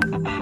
[0.00, 0.41] thank you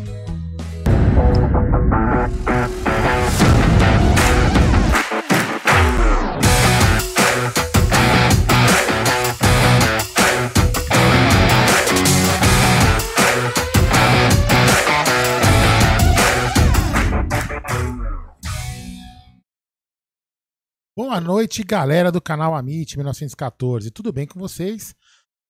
[2.21, 2.29] Boa
[21.19, 23.89] noite, galera do canal Amit 1914.
[23.89, 24.93] Tudo bem com vocês?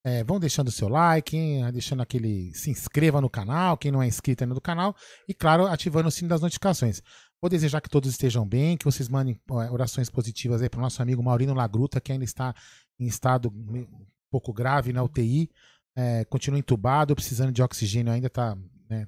[0.03, 1.71] É, vão deixando o seu like, hein?
[1.71, 2.53] deixando aquele.
[2.53, 4.95] Se inscreva no canal, quem não é inscrito ainda no canal,
[5.27, 7.01] e claro, ativando o sino das notificações.
[7.41, 9.39] Vou desejar que todos estejam bem, que vocês mandem
[9.71, 12.53] orações positivas aí para o nosso amigo Maurino Lagruta, que ainda está
[12.99, 15.49] em estado um pouco grave na UTI,
[15.95, 18.55] é, continua entubado, precisando de oxigênio, ainda está.
[18.89, 19.07] Né,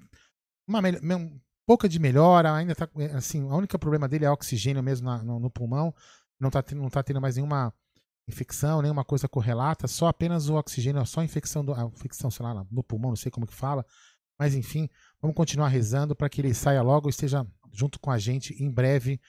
[0.67, 2.89] uma, um, pouca de melhora, ainda está.
[3.15, 5.93] Assim, o único problema dele é oxigênio mesmo na, no, no, pulmão,
[6.39, 7.73] não está não tá tendo mais nenhuma
[8.27, 12.45] infecção, nenhuma coisa correlata, só apenas o oxigênio, só a infecção, do, a infecção, sei
[12.45, 13.85] lá, no pulmão, não sei como que fala.
[14.39, 14.89] Mas enfim,
[15.21, 18.69] vamos continuar rezando para que ele saia logo e esteja junto com a gente em
[18.69, 19.19] breve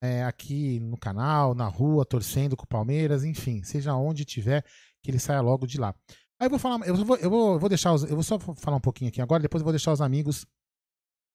[0.00, 4.64] é, aqui no canal, na rua, torcendo com o Palmeiras, enfim, seja onde tiver,
[5.02, 5.94] que ele saia logo de lá.
[6.40, 8.38] Aí eu vou falar, eu vou, eu vou, eu vou deixar, os, eu vou só
[8.38, 10.46] falar um pouquinho aqui agora, depois eu vou deixar os amigos,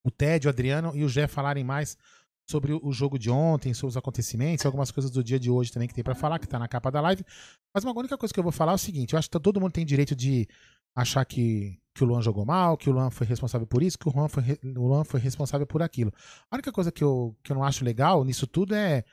[0.05, 1.97] o Ted, o Adriano e o Jé falarem mais
[2.49, 5.87] sobre o jogo de ontem, sobre os acontecimentos, algumas coisas do dia de hoje também
[5.87, 7.23] que tem para falar, que tá na capa da live.
[7.73, 9.59] Mas uma única coisa que eu vou falar é o seguinte: eu acho que todo
[9.61, 10.47] mundo tem direito de
[10.95, 14.07] achar que, que o Luan jogou mal, que o Luan foi responsável por isso, que
[14.07, 16.11] o Luan foi, o Luan foi responsável por aquilo.
[16.51, 19.03] A única coisa que eu, que eu não acho legal nisso tudo é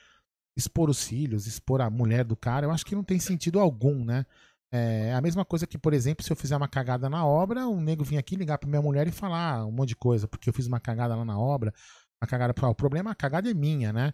[0.56, 2.66] expor os filhos, expor a mulher do cara.
[2.66, 4.26] Eu acho que não tem sentido algum, né?
[4.72, 7.80] É a mesma coisa que, por exemplo, se eu fizer uma cagada na obra, um
[7.80, 10.52] nego vir aqui ligar pra minha mulher e falar um monte de coisa, porque eu
[10.52, 11.74] fiz uma cagada lá na obra,
[12.20, 12.54] a cagada.
[12.69, 14.12] O problema, a cagada é minha, né?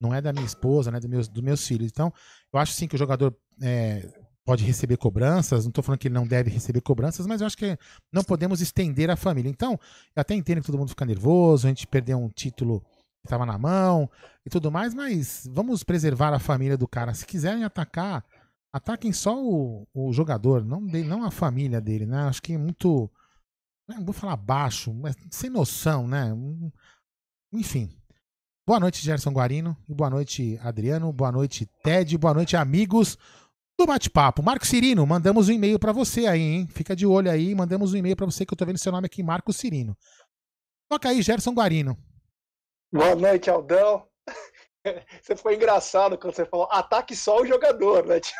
[0.00, 1.00] Não é da minha esposa, né?
[1.00, 1.90] Dos meus, dos meus filhos.
[1.90, 2.12] Então,
[2.52, 4.06] eu acho sim que o jogador é,
[4.44, 5.64] pode receber cobranças.
[5.64, 7.76] Não estou falando que ele não deve receber cobranças, mas eu acho que
[8.12, 9.50] não podemos estender a família.
[9.50, 9.72] Então,
[10.14, 13.44] eu até entendo que todo mundo fica nervoso, a gente perdeu um título que estava
[13.44, 14.08] na mão
[14.44, 17.12] e tudo mais, mas vamos preservar a família do cara.
[17.12, 18.24] Se quiserem atacar,
[18.72, 22.28] ataquem só o, o jogador, não, não a família dele, né?
[22.28, 23.10] Acho que é muito.
[23.88, 26.32] Não vou falar baixo, mas sem noção, né?
[27.56, 27.90] Enfim.
[28.66, 29.76] Boa noite, Gerson Guarino.
[29.88, 31.10] E boa noite, Adriano.
[31.12, 32.18] Boa noite, Ted.
[32.18, 33.16] Boa noite, amigos
[33.78, 34.42] do bate-papo.
[34.42, 36.68] Marco Cirino, mandamos um e-mail para você aí, hein?
[36.68, 37.54] Fica de olho aí.
[37.54, 39.96] Mandamos um e-mail para você que eu tô vendo seu nome aqui, Marco Cirino.
[40.90, 41.96] Toca aí, Gerson Guarino.
[42.92, 44.06] Boa noite, Aldão.
[45.20, 48.20] Você foi engraçado quando você falou ataque só o jogador, né?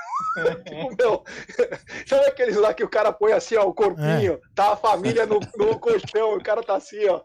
[0.64, 1.24] Tipo, meu,
[2.06, 4.40] sabe aqueles lá que o cara põe assim, ó, o corpinho, é.
[4.54, 7.20] tá a família no, no colchão, o cara tá assim, ó.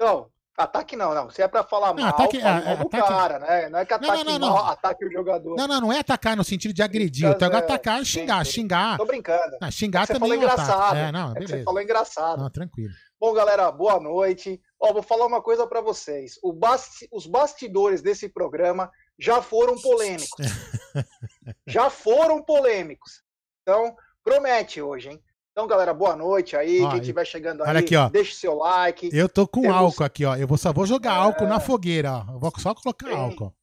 [0.00, 1.30] Não, Ataque não, não.
[1.30, 3.08] Se é pra falar não, mal, ataque, fala é, ataque...
[3.08, 3.68] cara, né?
[3.68, 4.50] Não é que ataque não, não.
[4.50, 5.56] Mal, ataque o jogador.
[5.56, 7.28] Não, não, não é atacar no sentido de agredir.
[7.28, 8.60] Então, é atacar é xingar, sim, sim.
[8.60, 8.96] xingar.
[8.96, 9.56] Tô brincando.
[9.60, 10.96] Ah, xingar é também é engraçado.
[10.96, 11.56] É, não, beleza.
[11.56, 12.40] É você falou engraçado.
[12.40, 12.94] Não, tranquilo.
[13.18, 14.60] Bom, galera, boa noite.
[14.78, 16.38] Ó, vou falar uma coisa para vocês.
[16.54, 17.08] Basti...
[17.10, 20.46] Os bastidores desse programa já foram polêmicos.
[21.66, 23.24] já foram polêmicos.
[23.62, 25.24] Então, promete hoje, hein?
[25.54, 26.82] Então, galera, boa noite aí.
[26.82, 28.08] Ó, Quem estiver chegando aí, aqui, ó.
[28.08, 29.08] deixe seu like.
[29.12, 29.76] Eu tô com Temos...
[29.76, 30.34] álcool aqui, ó.
[30.34, 31.16] Eu vou, só vou jogar é...
[31.16, 32.32] álcool na fogueira, ó.
[32.32, 33.16] Eu vou só colocar Tem...
[33.16, 33.54] álcool.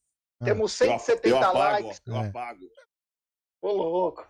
[0.42, 0.46] É.
[0.46, 2.02] Temos 170 eu apago, likes.
[2.06, 2.60] Eu apago.
[3.62, 4.26] Ô, louco.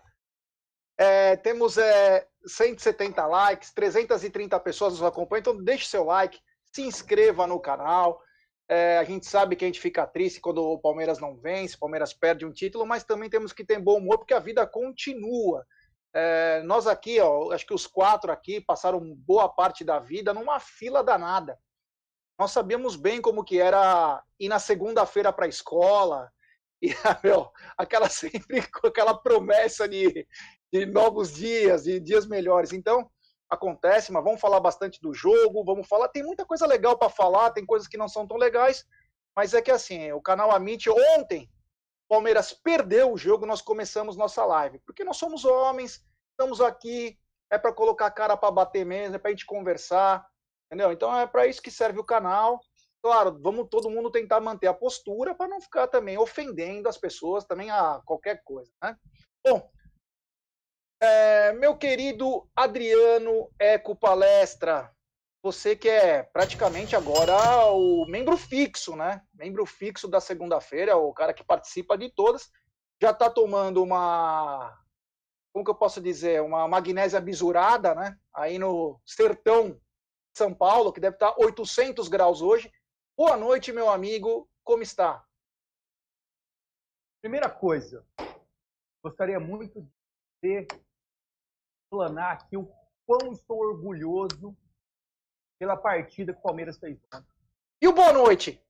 [0.98, 5.40] É, temos é, 170 likes, 330 pessoas nos acompanham.
[5.42, 8.20] Então, deixe seu like, se inscreva no canal.
[8.68, 11.78] É, a gente sabe que a gente fica triste quando o Palmeiras não vence, o
[11.78, 15.64] Palmeiras perde um título, mas também temos que ter bom humor porque a vida continua.
[16.14, 20.60] É, nós aqui, ó, acho que os quatro aqui passaram boa parte da vida numa
[20.60, 21.58] fila danada.
[22.38, 26.30] Nós sabíamos bem como que era ir na segunda-feira para a escola,
[26.82, 26.90] e
[27.22, 30.26] meu, aquela sempre com aquela promessa de,
[30.72, 32.72] de novos dias, de dias melhores.
[32.72, 33.08] Então,
[33.48, 37.50] acontece, mas vamos falar bastante do jogo, vamos falar, tem muita coisa legal para falar,
[37.50, 38.84] tem coisas que não são tão legais,
[39.36, 41.50] mas é que assim, o canal Amit ontem
[42.12, 44.78] Palmeiras perdeu o jogo, nós começamos nossa live.
[44.80, 47.18] Porque nós somos homens, estamos aqui,
[47.50, 50.28] é para colocar a cara para bater mesmo, é para a gente conversar,
[50.66, 50.92] entendeu?
[50.92, 52.60] Então é para isso que serve o canal.
[53.02, 57.46] Claro, vamos todo mundo tentar manter a postura para não ficar também ofendendo as pessoas
[57.46, 58.94] também a qualquer coisa, né?
[59.42, 59.70] Bom,
[61.00, 64.94] é, meu querido Adriano Eco Palestra,
[65.42, 69.26] você que é praticamente agora o membro fixo, né?
[69.34, 72.48] Membro fixo da segunda-feira, o cara que participa de todas,
[73.00, 74.80] já está tomando uma,
[75.52, 78.16] como que eu posso dizer, uma magnésia bisurada, né?
[78.32, 79.80] Aí no sertão de
[80.38, 82.72] São Paulo, que deve estar 800 graus hoje.
[83.16, 85.26] Boa noite, meu amigo, como está?
[87.20, 88.06] Primeira coisa,
[89.04, 89.84] gostaria muito
[90.40, 90.66] de
[91.90, 92.72] planar aqui o
[93.04, 94.56] quão estou orgulhoso
[95.62, 97.24] pela partida que o Palmeiras fez ontem.
[97.80, 98.60] E o boa noite?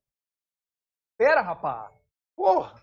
[1.17, 1.91] Pera, rapaz.
[2.37, 2.83] Porra.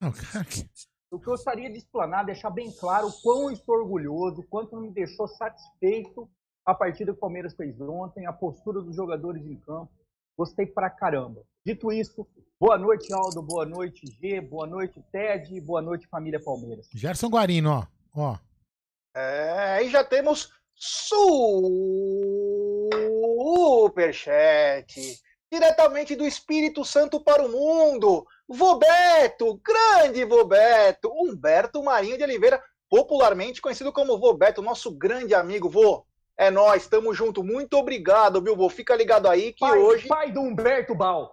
[0.00, 0.66] Não, cara, que-
[1.12, 5.28] Eu gostaria de explanar, deixar bem claro o quão estou orgulhoso, o quanto me deixou
[5.28, 6.26] satisfeito
[6.64, 9.92] a partida que o Palmeiras fez ontem, a postura dos jogadores em campo.
[10.38, 11.44] Gostei pra caramba.
[11.66, 12.26] Dito isso,
[12.58, 16.88] boa noite, Aldo, boa noite, G, boa noite, Ted, boa noite, família Palmeiras.
[16.94, 17.86] Gerson Guarino, ó.
[18.16, 18.38] ó.
[19.14, 20.50] É, aí já temos
[23.54, 25.18] superchat.
[25.50, 28.26] Diretamente do Espírito Santo para o mundo.
[28.48, 31.10] Vobeto, grande Vobeto.
[31.14, 32.60] Humberto Marinho de Oliveira,
[32.90, 35.68] popularmente conhecido como Vobeto, nosso grande amigo.
[35.68, 36.04] Vô,
[36.36, 37.44] é nós, tamo junto.
[37.44, 38.68] Muito obrigado, viu, vô?
[38.68, 40.08] Fica ligado aí que pai, hoje.
[40.08, 41.32] pai do Humberto Bal.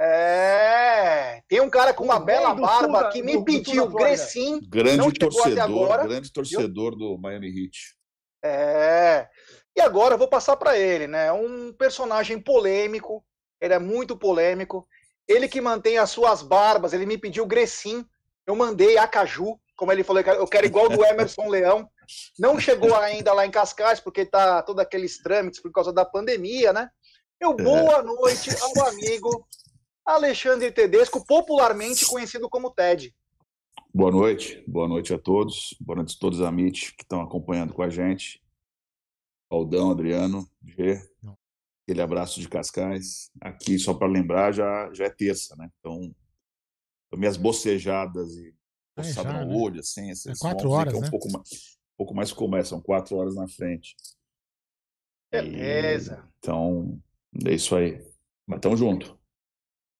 [0.00, 1.42] É.
[1.46, 3.88] Tem um cara com uma O bela do barba da- que do- me do pediu
[3.88, 4.08] Flórida.
[4.08, 4.58] Grecim.
[4.66, 6.02] Grande torcedor, agora.
[6.04, 7.94] grande torcedor do Miami Heat.
[8.42, 9.28] É.
[9.76, 11.32] E agora eu vou passar para ele, né?
[11.32, 13.24] Um personagem polêmico,
[13.60, 14.86] ele é muito polêmico.
[15.28, 18.04] Ele que mantém as suas barbas, ele me pediu Grecim,
[18.46, 21.88] eu mandei Acaju, como ele falou, eu quero igual do Emerson Leão.
[22.38, 26.72] Não chegou ainda lá em Cascais, porque tá todos aqueles trâmites por causa da pandemia,
[26.72, 26.90] né?
[27.40, 29.46] Eu boa noite ao amigo
[30.04, 33.14] Alexandre Tedesco, popularmente conhecido como Ted.
[33.94, 35.74] Boa noite, boa noite a todos.
[35.80, 38.42] Boa noite a todos os amigos que estão acompanhando com a gente.
[39.50, 41.00] Aldão, Adriano, G.
[41.84, 43.30] Aquele abraço de Cascais.
[43.40, 45.68] Aqui, só para lembrar, já, já é terça, né?
[45.78, 46.14] Então,
[47.14, 48.54] minhas bocejadas e
[48.96, 49.56] É, coçada já, no né?
[49.56, 50.08] olho, assim.
[50.10, 51.10] Esses É quatro vão dizer horas, é um né?
[51.10, 53.96] pouco mais, um pouco mais começa, são quatro horas na frente.
[55.32, 56.22] Beleza.
[56.24, 57.00] E, então,
[57.46, 58.00] é isso aí.
[58.46, 59.18] Mas tamo junto.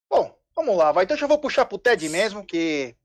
[0.09, 1.05] Bom, vamos lá, vai.
[1.05, 2.97] Então já vou puxar pro Ted mesmo, que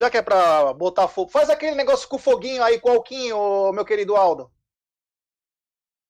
[0.00, 1.30] já que é pra botar fogo.
[1.30, 4.50] Faz aquele negócio com o foguinho aí, com o alquinho, meu querido Aldo.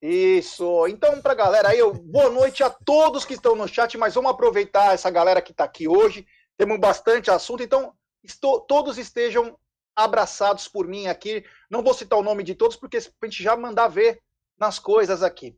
[0.00, 0.86] Isso.
[0.86, 4.94] Então, pra galera aí, boa noite a todos que estão no chat, mas vamos aproveitar
[4.94, 6.26] essa galera que tá aqui hoje.
[6.56, 7.92] Temos bastante assunto, então
[8.22, 9.58] estou- todos estejam
[9.96, 11.44] abraçados por mim aqui.
[11.68, 14.20] Não vou citar o nome de todos, porque a gente já mandar ver
[14.56, 15.56] nas coisas aqui.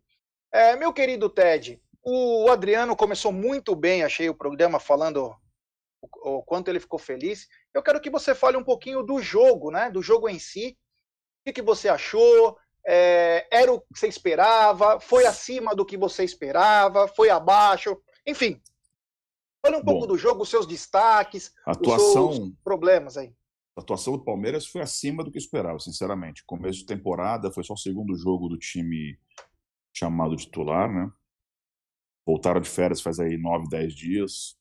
[0.53, 5.37] É, meu querido Ted, o Adriano começou muito bem, achei o programa falando
[6.01, 7.47] o, o quanto ele ficou feliz.
[7.75, 9.91] Eu quero que você fale um pouquinho do jogo, né?
[9.91, 10.79] Do jogo em si.
[11.41, 12.57] O que, que você achou?
[12.87, 14.99] É, era o que você esperava?
[15.01, 17.07] Foi acima do que você esperava?
[17.09, 18.01] Foi abaixo?
[18.27, 18.61] Enfim.
[19.63, 20.07] Fale um pouco Bom.
[20.07, 22.33] do jogo, os seus destaques, A os atuação.
[22.33, 23.35] seus problemas aí.
[23.77, 26.45] A atuação do Palmeiras foi acima do que esperava, sinceramente.
[26.47, 29.19] Começo de temporada, foi só o segundo jogo do time
[29.93, 31.11] chamado titular, né?
[32.27, 34.57] Voltaram de férias faz aí nove, dez dias.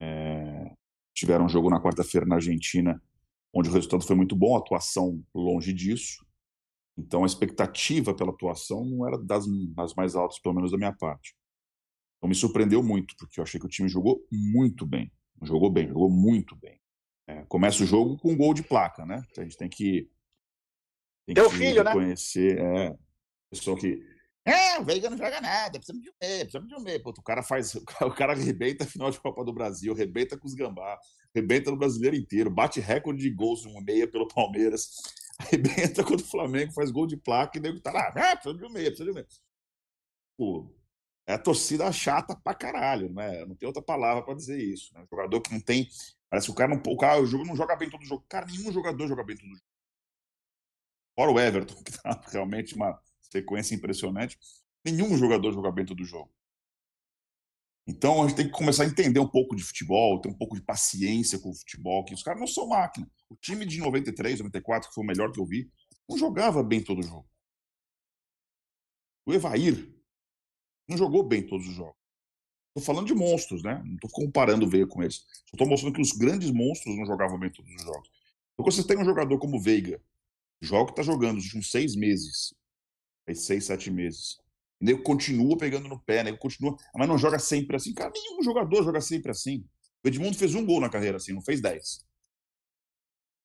[0.00, 0.72] É,
[1.14, 3.00] Tiveram um jogo na quarta-feira na Argentina,
[3.54, 6.24] onde o resultado foi muito bom, a atuação longe disso.
[6.96, 10.92] Então a expectativa pela atuação não era das, das mais altas, pelo menos da minha
[10.92, 11.34] parte.
[12.18, 15.10] Então me surpreendeu muito, porque eu achei que o time jogou muito bem.
[15.42, 16.80] Jogou bem, jogou muito bem.
[17.26, 19.24] É, começa o jogo com um gol de placa, né?
[19.36, 20.08] A gente tem que.
[21.26, 21.90] Tem Teu que filho, né?
[21.90, 22.96] reconhecer, é.
[23.50, 24.00] Pessoal que.
[24.44, 27.02] É, o Veiga não joga nada, precisamos de um meio, precisamos de um meio.
[27.02, 27.74] Pô, o cara faz.
[27.82, 30.98] O cara, o cara arrebenta a final de Copa do Brasil, arrebenta com os gambá,
[31.34, 34.90] arrebenta no brasileiro inteiro, bate recorde de gols no meia pelo Palmeiras,
[35.46, 38.64] arrebenta contra o Flamengo, faz gol de placa e daí o cara, ah, precisa de
[38.64, 39.26] um meia, precisa de um meia.
[40.36, 40.72] Pô,
[41.26, 43.44] é a torcida chata pra caralho, né?
[43.46, 44.92] Não tem outra palavra para dizer isso.
[44.94, 45.06] Né?
[45.10, 45.88] Jogador que não tem.
[46.28, 46.82] Parece que o cara não.
[46.92, 48.24] O cara o jogo não joga bem todo jogo.
[48.28, 49.62] Cara, nenhum jogador joga bem todo jogo.
[51.14, 54.38] Fora o Everton, que tá realmente uma sequência impressionante.
[54.84, 56.30] Nenhum jogador joga bem todo jogo.
[57.86, 60.54] Então a gente tem que começar a entender um pouco de futebol, ter um pouco
[60.54, 63.10] de paciência com o futebol, que os caras não são máquina.
[63.28, 65.70] O time de 93, 94, que foi o melhor que eu vi,
[66.08, 67.28] não jogava bem todo jogo.
[69.26, 69.92] O Evair
[70.88, 72.00] não jogou bem todos os jogos.
[72.74, 73.82] Estou falando de monstros, né?
[73.84, 75.16] Não estou comparando o Veiga com eles.
[75.16, 78.08] Só estou mostrando que os grandes monstros não jogavam bem todos os jogos.
[78.52, 80.02] Então, quando você tem um jogador como o Veiga,
[80.60, 82.54] joga que está jogando nos últimos seis meses,
[83.34, 84.41] seis, sete meses, o
[84.82, 87.94] nego continua pegando no pé, nego continua, mas não joga sempre assim.
[87.94, 89.64] Cara, nenhum jogador joga sempre assim.
[90.04, 92.04] O Edmundo fez um gol na carreira assim, não fez dez.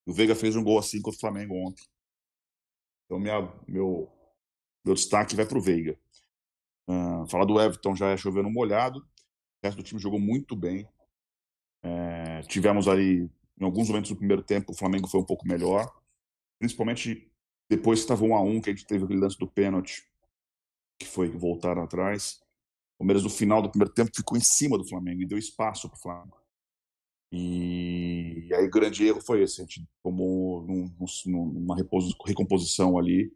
[0.03, 1.85] O Veiga fez um gol assim contra o Flamengo ontem.
[3.05, 4.11] Então, minha, meu,
[4.83, 5.99] meu destaque vai para o Veiga.
[6.89, 8.99] Uh, falar do Everton já é chovendo molhado.
[8.99, 10.87] O resto do time jogou muito bem.
[11.83, 13.29] É, tivemos ali,
[13.59, 15.85] em alguns momentos do primeiro tempo, o Flamengo foi um pouco melhor.
[16.57, 17.31] Principalmente
[17.69, 20.01] depois que estava um a um, que a gente teve aquele lance do pênalti,
[20.99, 22.39] que foi que voltaram atrás.
[22.95, 25.87] O Palmeiras, no final do primeiro tempo, ficou em cima do Flamengo e deu espaço
[25.89, 26.37] para o Flamengo.
[27.31, 29.61] E aí o grande erro foi esse.
[29.61, 30.93] A gente tomou num,
[31.25, 31.75] numa
[32.25, 33.31] recomposição ali,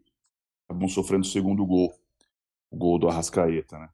[0.66, 1.92] acabamos sofrendo o segundo gol
[2.72, 3.90] o gol do Arrascaeta, né?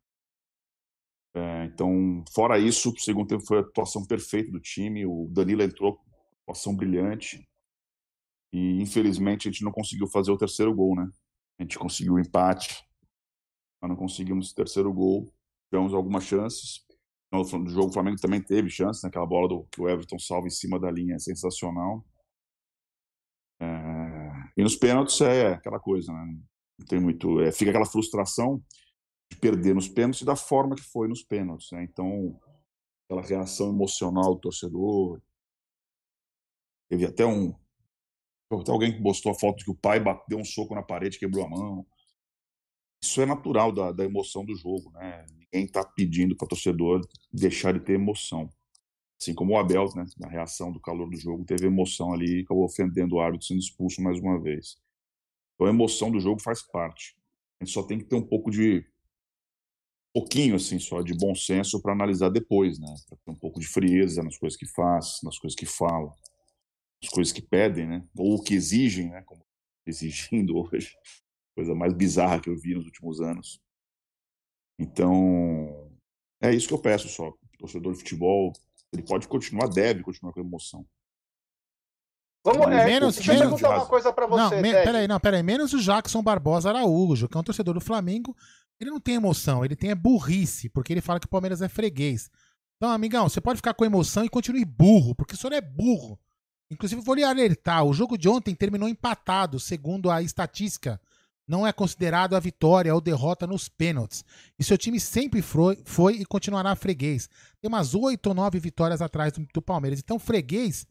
[1.34, 5.04] É, então, fora isso, o segundo tempo foi a atuação perfeita do time.
[5.04, 6.00] O Danilo entrou,
[6.42, 7.46] atuação brilhante.
[8.52, 11.10] E infelizmente a gente não conseguiu fazer o terceiro gol, né?
[11.58, 12.87] A gente conseguiu o empate,
[13.80, 15.32] mas não conseguimos o terceiro gol.
[15.70, 16.86] Tivemos algumas chances.
[17.30, 19.30] No jogo, o Flamengo também teve chances, naquela né?
[19.30, 22.04] bola do, que o Everton salva em cima da linha é sensacional.
[23.60, 23.68] É,
[24.56, 26.38] e nos pênaltis é aquela coisa, né?
[26.78, 27.40] Não tem muito.
[27.40, 28.62] É, fica aquela frustração
[29.30, 31.70] de perder nos pênaltis da forma que foi nos pênaltis.
[31.72, 31.82] Né?
[31.82, 32.40] Então,
[33.04, 35.20] aquela reação emocional do torcedor.
[36.88, 37.54] Teve até um.
[38.50, 41.18] Até alguém que postou a foto de que o pai deu um soco na parede,
[41.18, 41.86] quebrou a mão.
[43.02, 45.24] Isso é natural da, da emoção do jogo, né?
[45.30, 47.00] Ninguém está pedindo para torcedor
[47.32, 48.50] deixar de ter emoção.
[49.20, 52.64] Assim como o Abel, né, na reação do calor do jogo, teve emoção ali, acabou
[52.64, 54.76] ofendendo o árbitro, sendo expulso mais uma vez.
[55.54, 57.16] Então a emoção do jogo faz parte.
[57.60, 58.86] A gente só tem que ter um pouco de
[60.14, 62.94] pouquinho assim só de bom senso para analisar depois, né?
[63.08, 66.12] Pra ter um pouco de frieza nas coisas que faz, nas coisas que fala,
[67.02, 68.04] nas coisas que pedem, né?
[68.16, 69.22] Ou que exigem, né?
[69.22, 69.44] Como
[69.86, 70.96] exigindo hoje,
[71.58, 73.60] coisa mais bizarra que eu vi nos últimos anos.
[74.78, 75.90] Então,
[76.40, 77.30] é isso que eu peço só.
[77.30, 78.52] O torcedor de futebol,
[78.92, 80.86] ele pode continuar, deve continuar com emoção.
[82.44, 84.54] Vamos, é, menos, deixa eu perguntar uma coisa para você.
[84.54, 85.42] Não, me, peraí, não, peraí.
[85.42, 88.36] Menos o Jackson Barbosa Araújo, que é um torcedor do Flamengo.
[88.78, 91.68] Ele não tem emoção, ele tem é burrice, porque ele fala que o Palmeiras é
[91.68, 92.30] freguês.
[92.76, 96.20] Então, amigão, você pode ficar com emoção e continue burro, porque o senhor é burro.
[96.70, 101.00] Inclusive, vou lhe alertar: o jogo de ontem terminou empatado, segundo a estatística.
[101.48, 104.22] Não é considerado a vitória ou derrota nos pênaltis.
[104.58, 107.28] E seu time sempre foi, foi e continuará freguês.
[107.58, 109.98] Tem umas oito ou nove vitórias atrás do, do Palmeiras.
[109.98, 110.86] Então, freguês.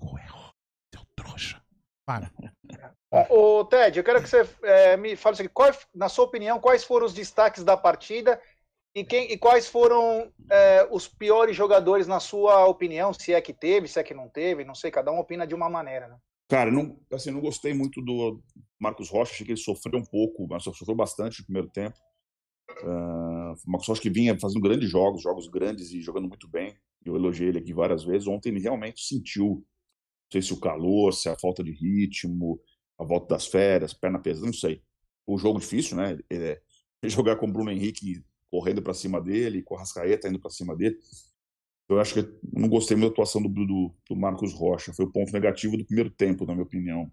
[0.00, 0.28] É
[0.94, 1.60] seu trouxa.
[2.06, 2.30] Para.
[3.30, 5.48] Ô, Ted, eu quero que você é, me fale aqui.
[5.48, 8.40] Qual, na sua opinião, quais foram os destaques da partida
[8.94, 13.12] e, quem, e quais foram é, os piores jogadores, na sua opinião?
[13.12, 15.54] Se é que teve, se é que não teve, não sei, cada um opina de
[15.54, 16.16] uma maneira, né?
[16.48, 18.42] Cara, não, assim, não gostei muito do
[18.78, 21.96] Marcos Rocha, achei que ele sofreu um pouco, mas sofreu bastante no primeiro tempo.
[22.82, 26.76] Uh, Marcos Rocha que vinha fazendo grandes jogos, jogos grandes e jogando muito bem.
[27.04, 28.28] Eu elogiei ele aqui várias vezes.
[28.28, 29.64] Ontem ele realmente sentiu
[30.34, 32.60] sei se o calor, se a falta de ritmo,
[32.98, 34.82] a volta das férias, perna pesada, não sei.
[35.26, 36.18] O jogo difícil, né?
[36.30, 36.60] É,
[37.04, 40.76] jogar com o Bruno Henrique correndo para cima dele, com a Rascaeta indo para cima
[40.76, 40.96] dele.
[41.88, 44.92] Eu acho que não gostei muito da atuação do, do, do, Marcos Rocha.
[44.94, 47.10] Foi o ponto negativo do primeiro tempo, na minha opinião,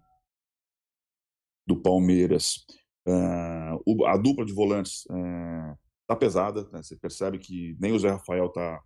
[1.66, 2.64] do Palmeiras.
[3.06, 6.68] Uh, a dupla de volantes uh, tá pesada.
[6.72, 6.82] Né?
[6.82, 8.82] Você percebe que nem o Zé Rafael tá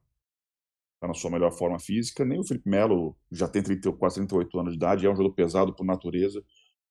[0.96, 4.58] está na sua melhor forma física, nem o Felipe Melo já tem 30, quase 38
[4.58, 6.42] anos de idade, é um jogador pesado por natureza,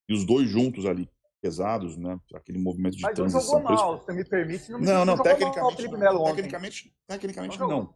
[0.08, 1.10] e os dois juntos ali,
[1.42, 3.62] pesados, né, aquele movimento de Mas transição.
[3.62, 4.72] Mas jogou mal, se me permite.
[4.72, 7.94] Não, não, não tecnicamente, mal, não, tecnicamente, tecnicamente não, não.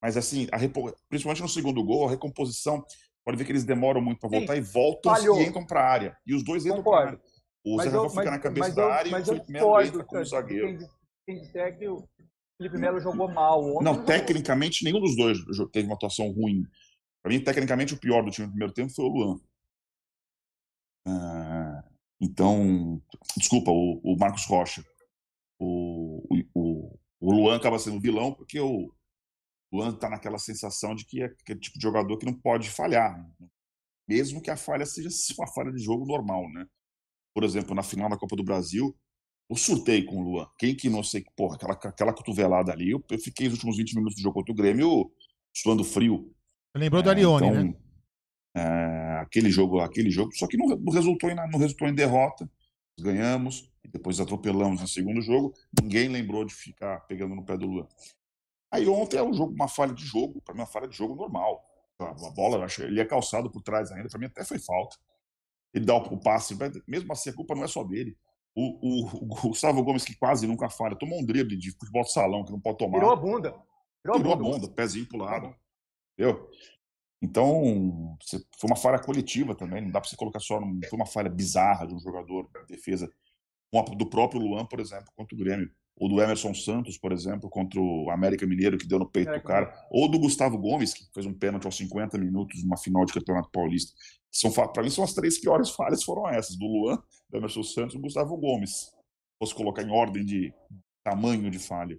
[0.00, 0.94] Mas assim, a repo...
[1.08, 2.84] principalmente no segundo gol, a recomposição,
[3.24, 5.40] pode ver que eles demoram muito para voltar Sim, e voltam falhou.
[5.40, 6.18] e entram para a área.
[6.26, 7.20] E os dois entram para a área.
[7.64, 10.88] O Zé Rafael fica na cabeça da área e o Felipe Melo entra como zagueiro.
[11.26, 12.08] Quem disser que o
[12.56, 13.84] Felipe Melo jogou mal ontem.
[13.84, 15.38] Não, tecnicamente, nenhum dos dois
[15.72, 16.64] teve uma atuação ruim.
[17.22, 19.40] Para mim, tecnicamente, o pior do time no primeiro tempo foi o Luan.
[21.06, 21.84] Ah,
[22.20, 23.02] então,
[23.36, 24.82] desculpa, o, o, Marcos Rocha.
[25.60, 28.92] O, o, o o Luan acaba sendo vilão porque o
[29.72, 33.24] Luan está naquela sensação de que é aquele tipo de jogador que não pode falhar,
[34.08, 35.08] mesmo que a falha seja
[35.38, 36.66] uma falha de jogo normal, né?
[37.34, 38.96] Por exemplo, na final da Copa do Brasil,
[39.48, 40.48] eu surtei com o Luan.
[40.58, 43.94] Quem que não sei, porra, aquela, aquela cotovelada ali, eu, eu fiquei os últimos 20
[43.94, 45.10] minutos do jogo contra o Grêmio
[45.54, 46.34] suando frio.
[46.76, 47.74] Lembrou do Arione, é, então, né?
[48.56, 52.50] É, aquele jogo, aquele jogo, só que não, não, resultou em, não resultou em derrota.
[53.00, 55.54] Ganhamos e depois atropelamos no segundo jogo.
[55.80, 57.86] Ninguém lembrou de ficar pegando no pé do Luan.
[58.70, 61.14] Aí ontem é um jogo, uma falha de jogo, para mim uma falha de jogo
[61.14, 61.64] normal.
[61.98, 64.96] A bola, ele é calçado por trás ainda, para mim até foi falta.
[65.74, 66.56] Ele dá o passe,
[66.86, 68.16] mesmo assim a culpa não é só dele.
[68.54, 72.12] O, o, o, Gustavo Gomes, que quase nunca falha, tomou um drible de futebol de
[72.12, 72.98] salão que não pode tomar.
[72.98, 73.50] Tirou a bunda.
[74.02, 75.54] Tirou, Tirou a bunda, bunda pezinho pro lado.
[76.18, 76.50] Entendeu?
[77.22, 78.16] Então,
[78.58, 79.82] foi uma falha coletiva também.
[79.82, 80.60] Não dá para você colocar só.
[80.60, 83.12] Não foi uma falha bizarra de um jogador de defesa.
[83.96, 85.70] Do próprio Luan, por exemplo, contra o Grêmio.
[85.98, 89.38] Ou do Emerson Santos, por exemplo, contra o América Mineiro, que deu no peito é,
[89.38, 89.72] do cara.
[89.90, 93.50] Ou do Gustavo Gomes, que fez um pênalti aos 50 minutos numa final de Campeonato
[93.50, 93.92] Paulista.
[94.30, 97.94] São, para mim, são as três piores falhas foram essas: do Luan, do Emerson Santos
[97.94, 98.92] e do Gustavo Gomes.
[99.38, 100.52] Fosse colocar em ordem de
[101.02, 101.98] tamanho de falha.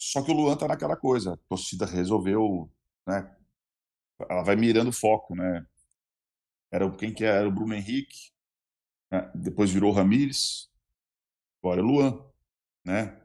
[0.00, 1.34] Só que o Luan tá naquela coisa.
[1.34, 2.70] A torcida resolveu
[3.08, 3.34] né?
[4.28, 5.66] Ela vai mirando o foco, né?
[6.70, 8.30] Era quem que era o Bruno Henrique,
[9.10, 9.30] né?
[9.34, 10.67] depois virou o Ramires,
[11.62, 12.24] agora é Luan,
[12.84, 13.20] né?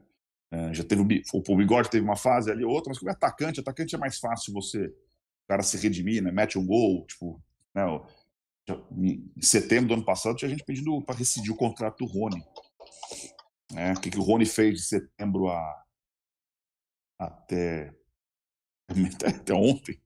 [0.50, 3.60] É, já teve o, o Bigode teve uma fase ali outra, mas como é atacante,
[3.60, 6.30] atacante é mais fácil você o cara se redimir, né?
[6.30, 7.42] Mete um gol, tipo,
[7.74, 7.82] né?
[8.96, 12.42] Em setembro do ano passado tinha gente pedindo para rescindir o contrato do Rony.
[13.72, 13.92] Né?
[13.92, 15.84] O que, que o Rony fez de setembro a
[17.18, 17.94] até
[19.26, 20.00] até ontem,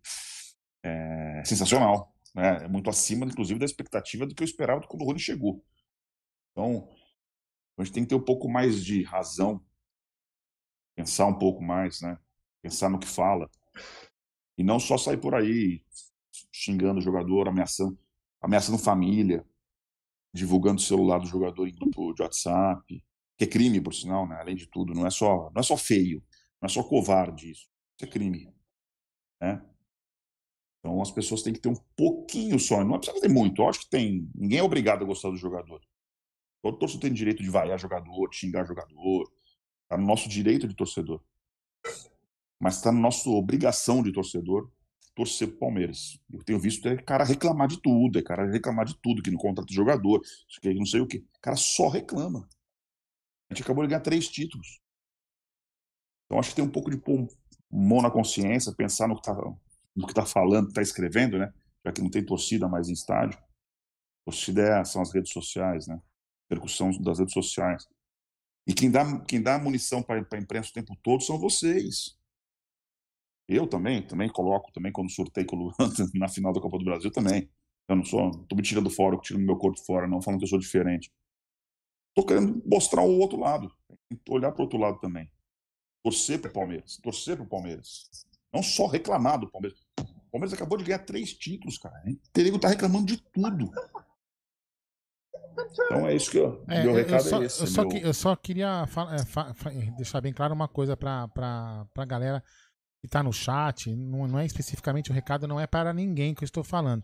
[0.83, 2.13] é sensacional.
[2.35, 2.65] Né?
[2.65, 5.65] É muito acima, inclusive, da expectativa do que eu esperava quando o Rony chegou.
[6.53, 6.89] Então,
[7.83, 9.65] a gente tem que ter um pouco mais de razão,
[10.97, 12.19] pensar um pouco mais, né?
[12.61, 13.49] pensar no que fala,
[14.57, 15.83] e não só sair por aí
[16.53, 17.99] xingando o jogador, ameaçando,
[18.41, 19.47] ameaçando família,
[20.35, 23.05] divulgando o celular do jogador em grupo de WhatsApp,
[23.37, 24.37] que é crime, por sinal, né?
[24.41, 24.93] além de tudo.
[24.93, 26.23] Não é só, não é só feio,
[26.61, 27.69] não é só covarde isso.
[27.97, 28.53] Isso é crime.
[29.41, 29.65] Né?
[30.81, 33.63] Então as pessoas têm que ter um pouquinho só, não precisa ter muito.
[33.63, 34.29] Eu acho que tem.
[34.35, 35.81] Ninguém é obrigado a gostar do jogador.
[36.63, 39.31] Todo torcedor tem direito de vaiar jogador, de xingar jogador.
[39.85, 41.23] Está no nosso direito de torcedor.
[42.61, 44.71] Mas está na nossa obrigação de torcedor
[45.19, 46.17] torcer pro Palmeiras.
[46.33, 49.39] Eu tenho visto é cara reclamar de tudo, é cara reclamar de tudo, que não
[49.39, 50.23] contrata jogador,
[50.63, 51.19] que não sei o que.
[51.19, 52.49] O cara só reclama.
[53.51, 54.81] A gente acabou de ganhar três títulos.
[56.25, 57.03] Então acho que tem um pouco de
[57.69, 59.35] mão na consciência, pensar no que está
[59.97, 61.53] no que tá falando, está escrevendo, né?
[61.85, 63.37] Já que não tem torcida mais em estádio.
[64.25, 66.01] Torcida é, são as redes sociais, né?
[66.49, 67.87] Percussão das redes sociais.
[68.67, 72.17] E quem dá, quem dá munição para a imprensa o tempo todo são vocês.
[73.47, 75.75] Eu também, também coloco, também quando surtei com o Luan
[76.15, 77.51] na final da Copa do Brasil também.
[77.89, 80.45] Eu não sou, tô me tirando fora, eu tirando meu corpo fora, não falando que
[80.45, 81.11] eu sou diferente.
[82.15, 83.73] Tô querendo mostrar o outro lado,
[84.29, 85.31] olhar para o outro lado também
[86.03, 88.09] torcer para o Palmeiras, torcer para o Palmeiras.
[88.53, 89.79] Não só reclamar do Palmeiras.
[90.01, 91.95] O Palmeiras acabou de ganhar três títulos, cara.
[92.07, 93.71] O Terigo tá reclamando de tudo.
[95.61, 97.61] Então é isso que eu, é, meu recado eu só, é esse.
[97.61, 97.91] Eu só, meu...
[97.91, 101.29] que, eu só queria é, deixar bem claro uma coisa para
[101.97, 102.43] a galera
[103.01, 103.95] que está no chat.
[103.95, 107.03] Não, não, é especificamente o recado, não é para ninguém que eu estou falando.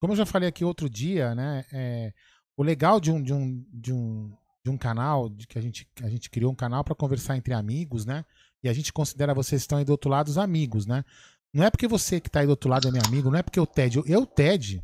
[0.00, 1.64] Como eu já falei aqui outro dia, né?
[1.72, 2.12] É,
[2.56, 4.32] o legal de um, de um, de um,
[4.64, 7.54] de um canal, de que a gente, a gente criou um canal para conversar entre
[7.54, 8.24] amigos, né?
[8.62, 11.04] E a gente considera vocês que estão aí do outro lado os amigos, né?
[11.54, 13.42] Não é porque você que está aí do outro lado é meu amigo, não é
[13.42, 14.82] porque o Ted, eu, eu Ted,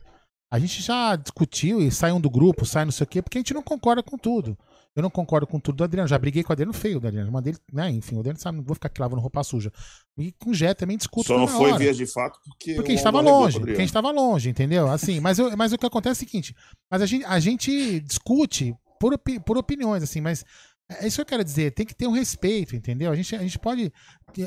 [0.50, 3.38] a gente já discutiu e sai um do grupo, sai não sei o quê, porque
[3.38, 4.56] a gente não concorda com tudo.
[4.96, 6.08] Eu não concordo com tudo do Adriano.
[6.08, 7.30] Já briguei com o Adriano feio do Adriano.
[7.30, 7.88] Mandei né?
[7.90, 9.70] Enfim, o Adriano sabe, não vou ficar aqui lavando roupa suja.
[10.16, 11.28] E com o Jé também discuto.
[11.28, 12.74] Só não foi via de fato porque.
[12.74, 13.60] Porque a gente estava longe.
[13.60, 14.90] Porque a gente estava longe, entendeu?
[14.90, 16.54] Assim, mas, eu, mas o que acontece é o seguinte:
[16.90, 20.44] mas a gente, a gente discute por, opi por opiniões, assim, mas
[20.90, 23.12] é isso que eu quero dizer, tem que ter um respeito, entendeu?
[23.12, 23.92] A gente, a gente pode.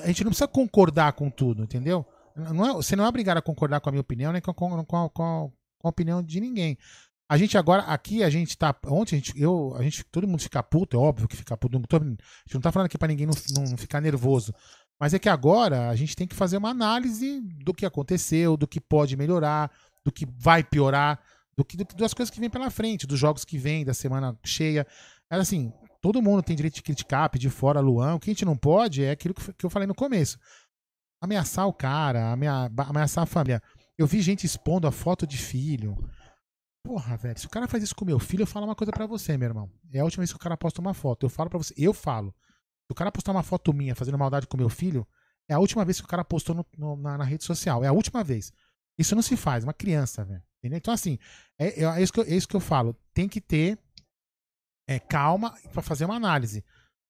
[0.04, 2.06] A gente não precisa concordar com tudo, entendeu?
[2.36, 4.84] Não é, você não é obrigado a concordar com a minha opinião, nem com, com,
[4.84, 5.52] com, com
[5.84, 6.78] a opinião de ninguém.
[7.30, 8.76] A gente agora, aqui, a gente tá.
[8.88, 11.80] Ontem, a gente, eu, a gente, todo mundo fica puto, é óbvio que fica puto.
[11.80, 14.54] Não tô, a gente não tá falando aqui pra ninguém não, não ficar nervoso.
[15.00, 18.68] Mas é que agora a gente tem que fazer uma análise do que aconteceu, do
[18.68, 19.72] que pode melhorar,
[20.06, 21.20] do que vai piorar
[21.56, 24.86] do que das coisas que vem pela frente, dos jogos que vem, da semana cheia.
[25.30, 28.16] Era assim, todo mundo tem direito de criticar, pedir fora Luan.
[28.16, 30.40] O que a gente não pode é aquilo que eu falei no começo.
[31.22, 33.62] Ameaçar o cara, ameaçar a família.
[33.98, 35.98] Eu vi gente expondo a foto de filho.
[36.84, 39.06] Porra, velho, se o cara faz isso com meu filho, eu falo uma coisa para
[39.06, 39.72] você, meu irmão.
[39.94, 41.26] É a última vez que o cara posta uma foto.
[41.26, 42.34] Eu falo para você, eu falo.
[42.90, 45.08] o cara postar uma foto minha fazendo maldade com meu filho,
[45.48, 47.84] é a última vez que o cara postou no, no, na, na, rede social.
[47.84, 48.52] É a última vez.
[48.98, 50.44] Isso não se faz, uma criança, velho.
[50.64, 51.18] Então, assim,
[51.58, 52.96] é, é, isso que eu, é isso que eu falo.
[53.14, 53.78] Tem que ter
[54.88, 56.64] é, calma para fazer uma análise.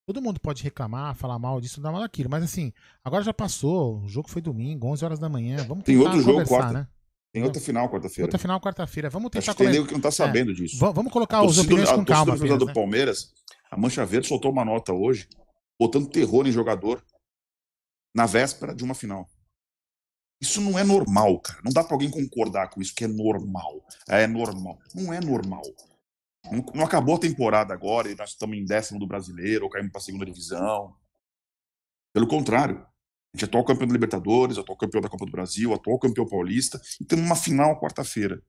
[0.05, 2.29] Todo mundo pode reclamar, falar mal disso, dar mal daquilo.
[2.29, 4.01] Mas assim, agora já passou.
[4.01, 5.57] O jogo foi domingo, 11 horas da manhã.
[5.67, 6.73] Vamos tentar Tem outro jogo quarta.
[6.73, 6.87] Né?
[7.33, 8.25] Tem outra final quarta-feira.
[8.25, 9.09] Outra final quarta-feira.
[9.09, 9.53] Vamos tentar...
[9.53, 10.53] Que tem que não tá sabendo é.
[10.53, 10.77] disso.
[10.77, 12.33] Vamos colocar os opiniões com calma.
[12.33, 12.73] A do né?
[12.73, 13.31] Palmeiras,
[13.69, 15.29] a Mancha Verde soltou uma nota hoje,
[15.79, 17.01] botando terror em jogador
[18.13, 19.29] na véspera de uma final.
[20.41, 21.61] Isso não é normal, cara.
[21.63, 23.85] Não dá para alguém concordar com isso que é normal.
[24.09, 24.79] É normal.
[24.93, 25.61] Não é normal.
[26.73, 29.99] Não, acabou a temporada agora e nós estamos em décimo do brasileiro ou caímos para
[29.99, 30.95] a segunda divisão.
[32.13, 35.73] Pelo contrário, a gente é atual campeão da Libertadores, atual campeão da Copa do Brasil,
[35.73, 38.41] atual campeão paulista, e temos uma final quarta-feira.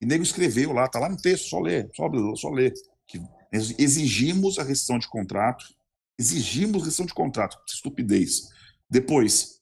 [0.00, 2.72] E nego escreveu lá, tá lá no texto, só ler, só, só ler,
[3.06, 3.20] que
[3.52, 5.64] exigimos a rescisão de contrato,
[6.18, 8.48] exigimos rescisão de contrato, estupidez.
[8.90, 9.56] Depois,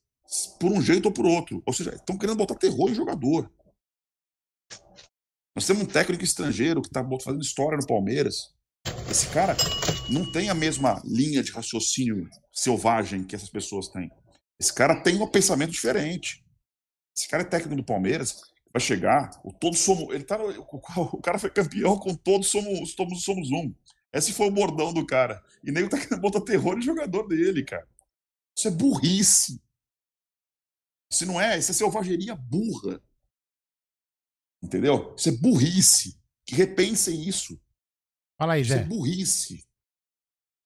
[0.58, 1.62] por um jeito ou por outro.
[1.64, 3.50] Ou seja, estão querendo botar terror em jogador.
[5.54, 8.52] Nós temos um técnico estrangeiro que está fazendo história no Palmeiras.
[9.08, 9.56] Esse cara
[10.10, 14.10] não tem a mesma linha de raciocínio selvagem que essas pessoas têm.
[14.58, 16.44] Esse cara tem um pensamento diferente.
[17.16, 18.40] Esse cara é técnico do Palmeiras,
[18.72, 23.22] vai chegar, o todos somos, ele tá, o, cara foi campeão com todos somos, todos
[23.22, 23.72] somos um.
[24.12, 25.40] Esse foi o bordão do cara.
[25.62, 27.86] E nem tá querendo botar terror em jogador dele, cara.
[28.56, 29.62] Isso é burrice.
[31.12, 33.00] Se não é, isso é selvageria burra.
[34.64, 35.14] Entendeu?
[35.14, 36.18] Isso é burrice.
[36.46, 37.60] Que repensem isso.
[38.38, 38.76] Fala aí, Zé.
[38.76, 39.64] Isso é burrice.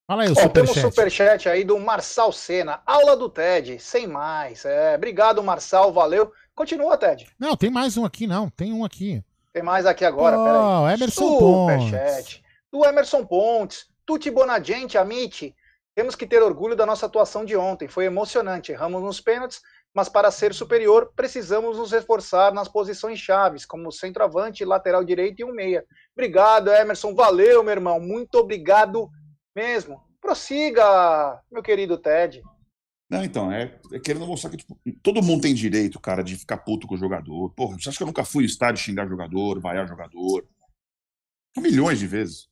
[0.07, 0.53] Fala aí, o superchat.
[0.55, 2.81] Temos um superchat aí do Marçal Sena.
[2.87, 4.65] Aula do TED, sem mais.
[4.65, 6.33] É, obrigado, Marçal, valeu.
[6.55, 7.29] Continua, Ted.
[7.39, 8.49] Não, tem mais um aqui, não.
[8.49, 9.23] Tem um aqui.
[9.53, 10.95] Tem mais aqui agora, oh, peraí.
[10.95, 12.37] Emerson Superchat.
[12.37, 12.43] Pontes.
[12.73, 13.87] Do Emerson Pontes.
[14.07, 15.55] Tutti Bonagente, Amite.
[15.95, 17.89] Temos que ter orgulho da nossa atuação de ontem.
[17.89, 18.73] Foi emocionante.
[18.73, 19.61] Erramos nos pênaltis,
[19.99, 25.45] mas para ser superior, precisamos nos reforçar nas posições chaves, como centroavante, lateral direito e
[25.45, 25.85] um meia.
[26.13, 27.17] Obrigado, Emerson.
[27.17, 27.99] Valeu, meu irmão.
[27.99, 29.11] Muito obrigado
[29.53, 30.01] mesmo.
[30.21, 32.41] Prossiga, meu querido Ted.
[33.11, 36.59] Não, então, é, é querendo mostrar que tipo, todo mundo tem direito, cara, de ficar
[36.59, 37.51] puto com o jogador.
[37.57, 40.47] Porra, você acha que eu nunca fui estádio xingar jogador, vaiar jogador?
[41.57, 42.49] Milhões de vezes.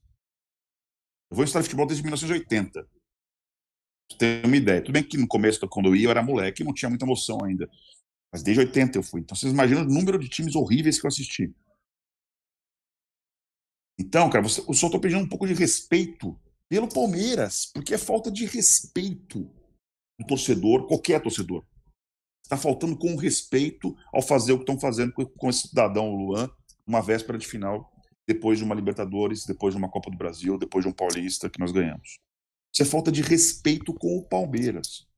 [1.30, 2.95] Eu vou em estádio de futebol desde 1980
[4.10, 4.80] você tem uma ideia.
[4.80, 7.04] Tudo bem que no começo, quando eu ia, eu era moleque e não tinha muita
[7.04, 7.68] emoção ainda.
[8.32, 9.20] Mas desde 80 eu fui.
[9.20, 11.54] Então vocês imaginam o número de times horríveis que eu assisti.
[13.98, 16.38] Então, cara, você, eu só estou pedindo um pouco de respeito
[16.68, 19.50] pelo Palmeiras, porque é falta de respeito
[20.18, 21.64] do torcedor, qualquer torcedor.
[22.44, 26.50] Está faltando com respeito ao fazer o que estão fazendo com, com esse cidadão Luan,
[26.86, 27.90] uma véspera de final,
[28.26, 31.58] depois de uma Libertadores, depois de uma Copa do Brasil, depois de um Paulista que
[31.58, 32.18] nós ganhamos.
[32.76, 35.08] Isso é falta de respeito com o Palmeiras.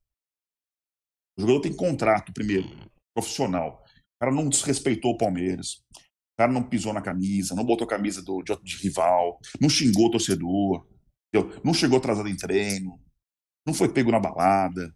[1.37, 2.69] O jogador tem contrato, primeiro,
[3.13, 3.83] profissional.
[3.85, 5.83] O cara não desrespeitou o Palmeiras.
[5.93, 9.67] O cara não pisou na camisa, não botou a camisa do, de, de rival, não
[9.67, 10.87] xingou o torcedor,
[11.27, 11.61] entendeu?
[11.61, 12.97] não chegou atrasado em treino,
[13.67, 14.95] não foi pego na balada.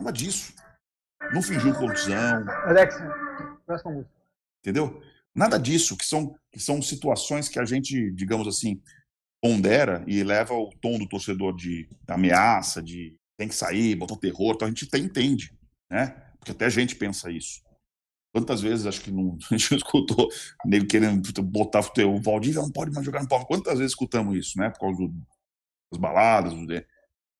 [0.00, 0.54] Nada disso.
[1.34, 2.48] Não fingiu contusão.
[2.66, 2.94] Alex,
[3.66, 4.14] próxima música.
[4.60, 5.02] Entendeu?
[5.34, 8.80] Nada disso, que são, que são situações que a gente, digamos assim,
[9.40, 14.54] pondera e leva o tom do torcedor de ameaça, de tem que sair, botar terror,
[14.54, 15.56] então a gente até entende,
[15.90, 16.08] né?
[16.38, 17.62] Porque até a gente pensa isso.
[18.32, 20.28] Quantas vezes acho que não, a gente escutou
[20.64, 23.48] nego querendo botar o Valdir não pode mais jogar no Palmeiras.
[23.48, 24.70] Quantas vezes escutamos isso, né?
[24.70, 25.08] Por causa do,
[25.90, 26.52] das baladas.
[26.52, 26.66] Do...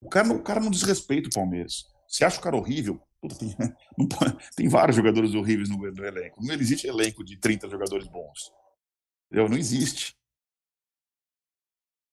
[0.02, 1.84] O, cara, o cara não desrespeita o Palmeiras.
[2.08, 3.00] Você acha o cara horrível?
[3.20, 3.54] Puta, tem,
[4.56, 6.42] tem, vários jogadores horríveis no, no elenco.
[6.42, 8.50] Não existe elenco de 30 jogadores bons.
[9.26, 9.48] Entendeu?
[9.48, 10.16] Não existe.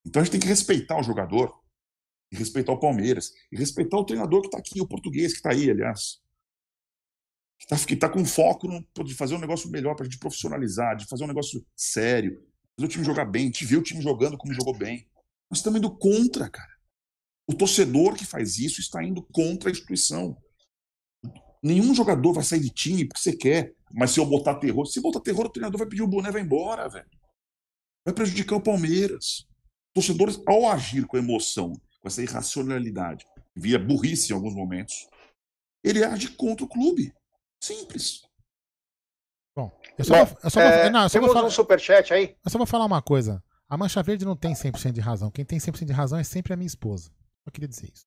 [0.07, 1.53] Então a gente tem que respeitar o jogador,
[2.31, 5.51] e respeitar o Palmeiras, e respeitar o treinador que está aqui, o português que está
[5.51, 6.21] aí, aliás.
[7.59, 10.95] Que está tá com foco no, de fazer um negócio melhor, para a gente profissionalizar,
[10.95, 12.41] de fazer um negócio sério,
[12.77, 15.09] fazer o time jogar bem, te ver o time jogando como jogou bem.
[15.49, 16.77] Nós estamos indo contra, cara.
[17.45, 20.37] O torcedor que faz isso está indo contra a instituição.
[21.61, 25.01] Nenhum jogador vai sair de time porque você quer, mas se eu botar terror, se
[25.01, 27.09] botar terror, o treinador vai pedir o boné vai embora, velho.
[28.05, 29.47] Vai prejudicar o Palmeiras
[29.97, 35.07] torcedores, ao agir com emoção, com essa irracionalidade, via burrice em alguns momentos,
[35.83, 37.11] ele age contra o clube.
[37.59, 38.21] Simples.
[39.55, 41.49] Bom, eu só, Bom, vou, eu só, é, vou, não, eu só vou falar, um
[41.49, 42.35] superchat aí.
[42.45, 43.43] Eu só vou falar uma coisa.
[43.67, 45.31] A Mancha Verde não tem 100% de razão.
[45.31, 47.09] Quem tem 100% de razão é sempre a minha esposa.
[47.43, 48.05] Eu queria dizer isso.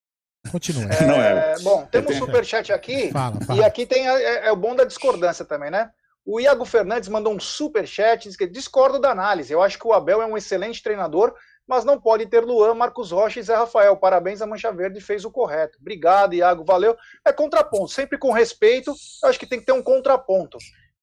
[0.52, 0.84] Continua.
[0.84, 1.58] É, não é.
[1.58, 3.10] Bom, temos um superchat aqui.
[3.10, 3.60] Fala, fala.
[3.60, 5.90] E aqui tem é, é, o bom da discordância também, né?
[6.24, 9.52] O Iago Fernandes mandou um superchat, diz que discordo da análise.
[9.52, 11.34] Eu acho que o Abel é um excelente treinador,
[11.70, 13.96] mas não pode ter Luan, Marcos Rocha e Zé Rafael.
[13.96, 15.78] Parabéns, a Mancha Verde fez o correto.
[15.80, 16.96] Obrigado, Iago, valeu.
[17.24, 20.58] É contraponto, sempre com respeito, eu acho que tem que ter um contraponto.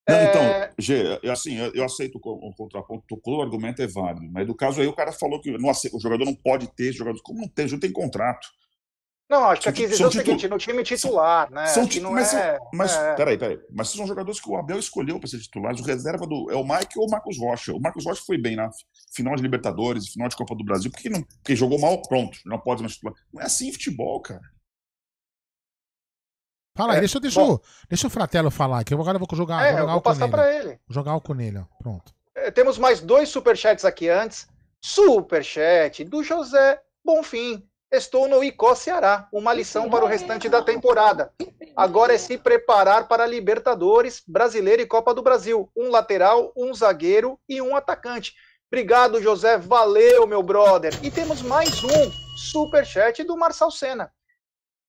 [0.10, 0.26] Não, é...
[0.26, 4.54] Então, G, assim, eu, eu aceito o, contraponto, todo o argumento é válido, mas do
[4.54, 7.22] caso aí o cara falou que não, o jogador não pode ter jogadores.
[7.22, 7.66] Como não tem?
[7.66, 8.50] O tem contrato.
[9.30, 11.66] Não, acho que a aquisição é o seguinte, no time titular, né?
[11.68, 13.14] São, não mas, é, mas é...
[13.16, 13.60] peraí, peraí.
[13.70, 15.82] Mas são jogadores que o Abel escolheu para ser titulares.
[15.82, 17.74] O reserva do, é o Mike ou o Marcos Rocha.
[17.74, 18.70] O Marcos Rocha foi bem na
[19.14, 20.90] final de Libertadores, final de Copa do Brasil.
[20.90, 22.38] Porque, não, porque jogou mal, pronto.
[22.46, 23.16] Não pode mais titular.
[23.34, 24.42] Não é assim futebol, cara.
[26.78, 27.60] Fala aí, é, deixa, deixa, bom,
[27.90, 28.94] deixa o Fratelo falar aqui.
[28.94, 30.80] Agora eu vou jogar, é, vou jogar vou passar para ele.
[30.88, 32.14] Vou jogar o Conelho, pronto.
[32.36, 34.48] É, temos mais dois superchats aqui antes.
[34.80, 37.68] Superchat do José Bonfim.
[37.92, 39.30] Estou no Icó Ceará.
[39.32, 41.32] Uma lição para o restante da temporada.
[41.76, 45.72] Agora é se preparar para Libertadores, Brasileiro e Copa do Brasil.
[45.76, 48.34] Um lateral, um zagueiro e um atacante.
[48.70, 49.58] Obrigado, José.
[49.58, 50.94] Valeu, meu brother.
[51.02, 54.12] E temos mais um superchat do Marçal Senna.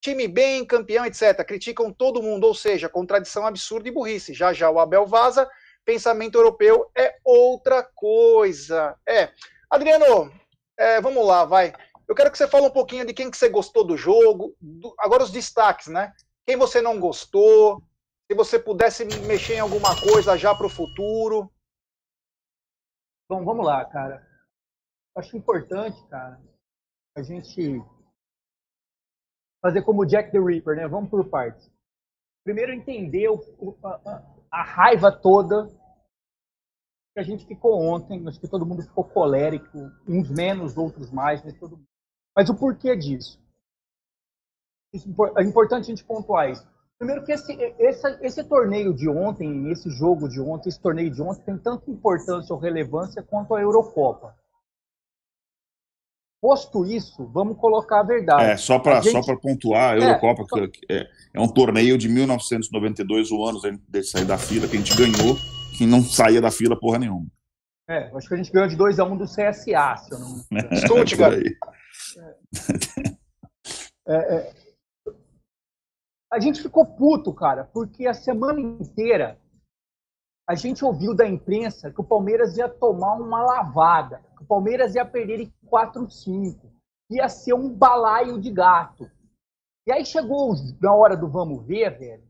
[0.00, 1.44] Time bem, campeão, etc.
[1.46, 4.34] Criticam todo mundo, ou seja, contradição absurda e burrice.
[4.34, 5.48] Já já o Abel vaza.
[5.84, 8.96] Pensamento europeu é outra coisa.
[9.08, 9.30] É.
[9.70, 10.32] Adriano,
[10.78, 11.72] é, vamos lá, vai.
[12.08, 14.94] Eu quero que você fale um pouquinho de quem que você gostou do jogo, do,
[14.98, 16.14] agora os destaques, né?
[16.46, 17.82] Quem você não gostou,
[18.26, 21.52] se você pudesse mexer em alguma coisa já para o futuro.
[23.28, 24.26] Bom, vamos lá, cara.
[25.18, 26.40] Acho importante, cara,
[27.14, 27.78] a gente
[29.60, 30.88] fazer como Jack the Ripper, né?
[30.88, 31.70] Vamos por partes.
[32.42, 35.66] Primeiro, entender o, a, a, raiva toda
[37.12, 38.26] que a gente ficou ontem.
[38.26, 41.97] Acho que todo mundo ficou colérico, uns menos, outros mais, mas todo mundo
[42.38, 43.36] mas o porquê disso?
[45.36, 46.64] É importante a gente pontuar isso.
[46.96, 51.20] Primeiro que esse, esse, esse torneio de ontem, esse jogo de ontem, esse torneio de
[51.20, 54.36] ontem tem tanta importância ou relevância quanto a Eurocopa.
[56.40, 58.44] Posto isso, vamos colocar a verdade.
[58.44, 59.20] É, só para gente...
[59.20, 64.02] só pontuar, a Eurocopa é, que é, é, um torneio de 1992, o ano de
[64.04, 65.36] sair da fila, que a gente ganhou,
[65.76, 67.26] que não saía da fila porra nenhuma.
[67.88, 70.18] É, acho que a gente ganhou de 2 a 1 um do CSA, se eu
[70.20, 70.62] não me
[71.18, 71.42] cara.
[74.10, 74.54] É, é,
[76.32, 79.38] a gente ficou puto, cara, porque a semana inteira
[80.48, 84.94] a gente ouviu da imprensa que o Palmeiras ia tomar uma lavada, que o Palmeiras
[84.94, 86.72] ia perder em 4-5,
[87.10, 89.10] ia ser um balaio de gato.
[89.86, 92.28] E aí chegou na hora do vamos ver, velho.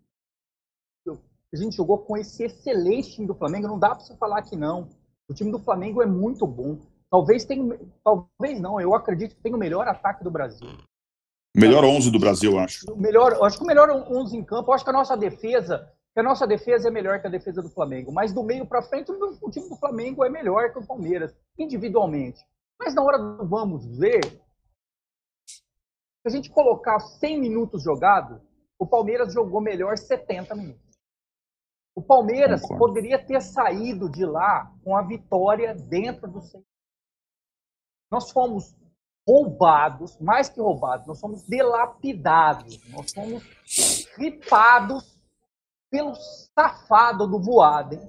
[1.53, 4.57] A gente jogou com esse excelente time do Flamengo, não dá para você falar que
[4.57, 4.89] não.
[5.29, 6.79] O time do Flamengo é muito bom.
[7.11, 10.69] Talvez tenha, talvez não, eu acredito que tem o melhor ataque do Brasil.
[11.57, 12.95] Melhor 11 do Brasil, acho.
[12.97, 14.73] Melhor, acho que o melhor 11 em campo.
[14.73, 17.71] Acho que a nossa defesa, que a nossa defesa é melhor que a defesa do
[17.71, 18.13] Flamengo.
[18.13, 22.41] Mas do meio para frente, o time do Flamengo é melhor que o Palmeiras, individualmente.
[22.79, 24.21] Mas na hora do vamos ver,
[25.45, 28.41] se a gente colocar 100 minutos jogado,
[28.79, 30.99] o Palmeiras jogou melhor 70 minutos.
[31.97, 32.85] O Palmeiras Concordo.
[32.85, 36.41] poderia ter saído de lá com a vitória dentro do
[38.11, 38.75] nós fomos
[39.27, 43.43] roubados, mais que roubados, nós fomos delapidados, nós fomos
[44.17, 45.21] ripados
[45.91, 48.01] pelo safado do Voaden.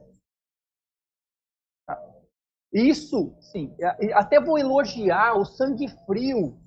[2.72, 3.76] Isso, sim,
[4.14, 6.58] até vou elogiar o sangue frio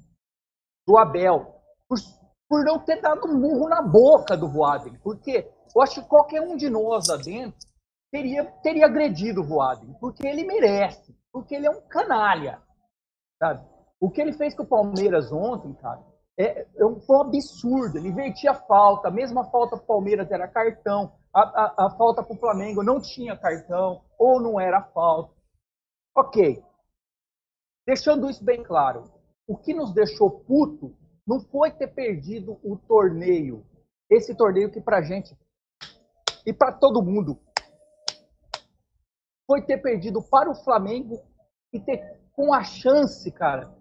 [0.87, 1.99] do Abel, por,
[2.49, 6.43] por não ter dado um murro na boca do Voaden, porque eu acho que qualquer
[6.43, 7.59] um de nós lá dentro
[8.11, 12.61] teria, teria agredido o Voaden, porque ele merece, porque ele é um canalha.
[13.43, 13.67] Sabe?
[14.01, 16.01] O que ele fez com o Palmeiras ontem, cara,
[16.39, 16.67] é, é
[17.05, 17.99] foi um absurdo.
[17.99, 21.91] Ele invertia a falta, a mesma falta para o Palmeiras era cartão, a, a, a
[21.97, 25.35] falta para o Flamengo não tinha cartão, ou não era falta.
[26.17, 26.63] Ok.
[27.85, 29.11] Deixando isso bem claro,
[29.45, 33.67] o que nos deixou puto não foi ter perdido o torneio.
[34.09, 35.37] Esse torneio que pra gente
[36.47, 37.41] e para todo mundo
[39.49, 41.21] foi ter perdido para o Flamengo
[41.73, 43.73] e ter com a chance, cara,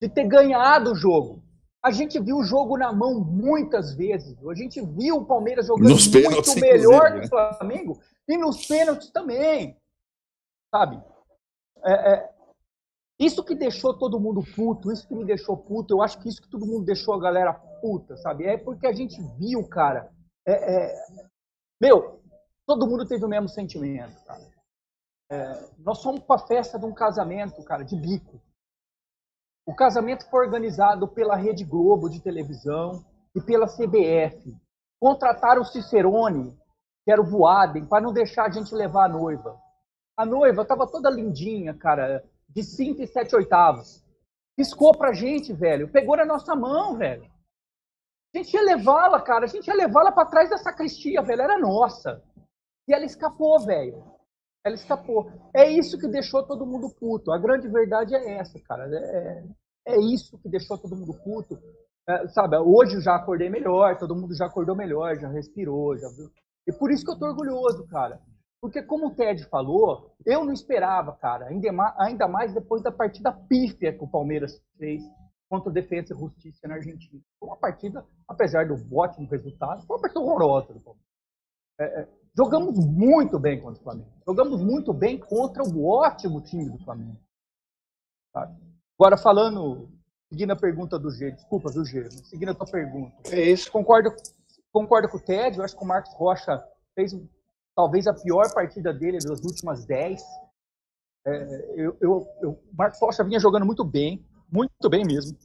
[0.00, 1.42] de ter ganhado o jogo.
[1.82, 4.36] A gente viu o jogo na mão muitas vezes.
[4.46, 7.54] A gente viu o Palmeiras jogando nos muito melhor que o né?
[7.56, 9.76] Flamengo e nos pênaltis também.
[10.74, 11.02] Sabe?
[11.82, 12.30] É, é,
[13.18, 16.42] isso que deixou todo mundo puto, isso que me deixou puto, eu acho que isso
[16.42, 18.44] que todo mundo deixou a galera puta, sabe?
[18.44, 20.10] É porque a gente viu, cara.
[20.46, 21.04] É, é
[21.80, 22.22] meu,
[22.66, 24.46] todo mundo teve o mesmo sentimento, cara.
[25.30, 28.42] É, nós fomos para a festa de um casamento, cara, de bico.
[29.64, 34.56] O casamento foi organizado pela Rede Globo de televisão e pela CBF.
[35.00, 36.58] Contrataram o Cicerone,
[37.04, 39.56] que era o Voaden, para não deixar a gente levar a noiva.
[40.16, 44.04] A noiva estava toda lindinha, cara, de 5 e 7 oitavos.
[44.56, 45.88] piscou pra gente, velho.
[45.88, 47.30] Pegou na nossa mão, velho.
[48.34, 49.44] A gente ia levá-la, cara.
[49.44, 51.42] A gente ia levá-la pra trás da sacristia, velho.
[51.42, 52.22] Era nossa.
[52.86, 54.04] E ela escapou, velho.
[54.64, 55.30] Ela escapou.
[55.54, 57.32] É isso que deixou todo mundo puto.
[57.32, 58.88] A grande verdade é essa, cara.
[58.92, 59.44] É,
[59.88, 61.58] é isso que deixou todo mundo puto.
[62.08, 66.08] É, sabe, hoje eu já acordei melhor, todo mundo já acordou melhor, já respirou, já
[66.08, 66.30] viu.
[66.66, 68.20] E por isso que eu tô orgulhoso, cara.
[68.60, 71.48] Porque como o Ted falou, eu não esperava, cara,
[71.98, 75.02] ainda mais depois da partida pífia que o Palmeiras fez
[75.48, 77.20] contra o Defesa e Justiça na Argentina.
[77.38, 81.10] Foi uma partida, apesar do ótimo resultado, foi uma partida horrorosa do Palmeiras.
[81.80, 84.10] É, é, jogamos muito bem contra o Flamengo.
[84.26, 87.18] Jogamos muito bem contra o ótimo time do Flamengo.
[88.32, 88.56] Sabe?
[88.98, 89.88] Agora, falando,
[90.28, 93.16] seguindo a pergunta do G, desculpa, do G, seguindo a tua pergunta.
[93.34, 93.70] É isso.
[93.72, 94.10] Concordo,
[94.72, 96.62] concordo com o Ted, eu acho que o Marcos Rocha
[96.94, 97.12] fez
[97.74, 100.22] talvez a pior partida dele das últimas 10.
[101.26, 105.36] É, eu, eu, eu, o Marcos Rocha vinha jogando muito bem, muito bem mesmo.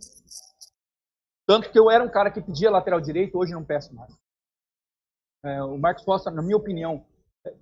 [1.46, 4.12] Tanto que eu era um cara que pedia lateral direito, hoje não peço mais.
[5.46, 7.06] É, o Marcos Rocha, na minha opinião,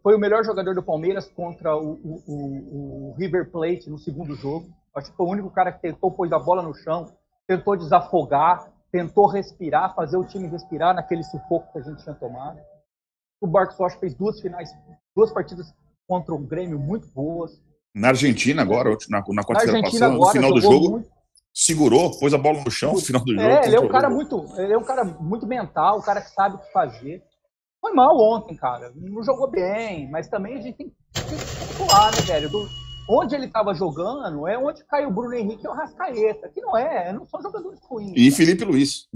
[0.02, 4.70] foi o melhor jogador do Palmeiras contra o, o, o, River Plate no segundo jogo.
[4.96, 7.14] Acho que foi o único cara que tentou pôr a bola no chão,
[7.46, 12.58] tentou desafogar, tentou respirar, fazer o time respirar naquele sufoco que a gente tinha tomado.
[13.42, 14.70] O Marcos Rocha fez duas finais,
[15.14, 15.74] duas partidas
[16.08, 17.52] contra o Grêmio muito boas.
[17.94, 21.10] Na Argentina agora, na, na quarta-feira passada, no final do jogo, muito...
[21.54, 23.50] segurou, pôs a bola no chão no final do é, jogo.
[23.50, 26.30] É, ele é um cara muito, ele é um cara muito mental, um cara que
[26.30, 27.22] sabe o que fazer.
[27.84, 28.94] Foi mal ontem, cara.
[28.96, 32.50] Não jogou bem, mas também a gente tem que pontuar, né, velho?
[32.50, 32.66] Do,
[33.10, 36.78] onde ele estava jogando é onde caiu o Bruno Henrique e o Rascaeta, que não
[36.78, 38.14] é, não são jogadores ruins.
[38.16, 39.10] E Felipe Luiz.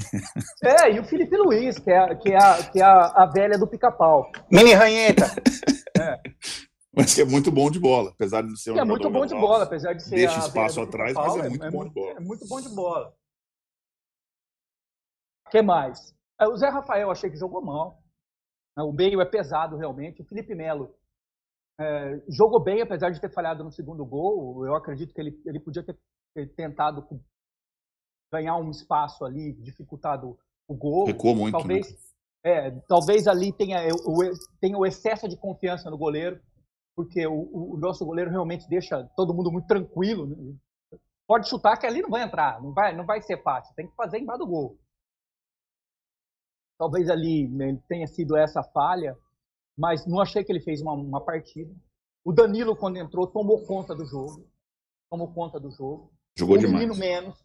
[0.61, 3.57] É, e o Felipe Luiz, que é, que é, a, que é a, a velha
[3.57, 4.29] do pica-pau.
[4.51, 5.27] Mini ranheta.
[5.97, 6.19] É.
[6.93, 8.73] Mas que é muito bom de bola, apesar de ser um.
[8.73, 10.15] Que é muito bom de bola, apesar de ser.
[10.15, 12.11] Deixa espaço atrás, mas é, muito é, bom de bola.
[12.11, 13.13] É muito bom de bola.
[15.45, 16.13] O que mais?
[16.41, 18.03] O Zé Rafael achei que jogou mal.
[18.77, 20.21] Né, o meio é pesado realmente.
[20.21, 20.93] O Felipe Melo
[21.79, 24.65] é, jogou bem, apesar de ter falhado no segundo gol.
[24.65, 25.97] Eu acredito que ele, ele podia ter,
[26.35, 27.07] ter tentado
[28.31, 30.37] ganhar um espaço ali, dificultado
[30.67, 31.05] o gol.
[31.05, 31.57] Recuou muito.
[31.57, 31.89] Talvez,
[32.45, 32.51] né?
[32.51, 34.19] é, talvez ali tenha o,
[34.61, 36.39] tenha o excesso de confiança no goleiro,
[36.95, 40.27] porque o, o nosso goleiro realmente deixa todo mundo muito tranquilo.
[40.27, 40.55] Né?
[41.27, 43.73] Pode chutar que ali não vai entrar, não vai, não vai ser fácil.
[43.75, 44.77] Tem que fazer embaixo do gol.
[46.77, 49.17] Talvez ali né, tenha sido essa falha,
[49.77, 51.73] mas não achei que ele fez uma, uma partida.
[52.23, 54.47] O Danilo, quando entrou, tomou conta do jogo.
[55.09, 56.11] Tomou conta do jogo.
[56.37, 56.73] Jogou o demais.
[56.75, 57.43] menino menos.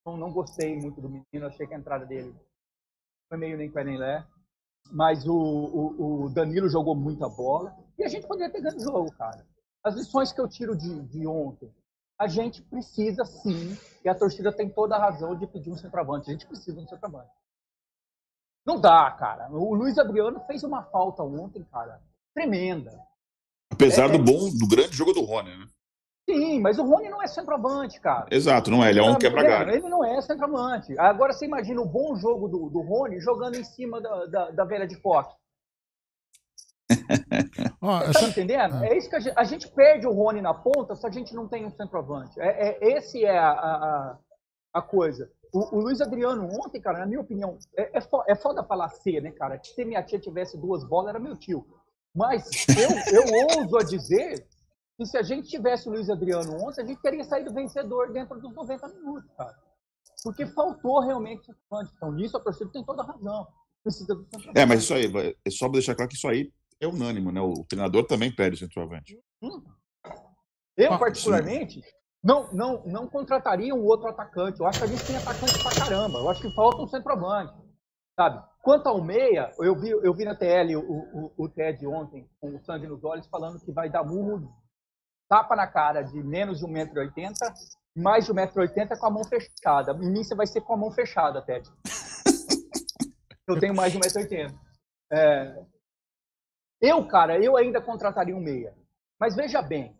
[0.00, 1.46] Então, não gostei muito do menino.
[1.46, 2.34] Achei que a entrada dele
[3.28, 4.26] foi meio nem pé nem lé.
[4.90, 7.76] Mas o, o, o, Danilo jogou muita bola.
[7.98, 9.46] E a gente poderia ter ganho o jogo, cara.
[9.84, 11.70] As lições que eu tiro de, de ontem.
[12.18, 16.28] A gente precisa sim, e a torcida tem toda a razão de pedir um centroavante.
[16.28, 17.30] A gente precisa de um centroavante.
[18.68, 19.48] Não dá, cara.
[19.50, 22.02] O Luiz Adriano fez uma falta ontem, cara,
[22.34, 22.92] tremenda.
[23.72, 25.66] Apesar é, do bom, do grande jogo do Rony, né?
[26.28, 28.26] Sim, mas o Rony não é centroavante, cara.
[28.30, 28.90] Exato, não é.
[28.90, 29.70] Ele é um quebra-galho.
[29.70, 30.98] Ele não é centroavante.
[30.98, 34.64] Agora você imagina o bom jogo do, do Rony jogando em cima da, da, da
[34.66, 35.22] velha de oh,
[37.80, 38.28] tá essa...
[38.28, 38.74] entendendo?
[38.74, 38.86] Ah.
[38.86, 41.34] É isso que a gente, a gente, perde o Rony na ponta se a gente
[41.34, 42.38] não tem um centroavante.
[42.38, 44.18] É, é esse é a, a,
[44.74, 45.32] a coisa.
[45.52, 48.88] O, o, Luiz Adriano ontem, cara, na minha opinião, é, é, foda, é foda falar
[48.90, 49.60] ser, né, cara?
[49.62, 51.66] Se minha tia tivesse duas bolas, era meu tio.
[52.14, 54.46] Mas eu, eu ouso a dizer
[54.96, 58.40] que se a gente tivesse o Luiz Adriano ontem, a gente teria saído vencedor dentro
[58.40, 59.56] dos 90 minutos, cara.
[60.22, 61.92] Porque faltou realmente centroavante.
[61.96, 63.46] Então, nisso a torcida tem toda a razão.
[63.82, 65.06] Precisa do É, mas isso aí,
[65.44, 67.40] é só deixar claro que isso aí é unânime, né?
[67.40, 69.18] O treinador também pede o centroavante.
[69.40, 69.62] Hum.
[70.76, 71.80] Eu, particularmente,
[72.28, 74.60] não, não, não contrataria um outro atacante.
[74.60, 76.18] Eu acho que a gente tem atacante pra caramba.
[76.18, 77.54] Eu acho que falta um centroavante.
[78.14, 78.44] Sabe?
[78.60, 82.54] Quanto ao meia, eu vi, eu vi na TL o, o, o TED ontem, com
[82.54, 84.46] o sangue nos olhos, falando que vai dar murro,
[85.26, 87.32] tapa na cara de menos de 1,80m,
[87.96, 89.92] mais de 1,80m com a mão fechada.
[89.92, 91.66] Em mim você vai ser com a mão fechada, Ted.
[93.48, 94.54] Eu tenho mais de 1,80m.
[95.10, 95.64] É...
[96.82, 98.76] Eu, cara, eu ainda contrataria um meia.
[99.18, 99.97] Mas veja bem,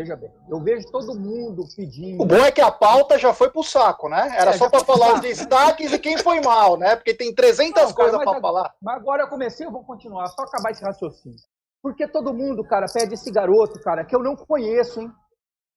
[0.00, 2.22] Veja bem, eu vejo todo mundo pedindo.
[2.22, 4.34] O bom é que a pauta já foi pro saco, né?
[4.34, 6.96] Era é, só para falar os destaques e quem foi mal, né?
[6.96, 8.74] Porque tem 300 coisas para falar.
[8.80, 11.36] Mas agora eu comecei, eu vou continuar, só acabar esse raciocínio.
[11.82, 15.12] Porque todo mundo, cara, pede esse garoto, cara, que eu não conheço, hein?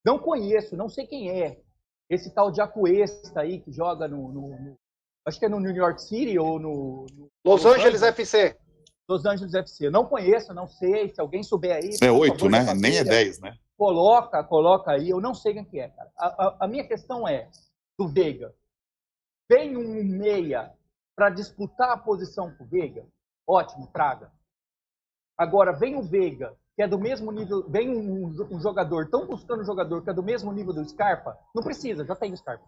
[0.05, 1.59] Não conheço, não sei quem é.
[2.09, 4.75] Esse tal de Acuesta aí que joga no, no, no,
[5.27, 7.07] Acho que é no New York City ou no.
[7.13, 8.57] no Los, Los Angeles, Angeles FC.
[9.09, 9.89] Los Angeles FC.
[9.89, 11.13] Não conheço, não sei.
[11.13, 11.89] Se alguém souber aí.
[12.01, 12.73] É oito, né?
[12.73, 13.53] Nem é dez, né?
[13.77, 16.11] Coloca, coloca aí, eu não sei quem que é, cara.
[16.17, 17.49] A, a, a minha questão é,
[17.97, 18.53] do Veiga,
[19.49, 20.73] vem um meia
[21.15, 23.05] para disputar a posição com o Veiga,
[23.47, 24.31] ótimo, traga.
[25.37, 29.61] Agora, vem o Veiga, que é do mesmo nível, vem um, um jogador, tão buscando
[29.61, 32.65] um jogador que é do mesmo nível do Scarpa, não precisa, já tem o Scarpa.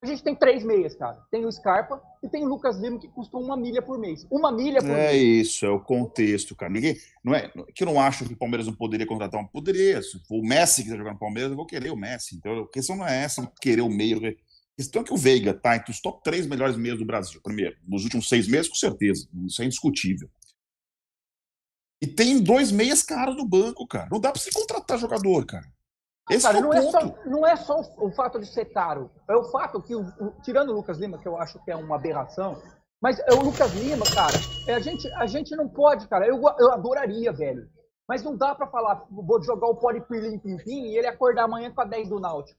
[0.00, 1.20] A gente tem três meias, cara.
[1.28, 4.24] Tem o Scarpa e tem o Lucas Lima, que custa uma milha por mês.
[4.30, 5.10] Uma milha por é mês.
[5.10, 6.72] É isso, é o contexto, cara.
[6.72, 6.96] Ninguém.
[7.24, 9.46] Não é, que eu não acho que o Palmeiras não poderia contratar um.
[9.46, 10.00] Poderia.
[10.00, 12.36] Se o Messi quiser jogar no Palmeiras, eu vou querer o Messi.
[12.36, 14.18] Então a questão não é essa, querer o meio.
[14.24, 14.34] A
[14.76, 17.40] questão é que o Veiga tá entre os top três melhores meios do Brasil.
[17.42, 19.28] Primeiro, nos últimos seis meses, com certeza.
[19.46, 20.30] Isso é indiscutível.
[22.00, 24.08] E tem dois meias caros no banco, cara.
[24.12, 25.66] Não dá pra você contratar jogador, cara.
[26.30, 29.10] Esse cara, não, é só, não é só o fato de ser caro.
[29.28, 29.94] É o fato que,
[30.42, 32.60] tirando o Lucas Lima, que eu acho que é uma aberração,
[33.00, 36.26] mas é o Lucas Lima, cara, é, a, gente, a gente não pode, cara.
[36.26, 37.68] Eu, eu adoraria, velho.
[38.06, 41.70] Mas não dá para falar, vou jogar o Poli Pirlim Pimpim e ele acordar amanhã
[41.70, 42.58] com a 10 do Náutico.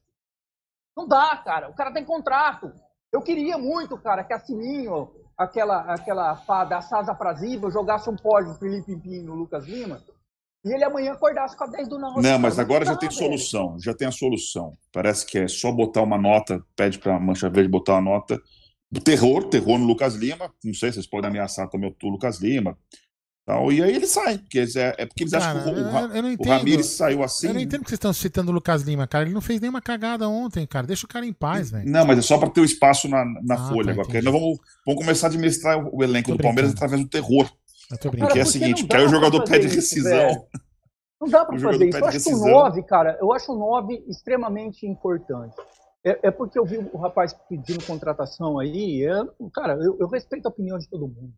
[0.96, 1.68] Não dá, cara.
[1.68, 2.72] O cara tem contrato.
[3.12, 8.16] Eu queria muito, cara, que a Sininho, aquela, aquela fada, a Sasa Praziva, jogasse um
[8.16, 10.00] pódio Felipe Pimpim no Lucas Lima
[10.64, 12.22] e ele amanhã acordasse com a 10 do Náutico.
[12.22, 14.76] Não, mas agora já tem solução, já tem a solução.
[14.92, 18.40] Parece que é só botar uma nota, pede para a Mancha Verde botar uma nota.
[19.04, 20.52] Terror, terror no Lucas Lima.
[20.62, 22.76] Não sei se vocês podem ameaçar também o Lucas Lima.
[23.46, 26.48] Tal, e aí ele sai, porque é, é porque eles cara, acham que o, o
[26.48, 27.48] Ramires saiu assim.
[27.48, 29.24] Eu não entendo que vocês estão citando o Lucas Lima, cara.
[29.24, 30.86] Ele não fez nenhuma cagada ontem, cara.
[30.86, 31.88] Deixa o cara em paz, velho.
[31.88, 34.06] Não, mas é só para ter o espaço na, na ah, folha tá, agora.
[34.06, 37.50] Porque nós vamos, vamos começar a administrar o elenco Tô do Palmeiras através do terror.
[38.32, 40.46] Que é o seguinte, porque aí o jogador pede rescisão.
[41.20, 41.98] Não dá para fazer isso.
[41.98, 45.54] Eu acho o 9, cara, eu acho o 9 extremamente importante.
[46.04, 49.04] É, é, porque eu vi o rapaz pedindo contratação aí.
[49.04, 49.22] É,
[49.52, 51.32] cara, eu, eu, respeito a opinião de todo mundo.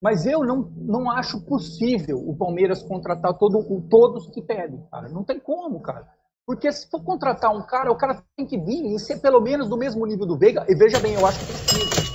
[0.00, 5.08] Mas eu não, não acho possível o Palmeiras contratar todo, todos que pedem, cara.
[5.08, 6.08] Não tem como, cara.
[6.46, 9.68] Porque se for contratar um cara, o cara tem que vir e ser pelo menos
[9.68, 10.64] do mesmo nível do Veiga.
[10.68, 12.07] E veja bem, eu acho que precisa.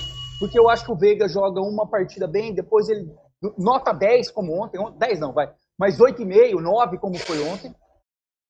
[0.44, 3.10] Porque eu acho que o Veiga joga uma partida bem, depois ele
[3.58, 7.74] nota 10 como ontem, 10 não, vai, mas 8,5, 9 como foi ontem.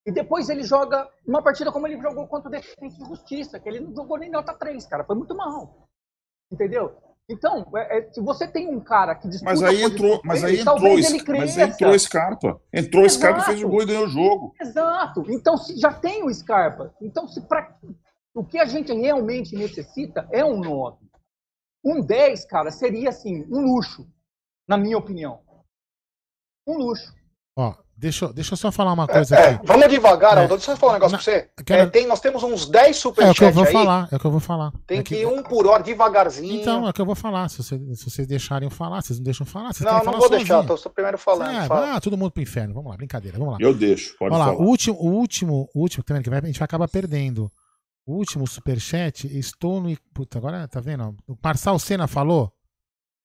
[0.03, 3.69] E depois ele joga uma partida como ele jogou contra o Defensa de Justiça, que
[3.69, 5.87] ele não jogou nem nota 3, cara, foi muito mal.
[6.51, 6.97] Entendeu?
[7.29, 10.61] Então, é, é, se você tem um cara que disputa Mas aí entrou, mas aí
[10.61, 12.59] entrou, ele mas aí entrou Scarpa.
[12.73, 13.21] Entrou Exato.
[13.21, 14.51] Scarpa, fez o gol e ganhou o jogo.
[14.59, 15.23] Exato.
[15.29, 17.77] Então, se já tem o Scarpa, então se pra,
[18.33, 21.12] o que a gente realmente necessita é um 9.
[21.83, 24.07] Um 10, cara, seria assim, um luxo,
[24.67, 25.41] na minha opinião.
[26.65, 27.13] Um luxo.
[27.55, 29.63] Ó, deixa, deixa eu só falar uma coisa é, aqui.
[29.63, 30.55] É, vamos devagar, é, Aldo.
[30.55, 31.49] Deixa eu falar um negócio na, pra você.
[31.65, 31.81] Quero...
[31.83, 33.73] É, tem, nós temos uns 10 superchats É o que eu vou aí.
[33.73, 34.73] falar, é o que eu vou falar.
[34.87, 36.61] Tem é que ir um por hora, devagarzinho.
[36.61, 37.49] Então, é o que eu vou falar.
[37.49, 39.73] Se, você, se vocês deixarem eu falar, vocês não deixam falar.
[39.73, 40.47] Vocês não, não falar vou sozinho.
[40.47, 41.51] deixar, tô primeiro falando.
[41.51, 41.95] É, fala.
[41.95, 42.73] ah, todo mundo pro inferno.
[42.73, 43.59] Vamos lá, brincadeira, vamos lá.
[43.59, 44.57] Eu deixo, pode vamos falar.
[44.57, 47.51] Lá, o último, o último, o último, que a gente vai acabar perdendo.
[48.05, 49.95] O último superchat, estou no.
[50.13, 51.15] Puta, agora tá vendo?
[51.27, 52.51] O Marçal Senna falou.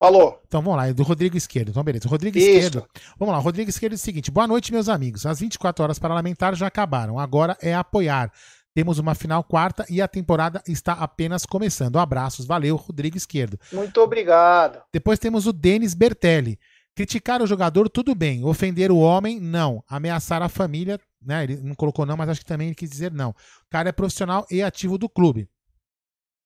[0.00, 0.40] Falou.
[0.46, 1.70] Então vamos lá, é do Rodrigo Esquerdo.
[1.70, 2.08] Então, beleza.
[2.08, 2.48] Rodrigo Isso.
[2.48, 2.86] Esquerdo.
[3.18, 5.26] Vamos lá, Rodrigo Esquerdo é o seguinte: boa noite, meus amigos.
[5.26, 7.18] As 24 horas parlamentares já acabaram.
[7.18, 8.32] Agora é apoiar.
[8.72, 11.98] Temos uma final quarta e a temporada está apenas começando.
[11.98, 13.58] Abraços, valeu, Rodrigo Esquerdo.
[13.72, 14.80] Muito obrigado.
[14.92, 16.56] Depois temos o Denis Bertelli.
[16.98, 18.42] Criticar o jogador, tudo bem.
[18.42, 19.84] Ofender o homem, não.
[19.86, 21.44] Ameaçar a família, né?
[21.44, 23.30] Ele não colocou não, mas acho que também ele quis dizer não.
[23.30, 25.48] O cara é profissional e ativo do clube.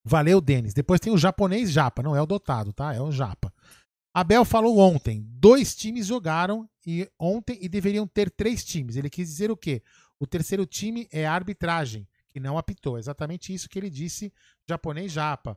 [0.04, 0.74] Valeu, Denis.
[0.74, 2.92] Depois tem o japonês Japa, não é o dotado, tá?
[2.92, 3.50] É o Japa.
[4.12, 8.96] Abel falou ontem, dois times jogaram e ontem e deveriam ter três times.
[8.96, 9.82] Ele quis dizer o quê?
[10.20, 12.98] O terceiro time é a arbitragem, que não apitou.
[12.98, 14.30] Exatamente isso que ele disse,
[14.68, 15.56] japonês Japa.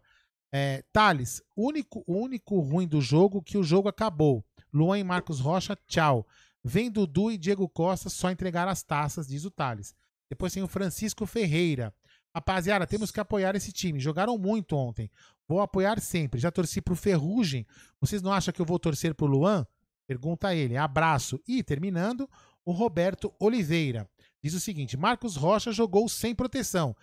[0.54, 4.42] É, Thales, único, o único ruim do jogo que o jogo acabou.
[4.76, 6.28] Luan e Marcos Rocha, tchau.
[6.62, 9.96] Vem Dudu e Diego Costa só entregar as taças, diz o Thales.
[10.30, 11.96] Depois tem o Francisco Ferreira.
[12.36, 14.02] Rapaziada, temos que apoiar esse time.
[14.02, 15.10] Jogaram muito ontem.
[15.48, 16.42] Vou apoiar sempre.
[16.42, 17.66] Já torci pro Ferrugem.
[18.02, 19.66] Vocês não acham que eu vou torcer pro Luan?
[20.06, 20.76] Pergunta ele.
[20.76, 21.40] Abraço.
[21.48, 22.30] E, terminando,
[22.66, 24.10] o Roberto Oliveira.
[24.44, 26.94] Diz o seguinte: Marcos Rocha jogou sem proteção.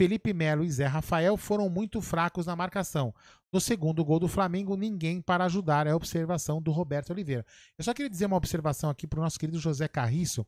[0.00, 3.14] Felipe Melo e Zé Rafael foram muito fracos na marcação.
[3.52, 5.86] No segundo gol do Flamengo, ninguém para ajudar.
[5.86, 7.44] É a observação do Roberto Oliveira.
[7.76, 10.46] Eu só queria dizer uma observação aqui para o nosso querido José Carriço.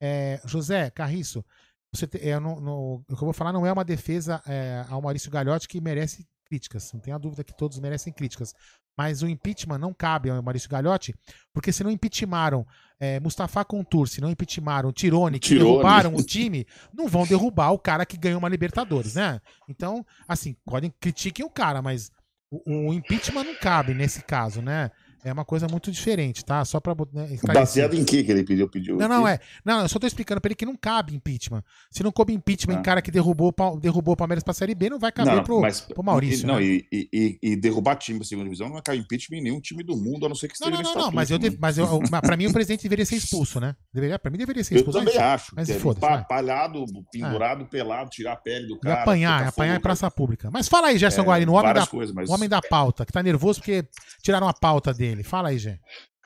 [0.00, 1.44] É, José Carriço,
[1.92, 4.86] você te, é, no, no, o que eu vou falar não é uma defesa é,
[4.88, 6.92] ao Maurício Gagliotti que merece críticas.
[6.92, 8.54] Não tenha dúvida que todos merecem críticas.
[8.96, 11.14] Mas o impeachment não cabe ao Maurício Gagliotti,
[11.52, 12.66] porque se não impeachmentaram
[13.00, 15.70] é, Mustafa Contur, se não impeachmentaram Tirone, que Tirone.
[15.70, 19.40] derrubaram o time, não vão derrubar o cara que ganhou uma Libertadores, né?
[19.68, 22.12] Então, assim, podem critiquem o cara, mas
[22.50, 24.90] o, o impeachment não cabe nesse caso, né?
[25.24, 26.64] É uma coisa muito diferente, tá?
[26.64, 26.94] Só pra.
[27.12, 28.68] Né, Baseado em que que ele pediu?
[28.68, 29.38] pediu não, não, é.
[29.64, 31.62] Não, eu só tô explicando pra ele que não cabe impeachment.
[31.90, 32.80] Se não coube impeachment ah.
[32.80, 35.60] em cara que derrubou, derrubou o Palmeiras pra Série B, não vai caber não, pro,
[35.60, 36.46] mas, pro Maurício.
[36.46, 36.64] Não, né?
[36.64, 39.82] e, e, e, derrubar time da segunda divisão não vai cair impeachment em nenhum time
[39.82, 41.78] do mundo, a não ser que esteja Não, não, não, não mas, eu de, mas
[41.78, 43.76] eu, pra mim o presidente deveria ser expulso, né?
[43.92, 44.98] Deveria, pra mim deveria ser expulso.
[44.98, 45.52] Eu também mas, acho.
[45.54, 47.66] Mas é foda palhado, pendurado, é.
[47.66, 49.00] pelado, tirar a pele do cara.
[49.00, 50.50] E apanhar, apanhar em praça pública.
[50.50, 52.28] Mas fala aí, Gerson é, Guarino, o homem, da, coisas, mas...
[52.28, 53.84] o homem da pauta, que tá nervoso porque
[54.22, 55.11] tiraram a pauta dele.
[55.22, 55.78] Fala aí, Gê.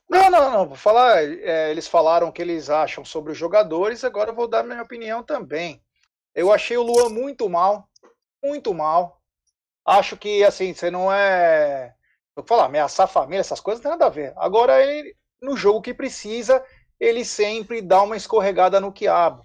[0.08, 0.66] Não, não, não.
[0.66, 1.22] Vou falar.
[1.24, 4.82] É, eles falaram o que eles acham sobre os jogadores, agora eu vou dar minha
[4.82, 5.82] opinião também.
[6.34, 7.88] Eu achei o Luan muito mal.
[8.42, 9.20] Muito mal.
[9.84, 11.94] Acho que, assim, você não é.
[12.34, 14.32] Vou falar, ameaçar a família, essas coisas não tem nada a ver.
[14.36, 16.62] Agora, ele, no jogo que precisa,
[17.00, 19.42] ele sempre dá uma escorregada no quiabo.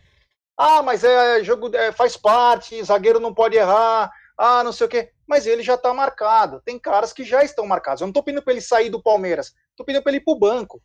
[0.58, 4.12] Ah, mas é jogo, é, faz parte, zagueiro não pode errar.
[4.44, 5.12] Ah, não sei o quê.
[5.28, 6.62] Mas ele já está marcado.
[6.66, 8.02] Tem caras que já estão marcados.
[8.02, 9.54] Eu não estou pedindo para ele sair do Palmeiras.
[9.70, 10.82] Estou pedindo para ele ir para o banco.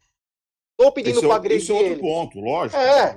[0.79, 2.01] Estou pedindo para agredir Isso é outro ele.
[2.01, 2.77] ponto, lógico.
[2.79, 3.17] É,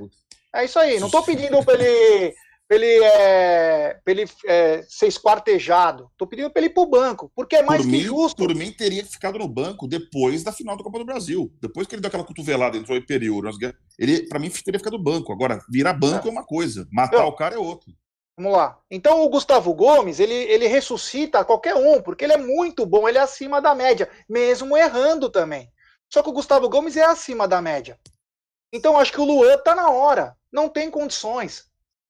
[0.56, 0.98] é isso aí.
[0.98, 2.34] Não estou pedindo para ele
[2.70, 6.08] para ele, é, pra ele é, ser esquartejado.
[6.16, 8.38] Tô pedindo para ele ir pro banco, porque é mais por que mim, justo.
[8.38, 11.52] Por mim, teria ficado no banco depois da final da Copa do Brasil.
[11.60, 13.50] Depois que ele deu aquela cotovelada, entrou em período.
[13.98, 15.34] Ele, para mim, teria ficado no banco.
[15.34, 17.92] Agora, virar banco é, é uma coisa, matar Eu, o cara é outra.
[18.40, 18.80] Vamos lá.
[18.90, 23.18] Então, o Gustavo Gomes, ele, ele ressuscita qualquer um, porque ele é muito bom, ele
[23.18, 25.70] é acima da média, mesmo errando também.
[26.10, 28.00] Só que o Gustavo Gomes é acima da média.
[28.72, 30.38] Então, acho que o Luan tá na hora.
[30.50, 31.66] Não tem condições.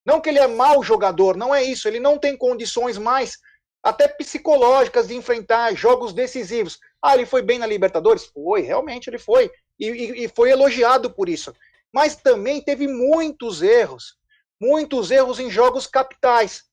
[0.06, 1.88] Não que ele é mau jogador, não é isso.
[1.88, 3.36] Ele não tem condições mais,
[3.82, 6.78] até psicológicas, de enfrentar jogos decisivos.
[7.02, 8.26] Ah, ele foi bem na Libertadores?
[8.26, 9.50] Foi, realmente ele foi.
[9.80, 11.52] E, e, e foi elogiado por isso.
[11.92, 14.19] Mas também teve muitos erros.
[14.60, 16.64] Muitos erros em jogos capitais.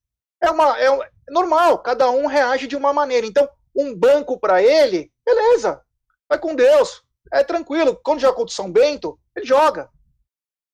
[0.42, 3.26] É, uma, é, é normal, cada um reage de uma maneira.
[3.26, 5.82] Então, um banco para ele, beleza,
[6.28, 8.00] vai com Deus, é tranquilo.
[8.04, 9.90] Quando joga contra o São Bento, ele joga.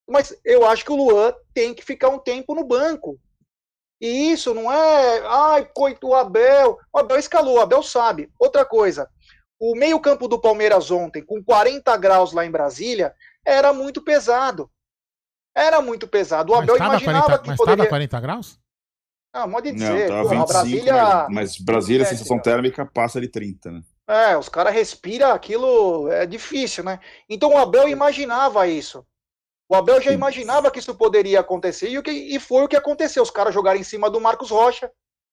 [0.08, 3.20] Mas eu acho que o Luan tem que ficar um tempo no banco.
[4.02, 6.78] E isso não é, ai, coito o Abel.
[6.92, 8.30] O Abel escalou, o Abel sabe.
[8.38, 9.10] Outra coisa,
[9.60, 14.70] o meio-campo do Palmeiras ontem, com 40 graus lá em Brasília, era muito pesado.
[15.56, 16.52] Era muito pesado.
[16.52, 17.88] O Abel imaginava 40, que mas poderia...
[17.88, 18.60] 40 graus?
[19.32, 20.10] Ah, pode dizer.
[20.10, 20.94] Não, tá 25, Brasília...
[20.94, 23.82] mas, mas Brasília, a sensação térmica passa de 30, né?
[24.08, 27.00] É, os caras respiram aquilo, é difícil, né?
[27.30, 29.06] Então o Abel imaginava isso.
[29.70, 32.76] O Abel já imaginava que isso poderia acontecer e, o que, e foi o que
[32.76, 33.24] aconteceu.
[33.24, 34.92] Os caras jogaram em cima do Marcos Rocha,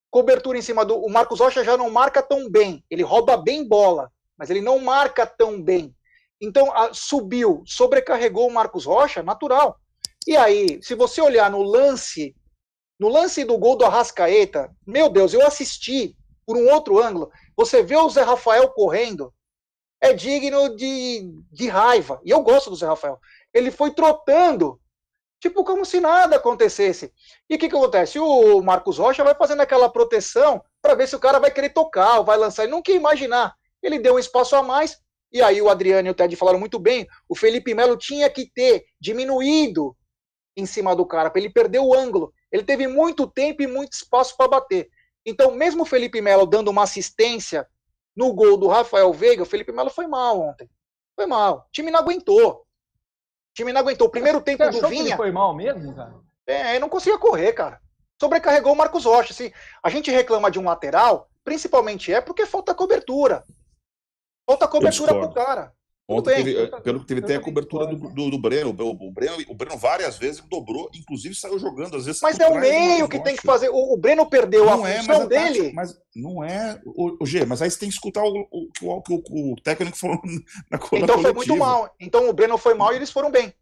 [0.09, 0.97] cobertura em cima do.
[0.97, 2.83] O Marcos Rocha já não marca tão bem.
[2.89, 5.93] Ele rouba bem bola, mas ele não marca tão bem.
[6.39, 9.77] Então a, subiu, sobrecarregou o Marcos Rocha, natural.
[10.27, 12.35] E aí, se você olhar no lance,
[12.99, 16.15] no lance do gol do Arrascaeta, meu Deus, eu assisti
[16.45, 17.31] por um outro ângulo.
[17.57, 19.33] Você vê o Zé Rafael correndo,
[19.99, 22.21] é digno de, de raiva.
[22.23, 23.19] E eu gosto do Zé Rafael
[23.53, 24.79] ele foi trotando,
[25.39, 27.13] tipo como se nada acontecesse.
[27.49, 28.19] E o que, que acontece?
[28.19, 32.19] O Marcos Rocha vai fazendo aquela proteção para ver se o cara vai querer tocar
[32.19, 32.63] ou vai lançar.
[32.63, 33.53] Ele não quer imaginar.
[33.81, 34.97] Ele deu um espaço a mais,
[35.31, 37.07] e aí o Adriano e o Ted falaram muito bem.
[37.27, 39.95] O Felipe Melo tinha que ter diminuído
[40.55, 42.33] em cima do cara, para ele perder o ângulo.
[42.51, 44.89] Ele teve muito tempo e muito espaço para bater.
[45.25, 47.67] Então, mesmo o Felipe Melo dando uma assistência
[48.15, 50.69] no gol do Rafael Veiga, o Felipe Melo foi mal ontem.
[51.15, 51.65] Foi mal.
[51.67, 52.51] O time não aguentou.
[52.51, 54.07] O time não aguentou.
[54.07, 55.01] O primeiro tempo do Vinha.
[55.01, 56.15] ele foi mal mesmo, cara?
[56.45, 57.79] É, não conseguia correr, cara.
[58.19, 59.33] Sobrecarregou o Marcos Rocha.
[59.33, 63.43] Se a gente reclama de um lateral, principalmente é porque falta cobertura.
[64.45, 65.73] Falta cobertura pro cara.
[66.07, 68.75] Ontem teve, eh, pelo que teve até a cobertura do, do, do, Breno.
[68.77, 69.37] O, o, Breno.
[69.47, 72.21] O Breno várias vezes dobrou, inclusive saiu jogando, às vezes.
[72.21, 73.69] Mas é o meio que tem que fazer.
[73.69, 75.71] O, o Breno perdeu não a é, função é dele.
[75.73, 79.53] Mas não é, o, o, G, mas aí você tem que escutar o, o, o,
[79.53, 80.19] o técnico falou
[80.69, 81.95] na, na Então foi muito mal.
[81.99, 83.53] Então o Breno foi mal e eles foram bem.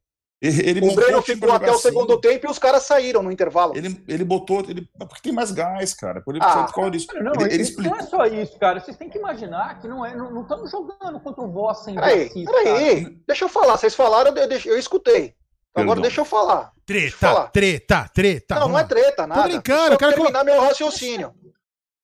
[0.42, 1.82] Ele o Breno ficou até o assim.
[1.82, 3.76] segundo tempo e os caras saíram no intervalo.
[3.76, 4.62] Ele, ele botou.
[4.62, 6.22] Ele, porque tem mais gás, cara.
[6.22, 7.08] Por ele, ah, por disso.
[7.22, 7.92] Não, ele, ele explicou...
[7.92, 8.80] não é só isso, cara.
[8.80, 11.96] Vocês têm que imaginar que não é, não, não estamos jogando contra o Voss sem
[11.96, 13.22] Peraí, peraí.
[13.28, 13.76] Deixa eu falar.
[13.76, 15.36] Vocês falaram, eu, eu, eu escutei.
[15.76, 16.72] Agora deixa eu falar.
[16.86, 17.48] Treta, falar.
[17.50, 18.56] treta, treta.
[18.56, 19.44] Não, não é treta, nada.
[19.44, 21.34] Tô brincando, eu quero terminar meu raciocínio.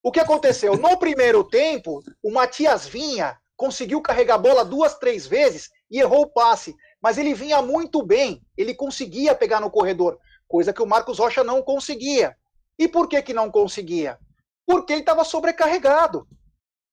[0.04, 0.78] O que aconteceu?
[0.78, 6.24] No primeiro tempo, o Matias Vinha conseguiu carregar a bola duas, três vezes e errou
[6.24, 6.76] o passe
[7.06, 11.44] mas ele vinha muito bem, ele conseguia pegar no corredor, coisa que o Marcos Rocha
[11.44, 12.36] não conseguia.
[12.80, 14.18] E por que que não conseguia?
[14.66, 16.28] Porque ele estava sobrecarregado.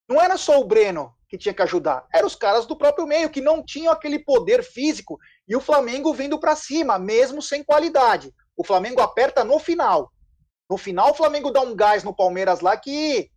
[0.06, 3.30] Não era só o Breno que tinha que ajudar, eram os caras do próprio meio
[3.30, 8.34] que não tinham aquele poder físico e o Flamengo vindo para cima, mesmo sem qualidade.
[8.54, 10.12] O Flamengo aperta no final.
[10.68, 13.30] No final o Flamengo dá um gás no Palmeiras lá que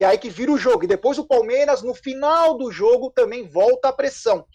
[0.00, 0.84] E aí que vira o jogo.
[0.84, 4.46] E depois o Palmeiras, no final do jogo, também volta a pressão.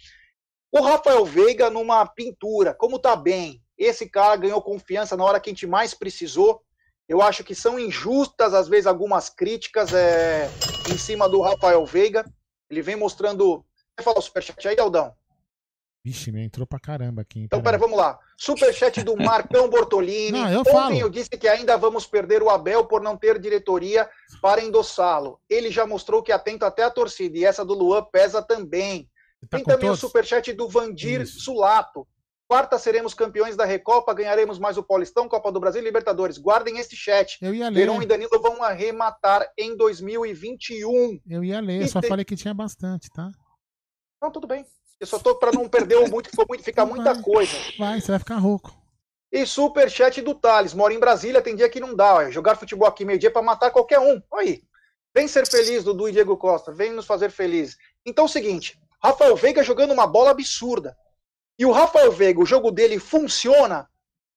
[0.72, 3.62] O Rafael Veiga numa pintura, como tá bem.
[3.78, 6.62] Esse cara ganhou confiança na hora que a gente mais precisou.
[7.10, 10.50] Eu acho que são injustas, às vezes, algumas críticas é,
[10.90, 12.24] em cima do Rafael Veiga.
[12.70, 13.66] Ele vem mostrando.
[13.98, 15.14] Você fala o superchat aí, Aldão?
[16.04, 17.42] Vixe, me entrou pra caramba aqui.
[17.42, 18.18] Então, peraí, vamos lá.
[18.38, 20.40] Superchat do Marcão Bortolini.
[20.40, 20.96] Não, eu Ontem falo.
[20.96, 24.10] eu disse que ainda vamos perder o Abel por não ter diretoria
[24.42, 25.40] para endossá-lo.
[25.50, 29.11] Ele já mostrou que atenta até a torcida, e essa do Luan pesa também.
[29.50, 29.98] Tá Tem também todos?
[30.04, 31.40] o superchat do Vandir Isso.
[31.42, 32.08] Sulato.
[32.48, 36.38] Quarta seremos campeões da Recopa, ganharemos mais o Paulistão, Copa do Brasil e Libertadores.
[36.38, 37.38] Guardem este chat.
[37.42, 37.76] Eu ia ler.
[37.76, 41.20] Verão e Danilo vão arrematar em 2021.
[41.30, 43.32] Eu ia ler, eu E só tem- falei que tinha bastante, tá?
[44.22, 44.66] Não, tudo bem.
[45.00, 47.24] Eu só tô para não perder o muito, muito, ficar muita Vai.
[47.24, 47.58] coisa.
[47.80, 48.72] Vai, você vai ficar rouco.
[49.32, 50.74] E superchat do Thales.
[50.74, 52.16] Mora em Brasília, tem dia que não dá.
[52.16, 52.30] Ó.
[52.30, 54.22] Jogar futebol aqui meio-dia para matar qualquer um.
[54.30, 54.62] Olha aí.
[55.16, 56.72] Vem ser feliz, Dudu e Diego Costa.
[56.72, 57.78] Vem nos fazer felizes.
[58.06, 60.96] Então é o seguinte: Rafael Veiga jogando uma bola absurda.
[61.58, 63.88] E o Rafael Veiga, o jogo dele funciona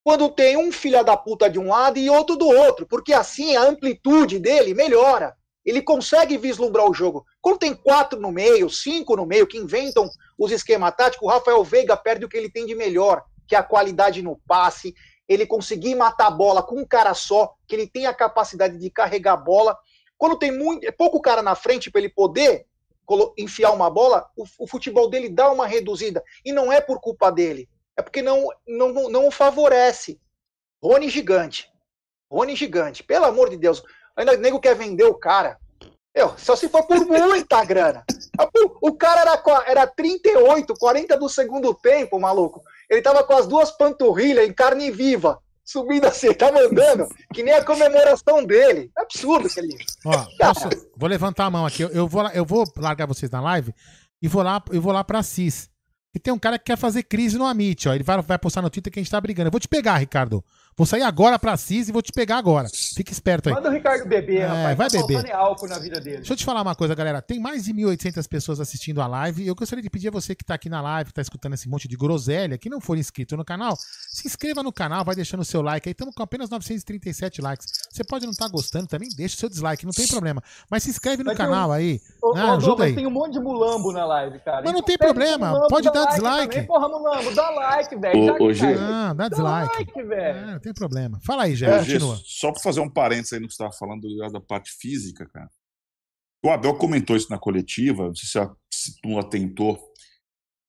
[0.03, 2.85] quando tem um filha da puta de um lado e outro do outro.
[2.87, 5.35] Porque assim a amplitude dele melhora.
[5.63, 7.25] Ele consegue vislumbrar o jogo.
[7.41, 10.07] Quando tem quatro no meio, cinco no meio, que inventam
[10.37, 13.57] os esquemas táticos, o Rafael Veiga perde o que ele tem de melhor, que é
[13.57, 14.93] a qualidade no passe,
[15.27, 18.89] ele conseguir matar a bola com um cara só, que ele tem a capacidade de
[18.91, 19.75] carregar a bola.
[20.17, 22.67] Quando tem muito, pouco cara na frente para ele poder
[23.37, 26.23] enfiar uma bola, o, o futebol dele dá uma reduzida.
[26.43, 30.19] E não é por culpa dele, é porque não, não, não, o favorece.
[30.83, 31.71] Rony gigante.
[32.31, 33.03] Rony gigante.
[33.03, 33.83] Pelo amor de Deus.
[34.15, 35.57] Ainda o nego quer vender o cara.
[36.13, 38.05] Eu, só se for por muita grana.
[38.81, 42.61] O, cara era, era 38, 40 do segundo tempo, maluco.
[42.89, 47.53] Ele tava com as duas panturrilhas em carne viva, subindo assim, tava andando, que nem
[47.53, 48.91] a comemoração dele.
[48.97, 49.75] É absurdo aquele.
[50.05, 51.81] Ó, posso- vou levantar a mão aqui.
[51.81, 53.73] Eu, eu vou, eu vou largar vocês na live
[54.21, 55.69] e vou lá, eu vou lá pra CIS.
[56.13, 57.93] E tem um cara que quer fazer crise no Amit, ó.
[57.93, 59.47] Ele vai, vai postar no Twitter que a gente tá brigando.
[59.47, 60.41] Eu vou te pegar, Ricardo.
[60.77, 62.67] Vou sair agora pra CIS e vou te pegar agora.
[62.69, 63.55] Fica esperto aí.
[63.55, 64.77] Manda o Ricardo beber, É, rapaz.
[64.77, 65.31] vai tá beber.
[65.33, 66.17] álcool na vida dele.
[66.17, 67.21] Deixa eu te falar uma coisa, galera.
[67.21, 69.43] Tem mais de 1.800 pessoas assistindo a live.
[69.43, 71.53] E eu gostaria de pedir a você que tá aqui na live, que tá escutando
[71.53, 73.77] esse monte de groselha, que não for inscrito no canal,
[74.09, 75.91] se inscreva no canal, vai deixando o seu like aí.
[75.93, 77.67] Estamos com apenas 937 likes.
[77.89, 80.43] Você pode não estar gostando também, deixa o seu dislike, não tem problema.
[80.69, 82.01] Mas se inscreve no canal aí.
[82.21, 82.41] Ô, né?
[82.51, 82.95] ajuda mas aí.
[82.95, 84.57] Tem um monte de mulambo na live, cara.
[84.57, 86.49] Mas não Então tem problema, pode dá dar like dislike.
[86.51, 88.19] Também, porra, mulambo, dá like, velho.
[88.19, 88.73] Ô, ô, tá Gê.
[88.77, 89.75] Ah, dá Dá dislike.
[89.77, 90.37] like, velho.
[90.37, 91.19] É, não tem problema.
[91.23, 92.19] Fala aí, Jé, É, continua.
[92.25, 95.27] Só para fazer um parênteses aí no que você estava falando do- da parte física,
[95.29, 95.49] cara.
[96.43, 99.79] O Abel comentou isso na coletiva, não sei se, a, se tu atentou.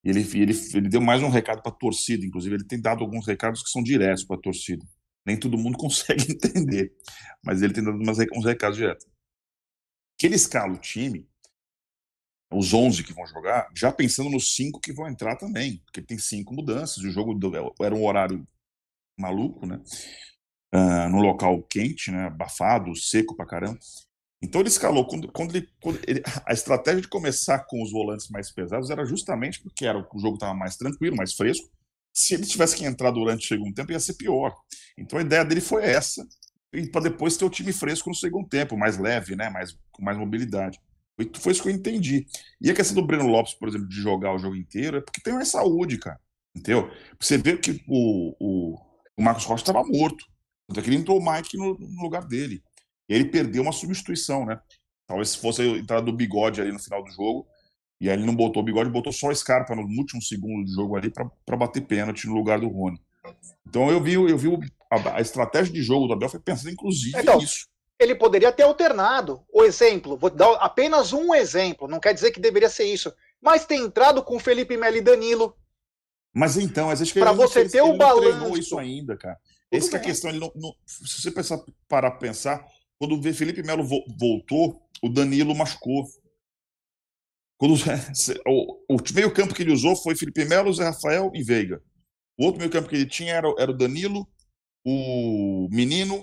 [0.04, 2.54] Ele, ele, ele deu mais um recado para a torcida, inclusive.
[2.54, 4.84] Ele tem dado alguns recados que são diretos para a torcida.
[5.26, 6.94] Nem todo mundo consegue entender,
[7.44, 9.06] mas ele tem dado umas, uns recados diretos.
[10.18, 11.28] Que ele escala o time,
[12.52, 16.16] os 11 que vão jogar, já pensando nos cinco que vão entrar também, porque tem
[16.18, 16.98] cinco mudanças.
[16.98, 18.46] O jogo do- era um horário
[19.18, 19.80] maluco, né?
[20.72, 23.78] Ah, num local quente, né, abafado, seco pra caramba.
[24.42, 25.06] Então ele escalou.
[25.06, 29.04] Quando, quando ele, quando ele- a estratégia de começar com os volantes mais pesados era
[29.06, 31.68] justamente porque era, o jogo estava mais tranquilo, mais fresco.
[32.14, 34.54] Se ele tivesse que entrar durante o segundo tempo, ia ser pior.
[34.98, 36.26] Então a ideia dele foi essa,
[36.92, 40.18] para depois ter o time fresco no segundo tempo, mais leve, né, mais, com mais
[40.18, 40.78] mobilidade.
[41.16, 42.26] Foi, foi isso que eu entendi.
[42.60, 45.20] E a questão do Breno Lopes, por exemplo, de jogar o jogo inteiro, é porque
[45.22, 46.20] tem mais saúde, cara.
[46.54, 46.90] Entendeu?
[47.20, 48.78] Você vê que o, o,
[49.16, 50.24] o Marcos Rocha estava morto.
[50.68, 52.62] Tanto é que ele entrou o Mike no, no lugar dele.
[53.08, 54.60] E ele perdeu uma substituição, né?
[55.06, 57.46] Talvez se fosse a entrada do bigode ali no final do jogo.
[58.00, 60.72] E aí ele não botou o bigode, botou só o Scarpa no último segundo de
[60.72, 63.00] jogo ali para bater pênalti no lugar do Rony.
[63.66, 64.50] Então eu vi, eu vi
[64.90, 67.66] a, a estratégia de jogo do Abel foi pensando inclusive Então, nisso.
[67.98, 69.42] Ele poderia ter alternado.
[69.50, 73.12] O exemplo, vou dar apenas um exemplo, não quer dizer que deveria ser isso.
[73.40, 75.56] Mas ter entrado com Felipe Melo e Danilo.
[76.38, 78.58] Mas então, Pra ele, não- você ele, ter o ele não treinou balanço.
[78.58, 79.36] isso ainda, cara.
[79.70, 80.30] Tudo Essa que é a questão.
[80.30, 81.58] Ele não, não- se você pensar,
[81.88, 82.66] parar pra pensar,
[82.98, 86.04] quando o Felipe Melo vo- voltou, o Danilo machucou.
[87.58, 87.72] Quando,
[88.46, 91.82] o, o meio campo que ele usou foi Felipe Melo, Zé Rafael e Veiga.
[92.38, 94.28] O outro meio campo que ele tinha era, era o Danilo,
[94.84, 96.22] o Menino,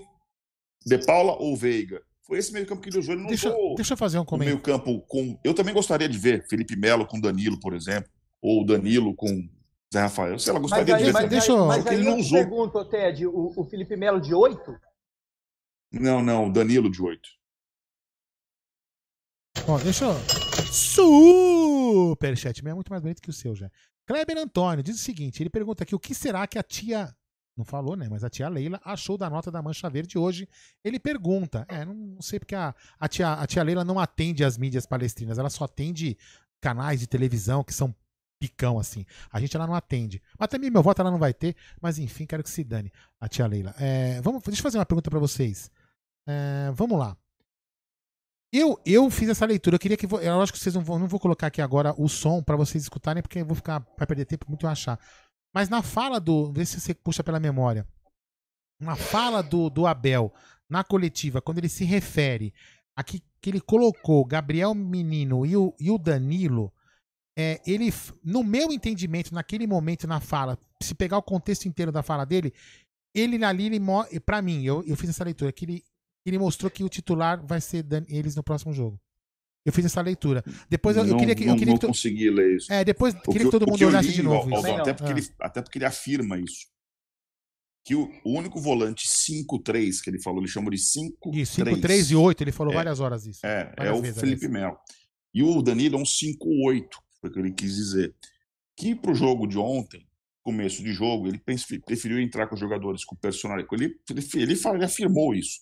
[0.85, 2.01] De Paula ou Veiga.
[2.21, 3.13] Foi esse meio campo que ele usou.
[3.15, 4.55] Ele não Deixa, usou deixa eu fazer um o comentário.
[4.55, 5.37] meio campo com.
[5.43, 8.09] Eu também gostaria de ver Felipe Melo com Danilo, por exemplo,
[8.41, 9.49] ou Danilo com
[9.93, 10.39] Zé Rafael.
[10.39, 11.13] Sei lá, Mas gostaria de aí, ver.
[11.13, 12.39] mas deixa eu- aí, mas aí ele não usou.
[12.39, 14.75] pergunto, Ted, o, o Felipe Melo de 8?
[15.91, 17.29] Não, não, Danilo de 8.
[19.67, 20.13] Ó, deixa eu.
[20.73, 23.69] Superchat, é muito mais bonito que o seu já.
[24.07, 27.15] Kleber Antônio diz o seguinte: ele pergunta aqui o que será que a tia
[27.55, 28.07] não falou, né?
[28.09, 30.49] Mas a tia Leila achou da nota da Mancha Verde hoje.
[30.83, 31.65] Ele pergunta.
[31.69, 34.85] É, não, não sei porque a, a, tia, a tia Leila não atende as mídias
[34.87, 36.17] palestrinas, ela só atende
[36.59, 37.93] canais de televisão que são
[38.43, 39.05] picão, assim.
[39.31, 40.21] A gente ela não atende.
[40.37, 41.55] Mas também meu voto ela não vai ter.
[41.81, 42.91] Mas enfim, quero que se dane,
[43.21, 43.73] a tia Leila.
[43.79, 45.71] É, vamos, deixa eu fazer uma pergunta para vocês.
[46.27, 47.15] É, vamos lá.
[48.51, 49.75] Eu, eu fiz essa leitura.
[49.75, 50.05] Eu queria que.
[50.05, 50.99] Eu acho que vocês não vão.
[50.99, 53.79] Não vou colocar aqui agora o som para vocês escutarem, porque eu vou ficar.
[53.97, 54.99] Vai perder tempo muito eu achar.
[55.53, 56.51] Mas na fala do.
[56.51, 57.87] Vê se você puxa pela memória.
[58.79, 60.33] Na fala do, do Abel,
[60.69, 62.53] na coletiva, quando ele se refere
[62.95, 66.73] a que, que ele colocou Gabriel Menino e o, e o Danilo,
[67.37, 67.91] é, ele,
[68.23, 72.53] no meu entendimento, naquele momento na fala, se pegar o contexto inteiro da fala dele,
[73.15, 73.79] ele ali, ele,
[74.19, 75.83] pra mim, eu, eu fiz essa leitura, que ele,
[76.25, 78.99] ele mostrou que o titular vai ser Dan, eles no próximo jogo.
[79.65, 80.43] Eu fiz essa leitura.
[80.69, 81.45] Depois eu, não, eu queria que.
[81.45, 82.71] Não, eu queria não que consegui ler isso.
[82.71, 84.53] É, depois queria que todo mundo eu olhasse li, de novo.
[84.53, 84.81] Aldo, isso.
[84.81, 85.17] até, porque Ah.
[85.17, 86.67] ele, até porque ele afirma isso.
[87.85, 91.33] Que o, o único volante 5-3 que ele falou, ele chamou de 5-3.
[91.35, 92.75] Isso, 5, 3 e 8, ele falou É.
[92.75, 93.45] várias horas isso.
[93.45, 94.77] É, é o vezes, Felipe Melo.
[95.33, 96.87] E o Danilo é um 5-8,
[97.23, 98.13] foi o que ele quis dizer.
[98.75, 100.05] Que pro jogo de ontem,
[100.43, 101.41] começo de jogo, ele
[101.85, 103.73] preferiu entrar com os jogadores com personalidade.
[103.73, 105.61] Ele, ele, ele, ele afirmou isso.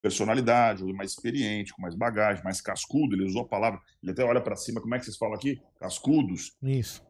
[0.00, 3.14] Personalidade, mais experiente, com mais bagagem, mais cascudo.
[3.14, 5.60] Ele usou a palavra, ele até olha para cima, como é que vocês falam aqui?
[5.78, 6.56] Cascudos.
[6.62, 7.04] Isso.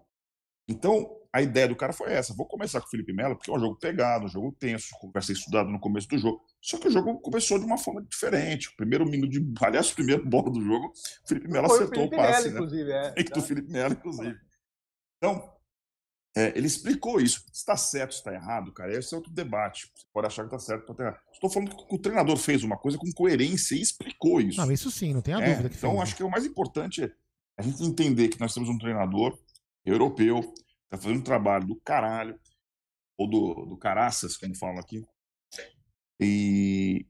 [0.69, 2.35] Então, a ideia do cara foi essa.
[2.35, 5.23] Vou começar com o Felipe Melo, porque é um jogo pegado, um jogo tenso, vai
[5.23, 6.45] ser estudado no começo do jogo.
[6.61, 8.69] Só que o jogo começou de uma forma diferente.
[8.69, 9.41] O primeiro minuto de.
[9.65, 10.89] Aliás, o primeiro bola do jogo,
[11.25, 12.57] o Felipe Melo Foi o acertou o, Felipe passe, Melo, né?
[12.57, 12.93] inclusive.
[12.93, 14.39] É, Fake do Felipe Melo, inclusive.
[15.17, 15.53] Então,
[16.37, 17.45] é, ele explicou isso.
[17.53, 19.91] Se está certo, se está errado, cara, esse é outro debate.
[19.95, 21.21] Você pode achar que está certo, pode errado.
[21.33, 24.61] Estou falando que o treinador fez uma coisa com coerência e explicou isso.
[24.61, 26.03] Não, isso sim, não tem a É, dúvida que então, fez.
[26.03, 27.13] acho que o mais importante é
[27.57, 29.39] a gente entender que nós temos um treinador
[29.85, 30.53] europeu,
[30.93, 32.39] está fazendo um trabalho do caralho,
[33.19, 35.05] ou do, do caraças, como falam aqui.
[36.21, 37.07] E,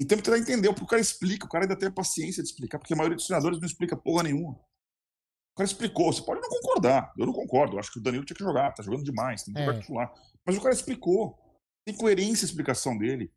[0.00, 2.42] e temos que tentar entender, porque o cara explica, o cara ainda tem a paciência
[2.42, 4.52] de explicar, porque a maioria dos treinadores não explica porra nenhuma.
[4.52, 8.24] O cara explicou, você pode não concordar, eu não concordo, eu acho que o Danilo
[8.24, 9.80] tinha que jogar, tá jogando demais, tem que É.
[9.80, 10.12] titular.
[10.44, 11.36] Mas o cara explicou,
[11.84, 13.32] tem coerência a explicação dele.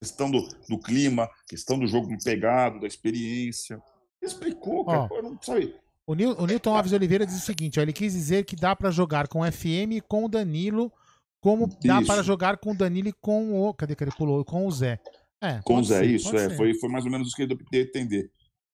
[0.00, 3.82] Questão do, do clima, questão do jogo pegado, da experiência.
[4.22, 5.78] Explicou, cara, pô, não sabe.
[6.06, 8.76] O, Nil, o Newton Alves Oliveira diz o seguinte: ó, ele quis dizer que dá
[8.76, 10.92] pra jogar com o FM e com o Danilo,
[11.40, 12.06] como dá Isso.
[12.06, 13.74] para jogar com o Danilo e com o.
[13.74, 14.44] Cadê que ele pulou?
[14.44, 15.00] Com o Zé.
[15.42, 17.46] É, Com o Zé, ser, isso, é, foi, foi mais ou menos isso que eu
[17.46, 18.30] dei a entender.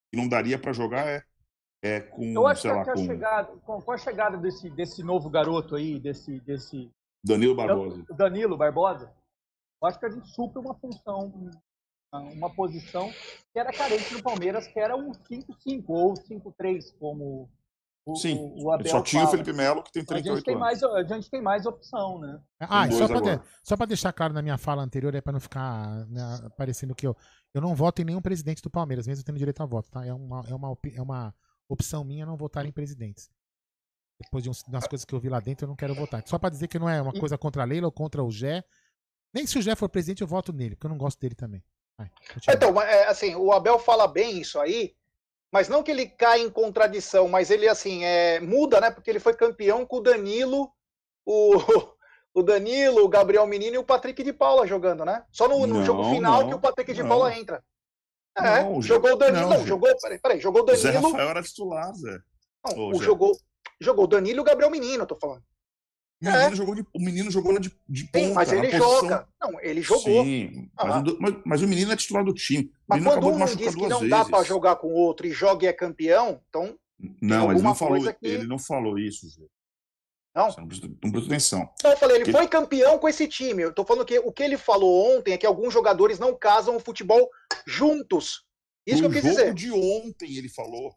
[0.09, 1.25] Que não daria pra jogar é,
[1.83, 4.71] é com, Eu acho sei que lá, a com chegada, com, com a chegada desse,
[4.71, 6.89] desse novo garoto aí, desse, desse
[7.25, 8.05] Danilo Barbosa.
[8.17, 9.13] Danilo Barbosa,
[9.83, 11.51] eu acho que a gente supre uma função,
[12.19, 13.11] uma posição
[13.53, 17.49] que era carente no Palmeiras, que era um 5-5 ou 5-3, como
[18.05, 19.37] o, Sim, o, o Abel Só tinha o fala.
[19.39, 20.61] Felipe Melo, que tem a 38 gente tem, anos.
[20.61, 22.41] mais, a gente tem mais opção, né?
[22.59, 25.41] Ah, e só de- só pra deixar claro na minha fala anterior, é pra não
[25.41, 26.23] ficar né,
[26.57, 27.17] parecendo que eu.
[27.55, 30.05] Eu não voto em nenhum presidente do Palmeiras, mesmo tendo direito a voto, tá?
[30.05, 31.35] É uma, é uma, é uma
[31.69, 33.29] opção minha não votar em presidentes.
[34.21, 36.23] Depois de das coisas que eu vi lá dentro, eu não quero votar.
[36.27, 38.63] Só pra dizer que não é uma coisa contra a Leila ou contra o Gé.
[39.33, 41.63] Nem se o Gé for presidente, eu voto nele, porque eu não gosto dele também.
[42.49, 44.95] Então, é, assim, o Abel fala bem isso aí,
[45.53, 48.91] mas não que ele cai em contradição, mas ele, assim, é, muda, né?
[48.91, 50.71] Porque ele foi campeão com o Danilo,
[51.25, 51.53] o,
[52.35, 55.25] o Danilo, o Gabriel Menino e o Patrick de Paula jogando, né?
[55.31, 57.09] Só no, no Não, jogo final não, que o Patrick de não.
[57.09, 57.63] Paula entra.
[58.39, 59.67] É, jogou o Danilo, não, Zé.
[59.67, 62.19] jogou, peraí, peraí, jogou o Zé Danilo, Rafael era titular, Zé.
[62.65, 63.05] não, Ô, o Zé.
[63.05, 63.37] jogou,
[63.81, 65.43] jogou o Danilo e o Gabriel Menino, eu tô falando.
[66.23, 68.19] O menino, jogou, de, o menino jogou de, de ponta.
[68.19, 68.25] É.
[68.29, 69.29] Sim, mas ele posição- joga.
[69.41, 70.23] Não, ele jogou.
[70.25, 70.85] Sim, Ah.
[70.87, 72.71] mas, o mas- mas o menino é titular do time.
[72.87, 74.11] Mas quando um não diz que não vezes.
[74.11, 76.79] dá pra jogar com o outro e joga e é campeão, então,
[77.23, 79.47] Não, ele não falou, que- ele não falou isso, Zé.
[80.37, 80.51] não.
[80.51, 81.71] Você não prestou, não atenção.
[81.79, 83.63] Então eu falei, ele foi campeão com esse time.
[83.63, 86.77] Eu tô falando que o que ele falou ontem é que alguns jogadores não casam
[86.77, 87.31] o futebol
[87.67, 88.45] juntos.
[88.87, 89.55] Isso No que eu quis jogo dizer.
[89.55, 90.95] de ontem ele falou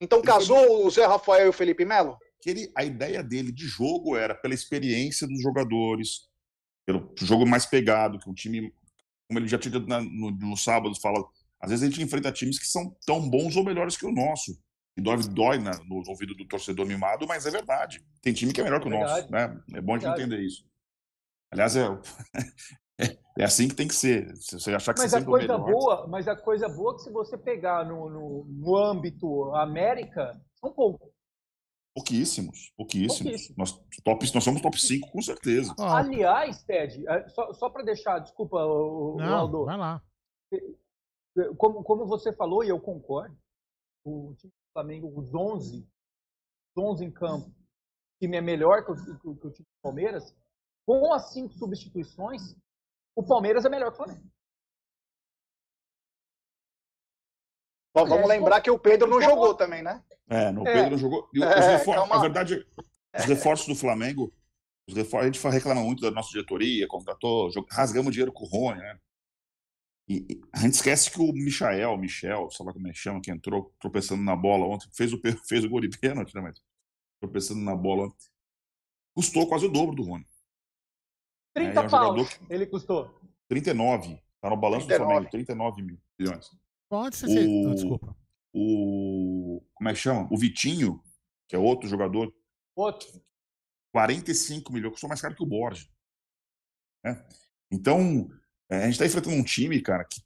[0.00, 2.16] Então ele casou o Zé Rafael e o Felipe Melo?
[2.44, 6.28] Que ele, a ideia dele de jogo era pela experiência dos jogadores,
[6.84, 8.70] pelo jogo mais pegado, que o time,
[9.26, 11.24] como ele já tinha dito na- no, no sábado, fala,
[11.58, 14.60] às vezes a gente enfrenta times que são tão bons ou melhores que o nosso.
[14.94, 18.04] E dói, dói na- no ouvido do torcedor mimado, mas é verdade.
[18.20, 19.58] Tem time que é melhor que o nosso, né?
[19.72, 20.66] É bom a gente entender isso.
[21.50, 21.74] Aliás,
[23.00, 24.36] é, é assim que tem que ser.
[24.36, 26.92] Se você achar que Mas você a é coisa melhor, boa, mas a coisa boa
[26.92, 31.13] é que se você pegar no, no, no âmbito América, são poucos.
[31.94, 33.22] Pouquíssimos, pouquíssimos.
[33.22, 33.56] Pouquíssimos.
[33.56, 33.72] Nós,
[34.02, 35.72] top, nós somos top 5, com certeza.
[35.78, 40.02] Ó, Aliás, Ted, é, só, só para deixar, desculpa, o, não, Aldo, vai lá.
[41.56, 43.36] como, como você falou, e eu concordo,
[44.04, 45.88] o time do Flamengo, os 11,
[46.76, 49.80] os 11 em campo, o time é melhor que o, que que o time do
[49.80, 50.36] Palmeiras,
[50.84, 52.56] com as cinco substituições,
[53.16, 54.33] o Palmeiras é melhor que o Flamengo.
[57.94, 60.02] Vamos lembrar que o Pedro não jogou também, né?
[60.28, 61.28] É, no Pedro não jogou.
[61.32, 62.16] E os É, refor- calma.
[62.16, 62.66] Na verdade,
[63.16, 64.32] os reforços do Flamengo,
[64.88, 68.80] os refor- a gente reclama muito da nossa diretoria, contratou, rasgamos dinheiro com o Rony,
[68.80, 68.98] né?
[70.08, 73.30] E, a gente esquece que o Michael, Michel, sei lá como é que chama, que
[73.30, 76.40] entrou tropeçando na bola ontem, fez o, fez o gol de pênalti, né?
[76.42, 76.60] Mas
[77.20, 78.26] tropeçando na bola ontem,
[79.16, 80.26] custou quase o dobro do Rony.
[81.54, 83.20] 30 é um pau jogador que- ele custou.
[83.48, 84.20] 39.
[84.40, 84.98] Tá no balanço 39.
[84.98, 86.50] do Flamengo, 39 mil milhões.
[86.88, 87.28] Pode ser.
[87.28, 88.16] ser- O- ah, desculpa.
[88.52, 89.62] O.
[89.74, 90.28] Como é que chama?
[90.32, 91.02] O Vitinho,
[91.48, 92.32] que é outro jogador,
[92.76, 93.08] Outro.
[93.92, 95.86] 45 milhões, custou mais caro que o Borja.
[97.04, 97.24] né?
[97.70, 98.28] Então,
[98.70, 100.20] é, a gente está enfrentando um time, cara, que,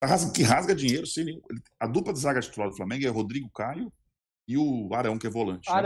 [0.00, 1.40] tá rasga- que rasga dinheiro sem nenhum.
[1.78, 3.92] A dupla de zaga titular do Flamengo é Rodrigo Caio
[4.48, 5.68] e o Arão, que é volante.
[5.70, 5.76] né?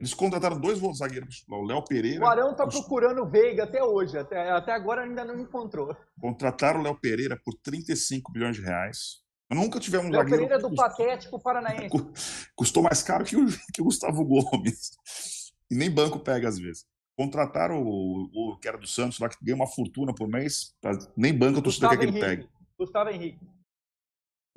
[0.00, 2.24] Eles contrataram dois zagueiros o Léo Pereira.
[2.24, 4.16] O Arão tá cust- procurando o Veiga até hoje.
[4.16, 5.94] Até, até agora ainda não encontrou.
[6.18, 9.20] Contrataram o Léo Pereira por 35 bilhões de reais.
[9.52, 10.42] Nunca tivemos um Léo zagueiro.
[10.44, 11.90] Pereira do que Patético Paranaense.
[11.90, 12.10] cu-
[12.56, 14.92] Custou mais caro que o, que o Gustavo Gomes.
[15.70, 16.86] E nem banco pega às vezes.
[17.14, 20.74] Contrataram o, o que era do Santos lá, que ganha uma fortuna por mês,
[21.14, 22.26] nem banco a torcida quer que ele Henrique.
[22.26, 22.48] pegue.
[22.78, 23.38] Gustavo Henrique.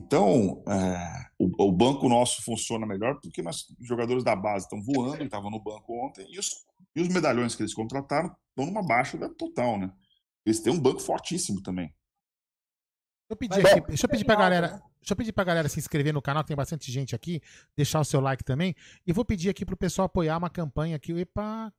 [0.06, 4.82] Então, é, o, o banco nosso funciona melhor porque nós, os jogadores da base estão
[4.82, 6.50] voando, e estavam no banco ontem, e os,
[6.96, 9.92] e os medalhões que eles contrataram estão numa baixa da total, né?
[10.46, 11.88] Eles têm um banco fortíssimo também.
[13.30, 14.68] Deixa eu pedir, Mas, aqui, bom, deixa eu pedir pra galera.
[14.68, 14.82] né?
[15.00, 17.42] Deixa eu pedir pra galera se inscrever no canal, tem bastante gente aqui,
[17.76, 18.76] deixar o seu like também.
[19.08, 21.12] E vou pedir aqui pro pessoal apoiar uma campanha aqui.
[21.14, 21.74] Epa!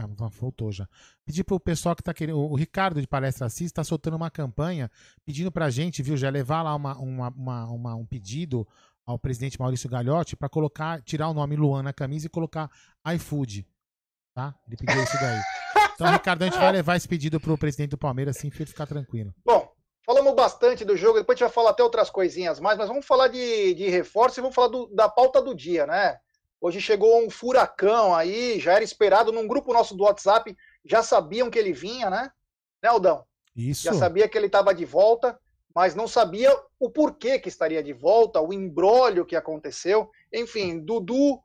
[0.00, 0.86] Ah, voltou já.
[1.24, 2.38] Pedir pro pessoal que tá querendo.
[2.38, 4.88] O Ricardo de Palestra Assis tá soltando uma campanha
[5.24, 8.64] pedindo pra gente, viu, já levar lá uma, uma, uma- uma- um pedido
[9.04, 12.70] ao presidente Maurício Gagliotti pra colocar, tirar o nome Luan na camisa e colocar
[13.14, 13.66] iFood.
[14.34, 14.54] Tá?
[14.68, 15.40] Ele pediu isso daí.
[15.94, 18.86] Então, Ricardo, a gente vai levar esse pedido pro presidente do Palmeiras, assim, pra ficar
[18.86, 19.34] tranquilo.
[19.44, 19.68] Bom,
[20.06, 23.04] falamos bastante do jogo, depois a gente vai falar até outras coisinhas mais, mas vamos
[23.04, 26.18] falar de, de reforço e vamos falar do- da pauta do dia, né?
[26.60, 31.50] Hoje chegou um furacão aí, já era esperado num grupo nosso do WhatsApp, já sabiam
[31.50, 32.30] que ele vinha, né?
[32.82, 33.24] Né, Aldão?
[33.54, 33.82] Isso.
[33.84, 35.38] Já sabia que ele estava de volta,
[35.74, 40.10] mas não sabia o porquê que estaria de volta, o embrólio que aconteceu.
[40.32, 41.40] Enfim, Dudu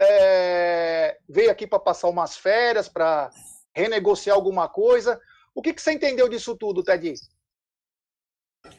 [0.00, 3.30] é, veio aqui para passar umas férias, para
[3.74, 5.20] renegociar alguma coisa.
[5.54, 7.14] O que, que você entendeu disso tudo, Ted?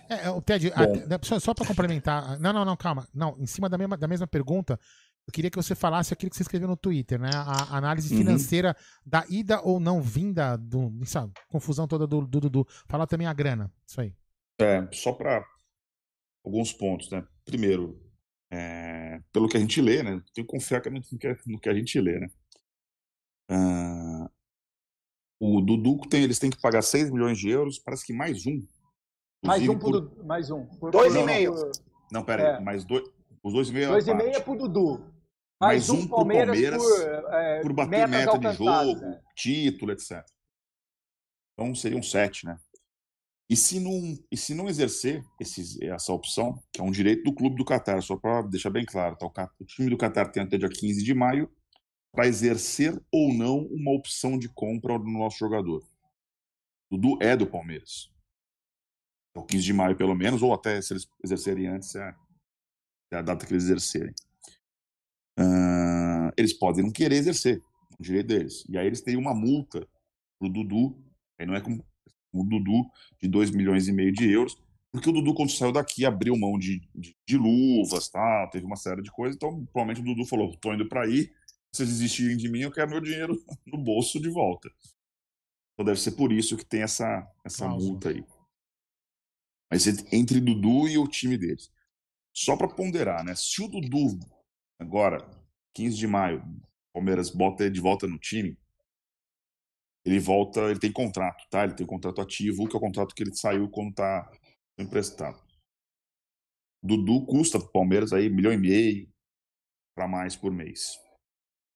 [0.10, 2.40] É, o Ted, a- só, só para complementar.
[2.40, 3.08] Não, não, não, calma.
[3.14, 4.80] Não, em cima da mesma, da mesma pergunta,
[5.28, 7.30] eu queria que você falasse aquilo que você escreveu no Twitter, né?
[7.34, 8.20] A análise Uhum.
[8.20, 10.92] financeira da ida ou não vinda do.
[11.02, 12.68] Essa confusão toda do do Dudu.
[12.88, 13.72] Fala também a grana.
[13.86, 14.14] Isso aí.
[14.60, 15.44] É, só para
[16.44, 17.26] alguns pontos, né?
[17.46, 18.00] Primeiro,
[18.52, 20.22] é, pelo que a gente lê, né?
[20.34, 21.18] Tem que confiar no que,
[21.48, 22.28] no que a gente lê, né?
[23.50, 24.30] Ah,
[25.40, 28.66] o Dudu tem, eles têm que pagar 6 milhões de euros, parece que mais um.
[29.44, 30.26] Mais um pro por- Dudu.
[30.26, 30.66] Mais um.
[30.66, 31.54] Por- Dois por- e meio.
[31.56, 31.72] por-
[32.12, 32.56] Não, pera É.
[32.58, 33.04] aí, mais dois.
[33.44, 35.11] Os dois e meio é Dois e meio é pro Dudu.
[35.62, 39.22] Mais Mais um um Palmeiras, Palmeiras por, é, por bater meta de jogo, né?
[39.36, 40.26] título, etc.
[41.54, 42.58] Então seriam sete, né?
[43.48, 47.34] E se não, e se não exercer esses, essa opção, que é um direito do
[47.34, 49.52] clube do Catar, só para deixar bem claro, tá?
[49.60, 51.52] o time do Catar tem até dia 15 de maio
[52.12, 55.84] para exercer ou não uma opção de compra do nosso jogador.
[56.90, 58.12] Dudu é do Palmeiras.
[59.36, 62.16] É o 15 de maio, pelo menos, ou até se eles exercerem antes, é,
[63.12, 64.14] é a data que eles exercerem.
[66.38, 67.62] Eles podem não querer exercer,
[68.00, 68.64] o direito deles.
[68.70, 69.88] E aí eles têm uma multa
[70.40, 70.98] pro Dudu,
[71.40, 71.84] aí não é como
[72.34, 72.90] o Dudu
[73.22, 74.58] de 2 milhões e meio de euros,
[74.92, 78.76] porque o Dudu, quando saiu daqui, abriu mão de, de, de luvas, tal, teve uma
[78.76, 81.30] série de coisas, então provavelmente o Dudu falou, tô indo para aí,
[81.72, 84.70] vocês desistirem de mim, eu quero meu dinheiro no bolso de volta.
[85.74, 88.26] Então deve ser por isso que tem essa, essa multa aí.
[89.72, 91.72] Mas entre- entre Dudu e o time deles.
[92.34, 93.34] Só para ponderar, né?
[93.36, 94.20] Se o Dudu,
[94.82, 95.18] agora,
[95.76, 96.44] 15 de maio,
[96.94, 98.58] Palmeiras bota ele de volta no time,
[100.04, 101.64] ele volta, ele tem contrato, tá?
[101.64, 104.32] Ele tem contrato ativo, que é o contrato que ele saiu quando tá
[104.78, 105.40] emprestado.
[106.84, 109.14] Dudu custa pro Palmeiras aí um milhão e meio
[109.96, 111.00] para mais por mês.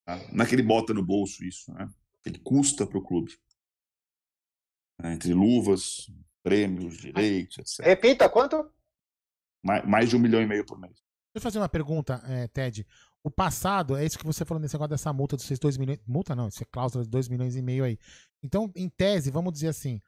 [0.03, 0.17] Tá?
[0.33, 1.87] Não é que ele bota no bolso isso, né?
[2.25, 3.37] Ele custa pro clube.
[5.03, 6.09] É, Entre luvas,
[6.41, 7.85] prêmios, direitos, etc.
[7.85, 8.73] Repita, quanto?
[9.63, 11.04] Mais, mais de um milhão e meio por mês.
[11.35, 12.87] Eu fazer uma pergunta, eh, Ted.
[13.21, 15.99] O passado, é isso que você falou nesse negócio dessa multa dos seus 2 milhões.
[16.07, 17.99] Multa não, isso é cláusula de 2 milhões e meio aí.
[18.41, 20.01] Então, em tese, vamos dizer assim,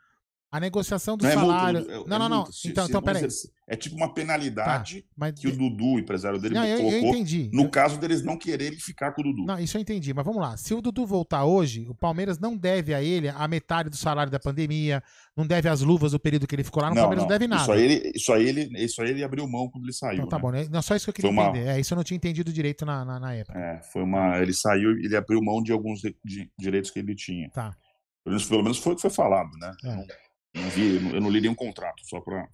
[0.49, 1.79] A negociação do Não é salário.
[1.79, 2.45] é- não, é não, não.
[2.45, 3.27] Se- Então, se- então, peraí.
[3.67, 5.37] É tipo uma penalidade Tá, mas.
[5.37, 7.49] que o Dudu, o empresário dele, Não, eu, eu colocou entendi.
[7.51, 9.43] no Eu- caso deles não quererem ficar com o Dudu.
[9.45, 10.55] Não, isso eu entendi, mas vamos lá.
[10.55, 14.31] Se o Dudu voltar hoje, o Palmeiras não deve a ele a metade do salário
[14.31, 15.03] da pandemia,
[15.35, 17.63] não deve as luvas do período que ele ficou lá, no Palmeiras não, deve nada.
[17.63, 20.19] Isso aí, ele, isso, aí ele, isso aí ele abriu mão quando ele saiu.
[20.19, 20.41] Então tá né?
[20.41, 20.67] bom, né?
[20.71, 21.67] Não, só isso que eu queria Foi uma- entender.
[21.71, 23.59] É, isso eu não tinha entendido direito na, na, na época.
[23.59, 24.37] É, foi uma.
[24.41, 27.49] Ele saiu, ele abriu mão de alguns de- de- direitos que ele tinha.
[27.49, 27.75] Tá.
[28.23, 29.73] Pelo menos, pelo menos foi o que foi falado, né?
[29.83, 30.26] É.
[30.53, 32.47] Não, vi, eu não- li nenhum contrato, só para.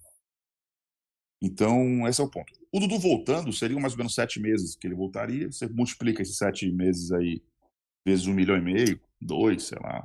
[1.41, 2.54] Então, esse é o ponto.
[2.72, 5.52] O Dudu voltando, seriam mais ou menos sete meses que ele voltaria.
[5.52, 7.41] Você multiplica esses sete meses aí,
[8.06, 10.04] vezes um milhão e meio, dois, sei lá.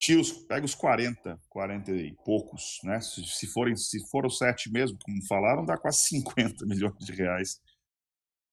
[0.00, 3.00] Tira os, pega os 40, 40 e poucos, né?
[3.00, 7.60] Se, se forem, se foram sete mesmo, como falaram, dá quase 50 milhões de reais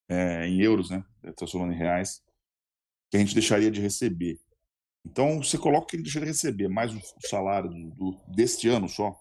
[0.09, 1.03] é, em euros, né?
[1.51, 2.21] Falando em reais,
[3.11, 4.39] que a gente deixaria de receber.
[5.09, 8.89] Então, você coloca que ele deixa de receber, mais o salário do, do- deste ano
[8.89, 9.15] só,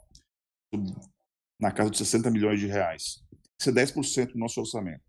[1.60, 3.22] na casa de 60 milhões de reais.
[3.58, 5.04] Isso é 10% do nosso orçamento.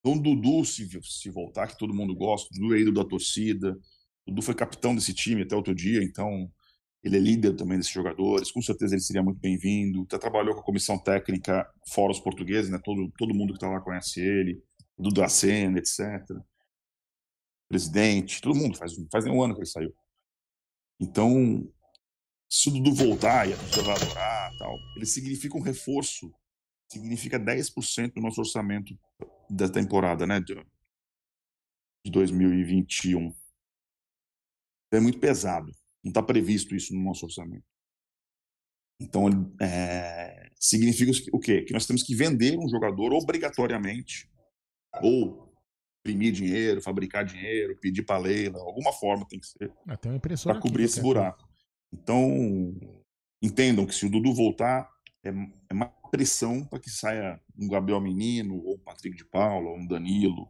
[0.00, 3.76] Então, Dudu, se, se voltar, que todo mundo gosta, Dudu é ídolo da torcida,
[4.26, 6.50] Dudu foi capitão desse time até outro dia, então
[7.02, 10.06] ele é líder também desses jogadores, com certeza ele seria muito bem-vindo.
[10.10, 12.80] Já trabalhou com a comissão técnica fora os portugueses, né?
[12.82, 14.60] todo, todo mundo que está lá conhece ele,
[14.98, 16.40] Dudu Acena, etc.
[17.68, 19.94] Presidente, todo mundo, faz, faz nem um ano que ele saiu.
[21.00, 21.68] Então,
[22.48, 26.32] se o Dudu voltar e a pessoa vai adorar, tal, ele significa um reforço,
[26.90, 28.96] significa 10% do nosso orçamento
[29.50, 30.54] da temporada, né, de,
[32.04, 33.34] de 2021.
[34.92, 35.70] É muito pesado.
[36.02, 37.64] Não está previsto isso no nosso orçamento.
[39.00, 39.28] Então,
[39.60, 41.62] é, significa o quê?
[41.62, 44.30] Que nós temos que vender um jogador obrigatoriamente,
[45.02, 45.45] ou
[46.06, 50.16] imprimir dinheiro, fabricar dinheiro, pedir para Leila, alguma forma tem que ser Ah, tem uma
[50.16, 51.30] impressora para aqui, cobrir esse qualquer coisa.
[51.36, 51.48] buraco.
[51.92, 52.74] Então,
[53.42, 54.88] entendam que se o Dudu voltar,
[55.24, 55.28] é,
[55.70, 59.76] é mais pressão para que saia um Gabriel Menino, ou um Patrick de Paula, ou
[59.76, 60.48] um Danilo,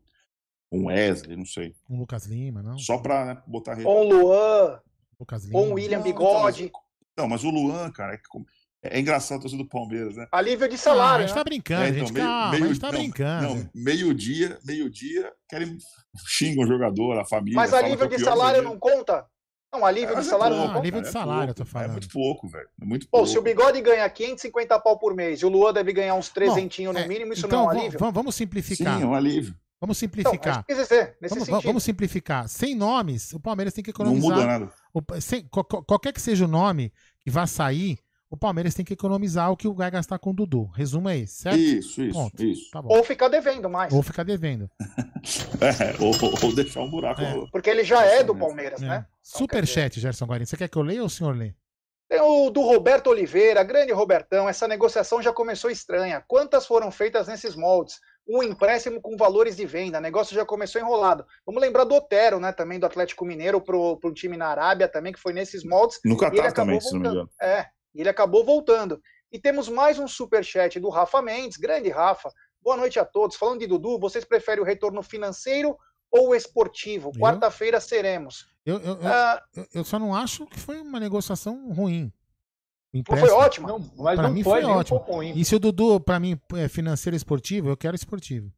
[0.70, 1.74] ou um Wesley, não sei.
[1.88, 2.78] Um Lucas Lima, não?
[2.78, 3.78] Só para né, botar.
[3.84, 4.80] Ou um Luan,
[5.18, 5.58] Lucas Lima.
[5.58, 6.70] ou um William Bigode.
[7.16, 8.46] Não, mas o Luan, cara, é, como-
[8.90, 10.26] é engraçado a torcida do Palmeiras, né?
[10.32, 11.40] Alívio de Ah, a salário, gente né?
[11.40, 11.96] tá brincando, É, gente.
[12.10, 13.54] então, meio- Calma, meio- a gente tá não, brincando.
[13.54, 15.78] Não, meio-dia, meio-dia, querem
[16.26, 17.56] xingam o jogador, a família.
[17.56, 19.24] Mas alívio é de salário não conta?
[19.72, 20.78] Não, alívio de é salário pouco, não conta?
[20.80, 21.88] alívio de é salário, eu tô falando.
[21.88, 22.68] É muito pouco, velho.
[22.80, 23.26] É muito Pô, pouco.
[23.26, 26.78] se o Bigode ganha 550 pau por mês e o Luan deve ganhar uns 300
[26.86, 27.98] no é, mínimo, isso então, não é um alívio?
[27.98, 28.96] va- vamos simplificar.
[28.96, 29.54] Sim, é um alívio.
[29.78, 30.64] Vamos Então, é simplificar.
[30.66, 31.66] dizer, nesse Vamos, sentido.
[31.66, 32.48] vamos simplificar.
[32.48, 34.46] Sem nomes, o Palmeiras tem que Não muda economizar.
[34.60, 34.72] nada.
[34.94, 37.98] O- sem- qual- qual- qualquer que seja o nome que vá sair,
[38.30, 40.66] o Palmeiras tem que economizar o que vai gastar com o Dudu.
[40.74, 41.58] Resumo é esse, certo?
[41.58, 42.42] Isso, isso, Ponto.
[42.44, 42.70] isso.
[42.72, 42.96] Tá bom.
[42.96, 43.92] Ou ficar devendo mais.
[43.92, 44.68] Ou ficar devendo.
[45.60, 46.12] É, ou,
[46.44, 47.20] ou deixar um buraco.
[47.20, 47.46] É.
[47.50, 48.36] Porque ele já é do.
[48.36, 48.86] Palmeiras, É.
[48.86, 49.06] né?
[49.22, 50.46] Superchat, Gerson Guarino.
[50.46, 51.52] Você quer que eu leia ou o senhor lê?
[52.08, 54.48] Tem o do Roberto Oliveira, grande Robertão.
[54.48, 56.22] Essa negociação já começou estranha.
[56.28, 57.96] Quantas foram feitas nesses moldes?
[58.28, 59.98] Um empréstimo com valores de venda.
[59.98, 61.24] O negócio já começou enrolado.
[61.44, 62.52] Vamos lembrar do Otero, né?
[62.52, 65.98] Também do Atlético Mineiro pro, pro time na Arábia também, que foi nesses moldes.
[66.04, 67.28] No Catar também, se não me voltando.
[67.28, 67.30] engano.
[67.42, 67.66] É,
[67.96, 69.00] e ele acabou voltando.
[69.32, 72.30] E temos mais um superchat do Rafa Mendes, grande Rafa.
[72.62, 73.36] Boa noite a todos.
[73.36, 75.76] Falando de Dudu, vocês preferem o retorno financeiro
[76.10, 77.10] ou esportivo?
[77.18, 78.46] Quarta-feira seremos.
[78.64, 82.12] Eu, eu, eu, Ah, eu- eu só não acho que foi uma negociação ruim.
[83.06, 83.68] Foi ótimo?
[83.68, 84.98] Não, mas Pra não mim foi, foi um ótimo.
[84.98, 85.32] pouco ruim.
[85.36, 88.50] E se o Dudu, pra mim, é financeiro e esportivo, eu quero esportivo.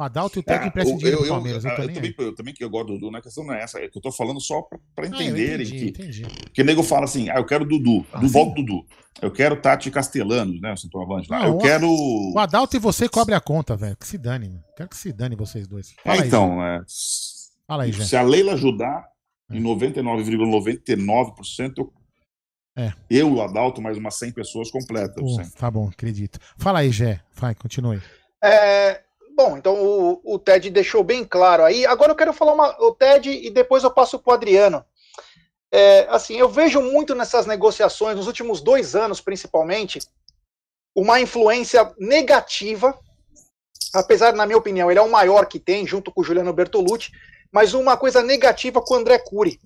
[0.00, 1.62] O Adalto e o Ah, emprestam eu- dinheiro eu- pro Palmeiras.
[1.62, 3.62] Eu, eu, eu também, eu também que eu gosto do Dudu, na questão não é
[3.62, 6.02] essa, é que eu tô falando só pra, pra Ah, eu entenderem entendi, que.
[6.02, 6.22] entendi.
[6.44, 8.86] Porque o nego fala assim, ah, eu quero Dudu, Ah, do volta Dudu.
[9.20, 11.40] Eu quero Tati Castellanos, né, o centroavante lá.
[11.40, 11.86] Não, eu o- quero.
[11.86, 13.94] O Adalto e você cobre a conta, velho.
[13.94, 14.64] Que se dane, mano.
[14.74, 15.92] Quero que se dane vocês dois.
[15.98, 16.84] É, Fala aí, então, é, Zé.
[17.68, 18.04] Fala aí, Zé.
[18.04, 19.04] se a Leila ajudar,
[19.50, 19.56] É.
[19.58, 21.92] em 99,99%, eu,
[22.74, 22.90] É.
[23.10, 25.22] eu o Adalto, mais umas 100 pessoas completam.
[25.22, 25.50] Pô, sim.
[25.58, 26.38] tá bom, acredito.
[26.56, 27.20] Fala aí, Gé.
[27.34, 28.00] Vai, continue.
[28.42, 29.02] É,
[29.40, 31.86] bom, então o, o Ted deixou bem claro aí.
[31.86, 34.84] Agora eu quero falar uma, o Ted e depois eu passo para o Adriano.
[35.72, 39.98] É, assim, eu vejo muito nessas negociações, nos últimos dois anos principalmente,
[40.94, 42.98] uma influência negativa,
[43.94, 47.10] apesar, na minha opinião, ele é o maior que tem, junto com o Juliano Bertolucci,
[47.50, 49.58] mas uma coisa negativa com o André Cury.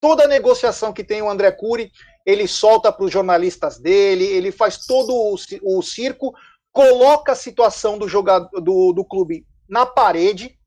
[0.00, 1.92] Toda negociação que tem o André Cury,
[2.26, 6.34] ele solta para os jornalistas dele, ele faz todo o, o circo,
[6.72, 10.58] coloca a situação do jogador do, do clube na parede.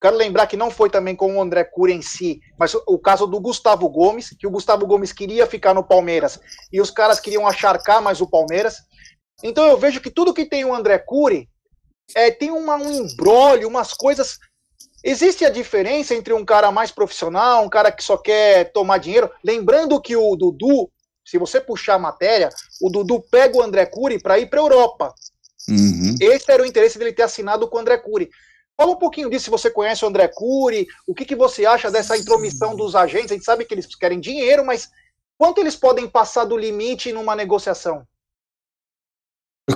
[0.00, 3.26] Quero lembrar que não foi também com o André Cury em si, mas o caso
[3.26, 6.38] do Gustavo Gomes, que o Gustavo Gomes queria ficar no Palmeiras
[6.70, 8.76] e os caras queriam acharcar mais o Palmeiras.
[9.42, 11.48] Então eu vejo que tudo que tem o André Cury
[12.14, 14.38] é, tem uma, um embrólio, umas coisas
[15.04, 19.30] existe a diferença entre um cara mais profissional, um cara que só quer tomar dinheiro?
[19.44, 20.90] Lembrando que o Dudu,
[21.24, 22.48] se você puxar a matéria,
[22.80, 25.14] o Dudu pega o André Cury para ir para Europa.
[25.68, 26.16] Uhum.
[26.20, 28.30] Esse era o interesse dele ter assinado com o André Cury.
[28.76, 31.90] Fala um pouquinho disso, se você conhece o André Cury, o que, que você acha
[31.90, 33.30] dessa intromissão dos agentes?
[33.30, 34.90] A gente sabe que eles querem dinheiro, mas
[35.38, 38.06] quanto eles podem passar do limite numa negociação?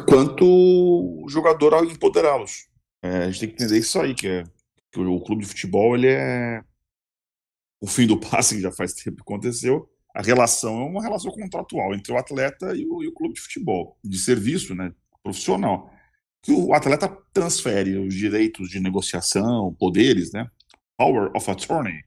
[0.06, 2.68] Quanto o jogador ao empoderá-los.
[3.02, 4.44] É, a gente tem que entender isso aí, que, é,
[4.90, 6.62] que o, o clube de futebol, ele é
[7.80, 11.30] o fim do passe, que já faz tempo que aconteceu, a relação é uma relação
[11.30, 14.92] contratual entre o atleta e o, e o clube de futebol, de serviço, né,
[15.22, 15.90] profissional
[16.42, 20.50] que o atleta transfere os direitos de negociação, poderes, né?
[20.96, 22.02] Power of attorney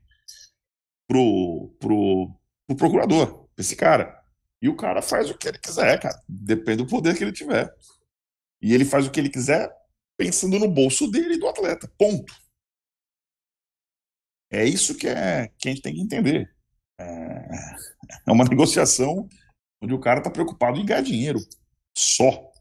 [1.08, 2.34] pro, pro,
[2.68, 4.20] pro procurador, esse cara.
[4.62, 6.22] E o cara faz o que ele quiser, cara.
[6.28, 7.74] Depende do poder que ele tiver.
[8.62, 9.72] E ele faz o que ele quiser
[10.18, 11.92] pensando no bolso dele e do atleta.
[11.98, 12.34] Ponto.
[14.52, 16.54] É isso que, é, que a gente tem que entender.
[17.02, 19.28] É, é uma negociação
[19.82, 21.40] onde o cara está preocupado em ganhar dinheiro.
[21.96, 22.52] Só.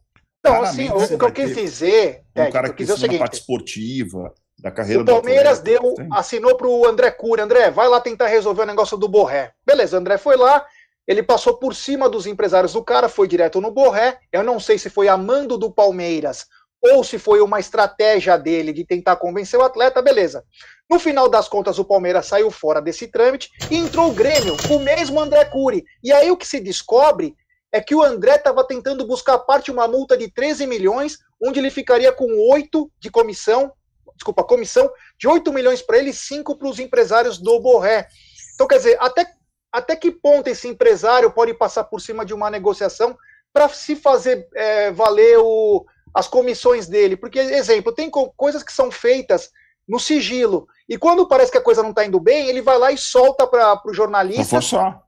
[0.41, 3.18] Então, assim, o, o que eu quis dizer, um é, cara que quis dizer o
[3.18, 7.88] parte esportiva, da carreira o Palmeiras do deu, assinou para o André Cury, André, vai
[7.88, 9.53] lá tentar resolver o negócio do Borré.
[9.66, 10.64] Beleza, André foi lá,
[11.07, 14.18] ele passou por cima dos empresários do cara, foi direto no Borré.
[14.32, 16.47] Eu não sei se foi a mando do Palmeiras
[16.82, 20.45] ou se foi uma estratégia dele de tentar convencer o atleta, beleza.
[20.91, 24.80] No final das contas, o Palmeiras saiu fora desse trâmite e entrou o Grêmio, o
[24.80, 25.84] mesmo André Cury.
[26.03, 27.36] E aí o que se descobre
[27.70, 31.70] é que o André estava tentando buscar parte uma multa de 13 milhões, onde ele
[31.70, 33.72] ficaria com 8 de comissão,
[34.16, 38.09] desculpa, comissão de 8 milhões para ele e 5 para os empresários do Borré.
[38.57, 39.24] Então, quer dizer, até,
[39.70, 43.16] até que ponto esse empresário pode passar por cima de uma negociação
[43.53, 47.16] para se fazer é, valer o, as comissões dele?
[47.16, 49.53] Porque, exemplo, tem co coisas que são feitas
[49.91, 52.93] no sigilo, e quando parece que a coisa não está indo bem, ele vai lá
[52.93, 54.43] e solta para o jornalista.
[54.43, 55.03] Para forçar.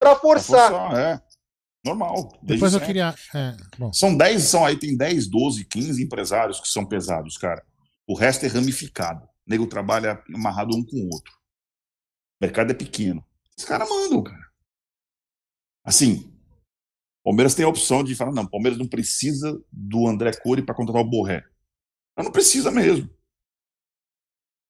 [0.00, 0.70] Para forçar.
[0.70, 1.22] forçar é.
[1.84, 2.32] Normal.
[2.42, 3.14] Depois eu queria.
[3.34, 3.54] É,
[3.92, 7.62] são 10, são aí, tem 10, 12, 15 empresários que são pesados, cara.
[8.06, 9.24] O resto é ramificado.
[9.24, 11.32] O nego trabalha amarrado um com o outro.
[12.40, 13.22] O mercado é pequeno.
[13.58, 14.46] Os caras mandam, cara.
[15.84, 16.32] Assim,
[17.22, 21.02] Palmeiras tem a opção de falar: não, Palmeiras não precisa do André Cury para contratar
[21.02, 21.44] o Borré.
[22.16, 23.10] Mas não precisa mesmo.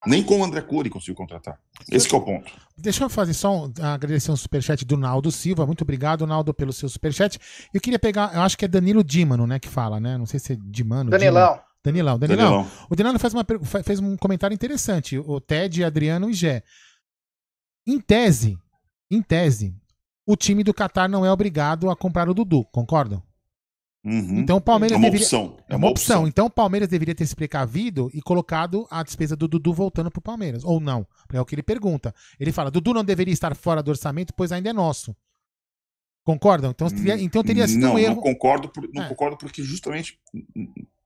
[0.07, 1.59] Nem com o André Cury conseguiu contratar.
[1.91, 2.53] Esse é o ponto.
[2.77, 5.65] Deixa eu fazer só um, agradecer um superchat do Naldo Silva.
[5.65, 7.39] Muito obrigado, Naldo, pelo seu superchat.
[7.73, 10.19] Eu queria pegar, eu acho que é Danilo Dimano, né, que fala, né?
[10.19, 11.11] Não sei se é Dimano.
[11.11, 11.61] Danilão.
[11.85, 12.51] Danilão, Danilão.
[12.51, 12.71] Danilão.
[12.91, 13.45] O Danilão faz, uma,
[13.85, 15.19] fez um comentário interessante.
[15.19, 16.63] O Ted, Adriano e Gé.
[17.87, 18.57] Em tese,
[19.11, 19.75] em tese,
[20.27, 23.23] o time do Qatar não é obrigado a comprar o Dudu, concordam?
[24.05, 24.41] Uhum.
[24.41, 25.25] Então o Palmeiras é uma deveria...
[25.25, 25.57] opção.
[25.69, 26.17] É uma, opção.
[26.17, 26.29] opção.
[26.29, 30.21] Então o Palmeiras deveria ter se precavido e colocado a despesa do Dudu voltando pro
[30.21, 30.65] Palmeiras.
[30.65, 31.07] Ou não.
[31.33, 32.15] É o que ele pergunta.
[32.39, 35.15] Ele fala: Dudu não deveria estar fora do orçamento, pois ainda é nosso.
[36.25, 36.71] Concordam?
[36.71, 38.17] Então teria, então teria sido não, um erro.
[38.17, 39.09] Não concordo, por, não é.
[39.09, 40.19] concordo porque justamente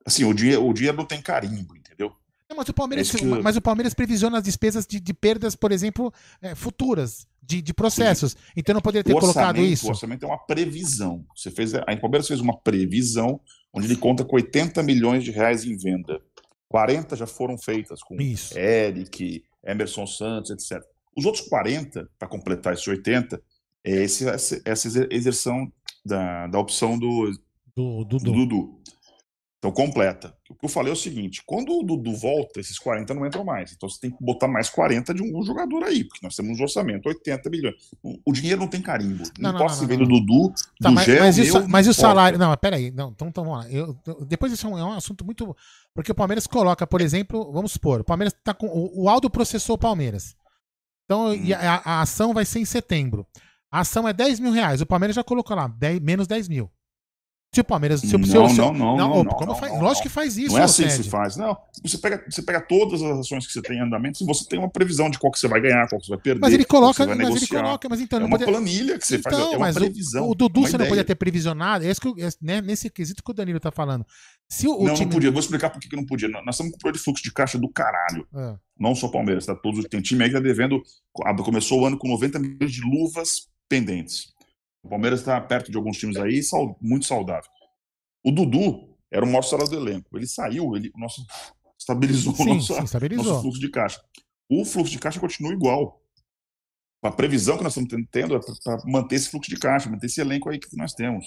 [0.06, 2.12] assim, o dinheiro, o dinheiro não tem carimbo, entendeu?
[2.48, 3.24] Não, mas, o Palmeiras, é que...
[3.24, 7.72] mas o Palmeiras previsiona as despesas de, de perdas, por exemplo, é, futuras, de, de
[7.72, 8.32] processos.
[8.32, 8.38] Sim.
[8.56, 9.86] Então não poderia ter colocado isso.
[9.86, 11.24] O orçamento é uma previsão.
[11.34, 13.40] Você fez, a Palmeiras fez uma previsão
[13.72, 16.20] onde ele conta com 80 milhões de reais em venda.
[16.68, 18.58] 40 já foram feitas com isso.
[18.58, 20.82] Eric, Emerson Santos, etc.
[21.16, 23.40] Os outros 40, para completar esses 80,
[23.84, 24.24] é esse,
[24.64, 25.70] essa exerção
[26.04, 27.30] da, da opção do,
[27.74, 28.80] do, do, do Dudu.
[29.66, 30.32] Então, completa.
[30.48, 33.44] O que eu falei é o seguinte: quando o Dudu volta, esses 40 não entram
[33.44, 33.72] mais.
[33.72, 36.62] Então, você tem que botar mais 40 de um jogador aí, porque nós temos um
[36.62, 37.74] orçamento, 80 milhões.
[38.24, 39.24] O dinheiro não tem carimbo.
[39.38, 41.90] Não, não, não posso ver do Dudu, tá, do mas, Gé, mas, isso, mas e
[41.90, 42.38] o salário?
[42.38, 42.92] Não, peraí.
[42.92, 43.70] Não, então, então vamos lá.
[43.70, 45.56] Eu, eu, depois isso é um, é um, assunto muito.
[45.92, 48.66] Porque o Palmeiras coloca, por exemplo, vamos supor, o Palmeiras tá com.
[48.66, 50.36] O, o Aldo processou o Palmeiras.
[51.04, 51.38] Então, hum.
[51.58, 53.26] a, a, ação vai ser em setembro.
[53.70, 54.80] A ação é 10 mil reais.
[54.80, 56.70] O Palmeiras já colocou lá, 10, menos 10 mil.
[57.56, 58.00] Se o Palmeiras.
[58.00, 60.52] Se, não, não, não, não, não, não, como não, faz, não, Lógico que faz isso.
[60.52, 61.36] Não é assim que se faz.
[61.36, 61.56] Não.
[61.82, 64.58] Você pega, você pega todas as ações que você tem em andamento e você tem
[64.58, 66.40] uma previsão de qual que você vai ganhar, qual que você vai perder.
[66.40, 67.38] Mas ele coloca, mas negociar.
[67.38, 68.20] ele coloca, mas então.
[68.20, 70.26] É uma planilha que você então, faz, é uma previsão.
[70.26, 70.78] O, o Dudu você ideia.
[70.80, 71.86] não podia ter previsionado.
[71.86, 74.04] É, que, é né, nesse quesito que o Danilo tá falando.
[74.48, 75.06] Se o, não, time...
[75.06, 75.30] não podia.
[75.30, 76.28] Vou explicar por que não podia.
[76.28, 78.26] Nós estamos com um de fluxo de caixa do caralho.
[78.34, 78.54] É.
[78.78, 79.54] Não só Palmeiras, tá?
[79.54, 80.82] Todos, tem time aí que tá devendo.
[81.42, 84.35] Começou o ano com 90 milhões de luvas pendentes.
[84.86, 86.40] O Palmeiras está perto de alguns times aí,
[86.80, 87.50] muito saudável.
[88.24, 90.16] O Dudu era o maior salário do elenco.
[90.16, 91.26] Ele saiu, ele o nosso,
[91.76, 93.24] estabilizou sim, o nosso, estabilizou.
[93.24, 94.00] nosso fluxo de caixa.
[94.48, 96.00] O fluxo de caixa continua igual.
[97.02, 100.20] A previsão que nós estamos tendo é para manter esse fluxo de caixa, manter esse
[100.20, 101.26] elenco aí que nós temos.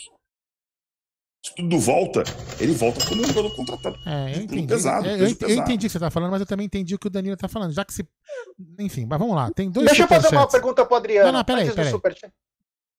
[1.45, 2.23] Se tudo volta,
[2.61, 3.97] ele volta como um jogador contratado.
[4.05, 4.67] É, eu entendi.
[4.67, 5.51] pesado, É, eu, eu pesado.
[5.61, 7.47] entendi o que você tá falando, mas eu também entendi o que o Danilo tá
[7.49, 7.73] falando.
[7.73, 8.07] Já que se.
[8.79, 9.51] Enfim, mas vamos lá.
[9.51, 11.31] Tem dois Deixa eu fazer uma pergunta pro Adriano.
[11.31, 11.91] Não, não, peraí, peraí.
[11.91, 12.33] superchat.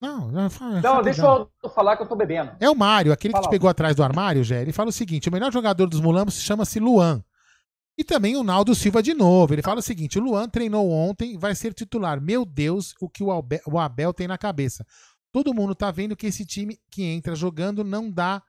[0.01, 2.53] Não, não, fala- Não, deixa eu falar que eu tô bebendo.
[2.59, 3.49] É o Mário, aquele que Fala.
[3.49, 4.63] te pegou atrás do armário, Jé.
[4.63, 7.23] Ele fala o seguinte: o melhor jogador dos Mulambos se chama-se Luan.
[7.99, 9.53] E também o Naldo Silva de novo.
[9.53, 12.19] Ele fala o seguinte: o Luan treinou ontem, vai ser titular.
[12.21, 14.87] Meu Deus, o que o Abel, o Abel tem na cabeça.
[15.31, 18.43] Todo mundo tá vendo que esse time que entra jogando não dá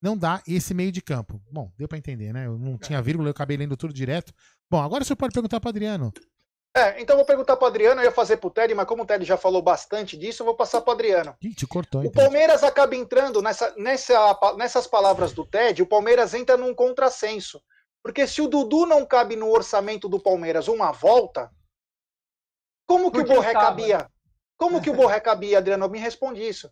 [0.00, 1.40] não dá esse meio de campo.
[1.50, 2.46] Bom, deu pra entender, né?
[2.46, 4.32] Eu não tinha vírgula, eu acabei lendo tudo direto.
[4.70, 6.12] Bom, agora o senhor pode perguntar pro Adriano.
[6.76, 9.06] É, então eu vou perguntar pro Adriano, eu ia fazer pro Ted, mas como o
[9.06, 11.36] Ted já falou bastante disso, eu vou passar pro Adriano.
[11.40, 12.22] Ih, te cortou, O então.
[12.24, 17.62] Palmeiras acaba entrando nessa, nessa, nessas palavras do Ted, o Palmeiras entra num contrassenso.
[18.02, 21.48] Porque se o Dudu não cabe no orçamento do Palmeiras uma volta,
[22.86, 24.10] como que o Borré cabia?
[24.58, 25.88] Como que o Borré cabia, Adriano?
[25.88, 26.66] Me responde isso.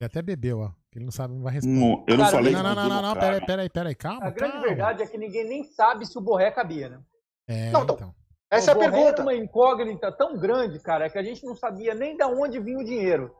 [0.00, 0.70] Ele até bebeu, ó.
[0.90, 1.78] que Ele não sabe, não vai responder.
[1.78, 4.26] Não, eu não Cara, falei Não, não, o não, não, não, peraí, peraí, peraí, calma.
[4.26, 4.66] A grande calma.
[4.68, 7.00] verdade é que ninguém nem sabe se o Borré cabia, né?
[7.46, 7.96] É, Não, então.
[7.96, 8.21] então.
[8.52, 9.08] Essa é a o pergunta.
[9.08, 12.78] Era uma incógnita tão grande, cara, que a gente não sabia nem de onde vinha
[12.78, 13.30] o dinheiro.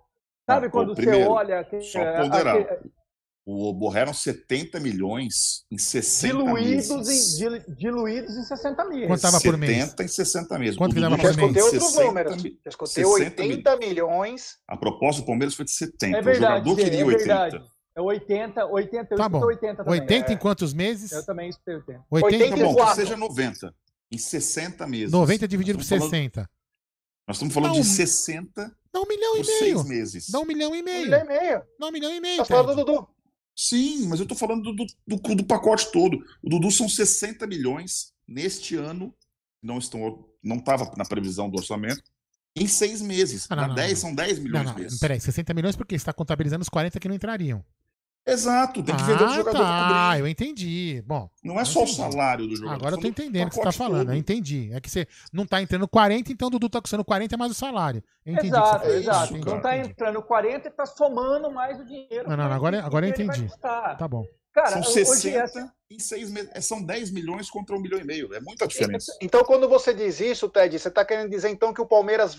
[0.49, 1.63] Sabe Ah, quando você primeiro, olha.
[1.65, 2.57] que- só é, ponderar.
[2.57, 2.91] aquele-
[3.45, 7.35] O eram 70 milhões em 60 diluídos, meses.
[7.35, 9.09] em, dil- diluídos em 60 mil.
[9.09, 9.77] Quanto tava por mês?
[9.85, 10.77] 70 em 60 meses.
[10.77, 11.39] Quanto O que dava Já por mês?
[11.57, 12.33] escutei outros 60 números.
[12.43, 14.57] Já escutei 60 80 milhões.
[14.69, 16.17] A proposta do Palmeiras foi de 70.
[16.17, 17.19] É o verdade, jogador Gê, queria é 80.
[17.27, 17.65] verdade.
[17.97, 19.45] É 80, 80, eu Tá bom.
[19.45, 20.01] 80 também.
[20.01, 21.13] 80 em é, quantos meses?
[21.13, 22.05] Eu também escutei 80.
[22.11, 22.95] 80, Tá bom, que 84.
[22.95, 23.75] seja 90.
[24.13, 25.11] Em 60 meses.
[25.11, 26.51] 90 dividido por Estamos falando- 60.
[27.27, 27.81] Nós estamos falando Não.
[27.81, 29.59] de 60 Dá um milhão por e meio.
[29.79, 30.29] 6 meses.
[30.29, 31.03] Dá um milhão e Um meio.
[31.05, 31.63] milhão e meio.
[31.81, 32.37] Dá um milhão e meio.
[32.39, 32.85] Tá falando do.
[32.85, 33.09] Dudu.
[33.57, 34.87] Sim, mas eu tô falando do, do,
[35.17, 36.19] do- do pacote todo.
[36.43, 39.15] O Dudu são 60 milhões neste ano.
[39.63, 42.03] Não estão, não estava na previsão do orçamento.
[42.55, 43.47] Em seis meses.
[43.49, 43.97] Ah, não, Na não, 10 não.
[43.97, 44.99] são 10 Não, milhões não, meses.
[44.99, 47.65] peraí, 60 milhões porque você está contabilizando os 40 que não entrariam.
[48.25, 50.21] Exato, tem que vender o ah, jogador tá, cobrir.
[50.21, 51.03] eu entendi.
[51.05, 51.97] Bom, Não é só o entendi.
[51.97, 52.77] salário do jogador.
[52.77, 54.07] agora eu tô entendendo o que você tá falando.
[54.07, 54.13] todo.
[54.13, 54.71] Eu entendi.
[54.73, 57.55] É que você não tá entrando 40, então o Dudu tá custando 40 mais o
[57.55, 58.03] salário.
[58.25, 58.87] Eu entendi o que você Exato.
[58.87, 59.25] É exato.
[59.25, 59.83] isso, Entendi, Então cara.
[59.83, 62.29] tá entrando 40 e tá somando mais o dinheiro.
[62.29, 63.49] Não, não, mais agora- o que agora eu entendi.
[63.61, 64.25] Tá bom.
[64.55, 66.51] Cara, São hoje 60 essa- em seis meses.
[66.55, 68.33] É, São 10 milhões contra um milhão e meio.
[68.35, 69.11] É muita diferença.
[69.21, 72.39] Então, quando você diz isso, Ted, você tá querendo dizer então que o Palmeiras.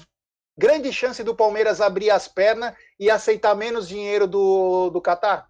[0.55, 5.47] Grande chance do Palmeiras abrir as pernas e aceitar menos dinheiro do, do Qatar?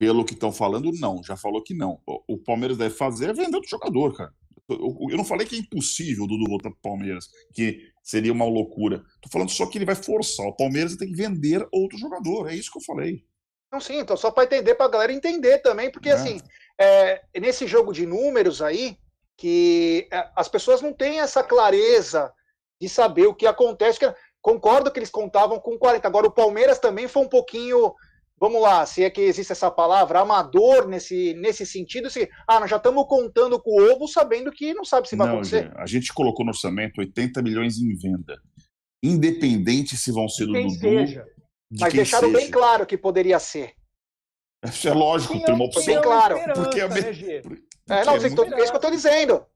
[0.00, 1.22] Pelo que estão falando, não.
[1.22, 2.00] Já falou que não.
[2.06, 4.32] O, o Palmeiras deve fazer é vender outro jogador, cara.
[4.68, 9.02] Eu, não falei que é impossível o Dudu voltar pro Palmeiras, que seria uma loucura.
[9.20, 10.46] Tô falando só que ele vai forçar.
[10.46, 12.48] O Palmeiras tem que vender outro jogador.
[12.48, 13.22] É isso que eu falei.
[13.70, 16.12] Não, sim, então só para entender, para a galera entender também, porque É.
[16.12, 16.40] assim,
[16.80, 18.96] é, nesse jogo de números aí,
[19.36, 22.32] que é, as pessoas não têm essa clareza
[22.80, 23.98] de saber o que acontece.
[23.98, 26.08] que- concordo que eles contavam com 40.
[26.08, 27.92] Agora, o Palmeiras também foi um pouquinho,
[28.40, 32.08] vamos lá, se é que existe essa palavra, amador nesse, nesse sentido.
[32.10, 35.26] Se, ah, nós já estamos contando com o ovo, sabendo que não sabe se vai
[35.26, 35.70] não, acontecer.
[35.76, 38.40] A gente colocou no orçamento 80 milhões em venda.
[39.04, 41.24] Independente se vão ser do quem Dudu, seja.
[41.70, 42.40] de Mas quem deixaram seja.
[42.40, 43.74] bem claro que poderia ser.
[44.64, 45.84] Isso é lógico, tem uma opção.
[45.86, 46.98] bem claro, porque é né?
[47.00, 49.46] É, Porque não, é muito- é isso que eu estou dizendo.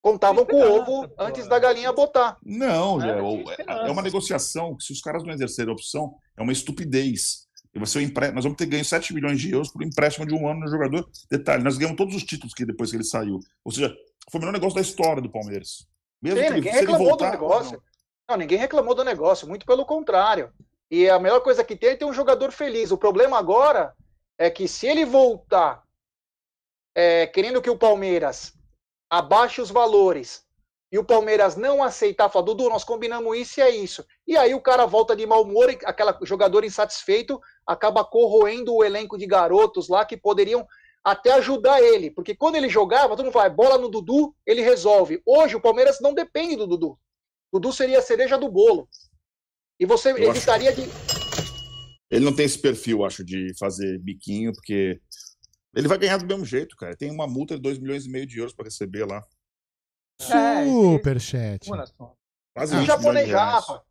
[0.00, 1.14] Contavam com o ovo pô.
[1.18, 2.36] antes da galinha botar.
[2.44, 3.20] Não, É,
[3.50, 3.82] esperança.
[3.86, 7.46] é uma negociação que se os caras não exercerem a opção, é uma estupidez.
[7.74, 8.30] Vai ser um empre...
[8.32, 11.08] Nós vamos ter ganho 7 milhões de euros por empréstimo de um ano no jogador.
[11.30, 13.40] Detalhe, nós ganhamos todos os títulos que depois que ele saiu.
[13.64, 13.94] Ou seja,
[14.30, 15.86] foi o melhor negócio da história do Palmeiras.
[16.20, 17.72] Mesmo Sim, que ele, ninguém reclamou voltar, do negócio.
[17.72, 17.92] não.
[18.28, 20.50] Não, ninguém reclamou do negócio, muito pelo contrário.
[20.90, 22.90] E a melhor coisa que tem é ter um jogador feliz.
[22.90, 23.94] O problema agora
[24.38, 25.82] é que se ele voltar
[26.94, 28.54] é, querendo que o Palmeiras
[29.10, 30.44] abaixe os valores
[30.92, 34.04] e o Palmeiras não aceitar, falar, Dudu, nós combinamos isso e é isso.
[34.26, 39.16] E aí o cara volta de mau humor aquele jogador insatisfeito acaba corroendo o elenco
[39.16, 40.66] de garotos lá que poderiam
[41.02, 42.10] até ajudar ele.
[42.10, 45.22] Porque quando ele jogava, todo mundo fala, bola no Dudu, ele resolve.
[45.24, 46.98] Hoje o Palmeiras não depende do Dudu.
[47.50, 48.86] Dudu seria a cereja do bolo.
[49.80, 50.82] E você Eu acho- evitaria de.
[52.10, 55.00] Ele não tem esse perfil, acho, de fazer biquinho, porque
[55.74, 56.94] ele vai ganhar do mesmo jeito, cara.
[56.94, 59.22] Tem uma multa de 2 milhões e meio de euros para receber lá.
[60.20, 61.68] É, Superchat.
[61.68, 61.92] Quase
[62.56, 63.64] Ah, O 20 japonês milhões de reais.
[63.66, 63.82] japa.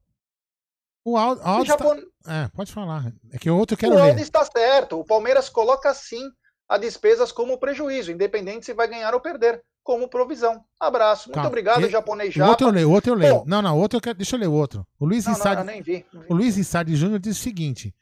[1.03, 2.33] O áudio, O, áudio tá-.
[2.43, 3.11] É, pode falar.
[3.31, 4.21] É que o outro eu o quero Aldo ler.
[4.21, 4.99] está certo.
[4.99, 6.29] O Palmeiras coloca sim
[6.69, 10.63] a despesas como prejuízo, independente se vai ganhar ou perder, como provisão.
[10.79, 11.27] Abraço.
[11.29, 11.49] Muito Calma.
[11.49, 12.75] obrigado, E- japonês O outro eu japa.
[12.75, 13.35] leio, o outro eu leio.
[13.39, 13.43] Bom.
[13.47, 14.17] Não, não, o outro eu quero.
[14.17, 14.85] Deixa eu ler o outro.
[14.99, 15.39] O Luiz Não, vi.
[15.63, 16.05] não vi.
[16.29, 17.93] O Luiz Rissardi Júnior diz o seguinte: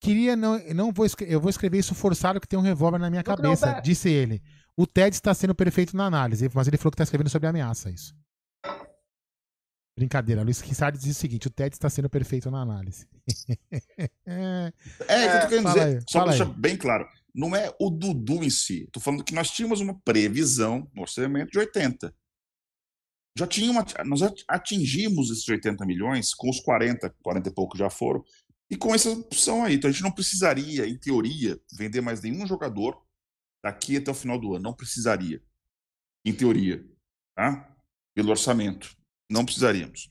[0.00, 3.22] Queria não, não vou eu vou escrever isso forçado que tem um revólver na minha
[3.24, 4.40] cabeça, disse ele.
[4.76, 7.90] O Ted está sendo perfeito na análise, mas ele falou que está escrevendo sobre ameaça
[7.90, 8.14] isso.
[9.98, 13.06] Brincadeira, Luiz Rissardi diz o seguinte: o Ted está sendo perfeito na análise.
[14.26, 14.72] É,
[15.08, 16.28] É, é, que eu tô querendo Fala dizer, aí, só aí.
[16.30, 17.06] deixar bem claro.
[17.34, 18.84] não é o Dudu em si.
[18.84, 22.14] Estou falando que nós tínhamos uma previsão no orçamento de 80.
[23.36, 27.88] Já tinha uma, nós atingimos esses 80 milhões com os 40, 40 e pouco já
[27.88, 28.22] foram,
[28.70, 29.74] e com essa opção aí.
[29.74, 32.98] Então a gente não precisaria, em teoria, vender mais nenhum jogador
[33.62, 34.64] daqui até o final do ano.
[34.64, 35.42] Não precisaria.
[36.24, 36.84] Em teoria.
[37.34, 37.68] Tá?
[38.14, 38.96] Pelo orçamento.
[39.30, 40.10] Não precisaríamos.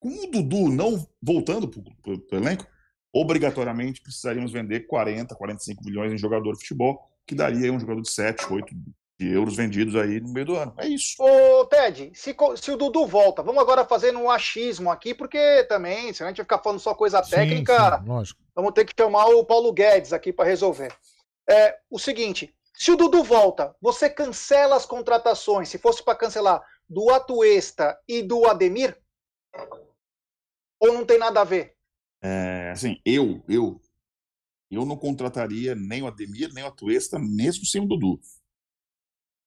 [0.00, 2.66] Com o Dudu não voltando para o elenco,
[3.12, 8.10] obrigatoriamente precisaríamos vender 40, 45 milhões em jogador de futebol, que daria um jogador de
[8.10, 8.74] 7, 8
[9.18, 10.74] de euros vendidos aí no meio do ano.
[10.78, 11.22] É isso.
[11.22, 16.12] Ô, Ted, se, se o Dudu volta, vamos agora fazer um achismo aqui, porque também,
[16.12, 19.44] se a gente ficar falando só coisa técnica, sim, sim, vamos ter que chamar o
[19.44, 20.92] Paulo Guedes aqui para resolver.
[21.48, 22.52] É o seguinte:
[22.82, 28.24] se o Dudu volta, você cancela as contratações, se fosse para cancelar, do Atuesta e
[28.24, 29.00] do Ademir?
[30.80, 31.76] Ou não tem nada a ver?
[32.20, 33.80] É, assim, eu, eu,
[34.68, 38.20] eu não contrataria nem o Ademir, nem o Atuesta, mesmo sem o Dudu.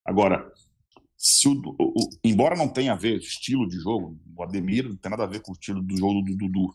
[0.06, 0.50] Agora,
[1.18, 5.10] se o, o, embora não tenha a ver estilo de jogo, o Ademir não tem
[5.10, 6.74] nada a ver com o estilo do jogo do Dudu.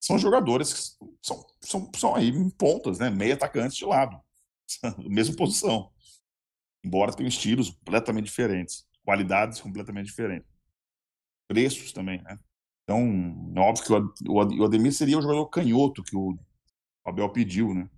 [0.00, 3.10] São jogadores que são, são, são aí pontas, né?
[3.10, 4.18] Meio atacantes de lado.
[5.08, 5.92] Mesma posição.
[6.84, 10.48] Embora tenham estilos completamente diferentes, qualidades completamente diferentes.
[11.48, 12.38] Preços também, né?
[12.84, 16.36] Então, é óbvio que o Ademir seria o jogador canhoto que o
[17.04, 17.88] Abel pediu, né?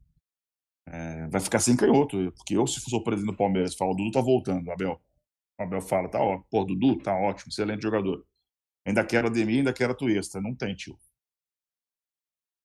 [0.87, 3.95] É, vai ficar sem canhoto, porque eu, se for o presidente do Palmeiras, falo, o
[3.95, 5.01] Dudu tá voltando, Abel.
[5.59, 8.27] O Abel fala, tá ó, pô, Dudu, tá ótimo, excelente jogador.
[8.85, 10.41] Ainda quero Ademir, ainda quero a Tuesta.
[10.41, 10.99] Não tem, tio.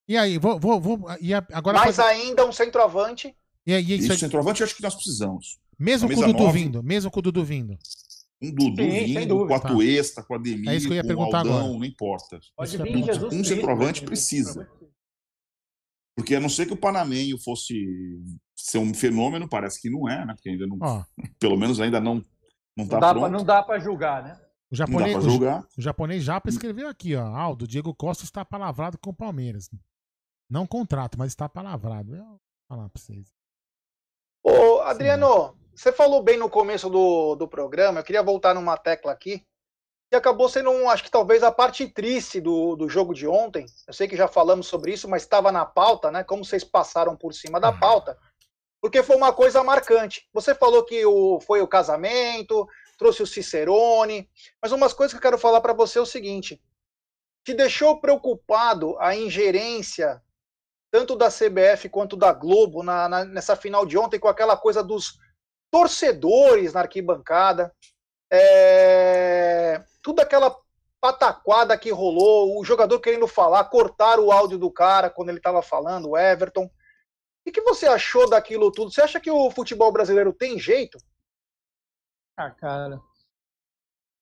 [0.08, 0.60] E aí, vou.
[0.60, 3.36] vou, vou e agora Mais ainda um centroavante.
[3.68, 4.18] E aí, isso, isso é...
[4.18, 5.60] centroavante acho que nós precisamos.
[5.78, 7.78] Mesmo com o Dudu nove, vindo, mesmo com o Dudu vindo
[8.42, 11.18] um Dudu Sim, vindo, com a Tuesta, com a Demir, é isso que eu ia
[11.18, 11.64] o Aldão, agora.
[11.64, 12.40] não importa.
[12.56, 14.70] Pode vir, Jesus um centroavante precisa.
[16.16, 17.76] Porque a não ser que o Panamenho fosse
[18.56, 20.34] ser um fenômeno, parece que não é, né?
[20.34, 20.78] Porque ainda não.
[20.82, 21.22] Oh.
[21.40, 22.24] Pelo menos ainda não
[22.76, 23.22] não, tá dá pronto.
[23.22, 24.40] Pra, não dá para julgar, né?
[24.70, 25.62] O japonês, não dá pra julgar.
[25.62, 27.26] O, o japonês Japa escreveu aqui, ó.
[27.26, 29.70] Aldo, Diego Costa está palavrado com o Palmeiras.
[30.50, 32.16] Não contrato, mas está palavrado.
[32.16, 33.37] Eu vou falar pra vocês.
[34.90, 35.58] Adriano, Sim.
[35.78, 39.46] Você falou bem no começo do, do programa, eu queria voltar numa tecla aqui,
[40.12, 43.66] e acabou sendo, um, acho que talvez a parte triste do, do jogo de ontem.
[43.86, 46.24] Eu sei que já falamos sobre isso, mas estava na pauta, né?
[46.24, 48.18] Como vocês passaram por cima da pauta,
[48.82, 50.28] porque foi uma coisa marcante.
[50.34, 54.28] Você falou que o, foi o casamento, trouxe o Cicerone,
[54.60, 56.60] mas umas coisas que eu quero falar para você é o seguinte:
[57.46, 60.24] te deixou preocupado a ingerência
[60.92, 64.84] tanto da CBF quanto da Globo na, na, nessa final de ontem com aquela coisa
[64.84, 65.20] dos
[65.72, 67.74] torcedores na arquibancada,
[68.32, 70.56] é, tudo aquela
[71.00, 75.62] pataquada que rolou, o jogador querendo falar, cortar o áudio do cara quando ele estava
[75.62, 76.70] falando, o Everton.
[77.46, 78.92] O que você achou daquilo tudo?
[78.92, 80.98] Você acha que o futebol brasileiro tem jeito?
[82.36, 83.00] Ah, cara.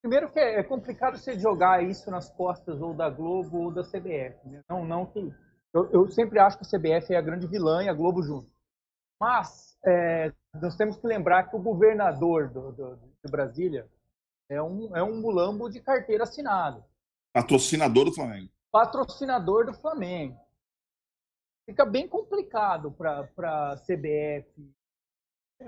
[0.01, 4.37] Primeiro que é complicado você jogar isso nas costas ou da Globo ou da CBF.
[4.47, 4.61] Né?
[4.69, 5.33] Não, não que
[5.75, 8.49] eu, eu, sempre acho que a CBF é a grande vilã e a Globo junto.
[9.19, 10.31] Mas é,
[10.61, 13.85] nós temos que lembrar que o governador do, do, de Brasília
[14.49, 16.81] é um, é um mulambo de carteira assinada.
[17.33, 18.49] Patrocinador do Flamengo.
[18.71, 20.39] Patrocinador do Flamengo.
[21.65, 24.47] Fica bem complicado para a CBF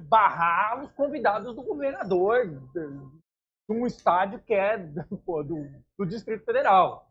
[0.03, 2.89] barrar os convidados do governador de
[3.69, 7.06] um estádio que é do, do, do Distrito Federal.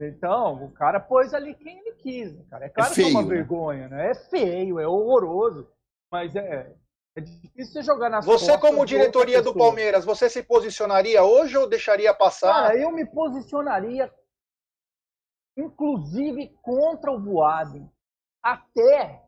[0.00, 2.66] Então, o cara pôs ali quem ele quis, cara.
[2.66, 3.28] É claro é feio, que é uma né?
[3.28, 4.10] vergonha, né?
[4.10, 5.68] É feio, é horroroso,
[6.10, 6.74] mas é,
[7.14, 11.68] é difícil você jogar nas Você, como diretoria do Palmeiras, você se posicionaria hoje ou
[11.68, 12.52] deixaria passar?
[12.52, 14.12] Cara, eu me posicionaria,
[15.56, 17.90] inclusive, contra o Voaden,
[18.42, 19.22] até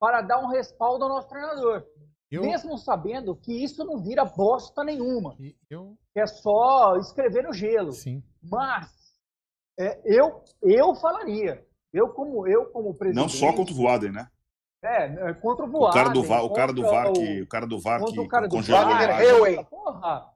[0.00, 1.86] para dar um respaldo ao nosso treinador.
[2.30, 2.42] Eu...
[2.42, 5.36] Mesmo sabendo que isso não vira bosta nenhuma.
[5.70, 5.96] Eu...
[6.14, 7.92] É só escrever no gelo.
[7.92, 8.22] Sim.
[8.42, 9.03] Mas
[9.78, 11.64] é, eu, eu falaria.
[11.92, 13.22] Eu como, eu como presidente...
[13.22, 14.28] Não só contra o Voaden, né?
[14.82, 15.88] É, é, contra o Voaden.
[15.88, 18.14] O cara do VAR, o cara do VAR que, o cara do VAR que
[18.48, 19.64] congelou a imagem.
[19.64, 20.33] Porra,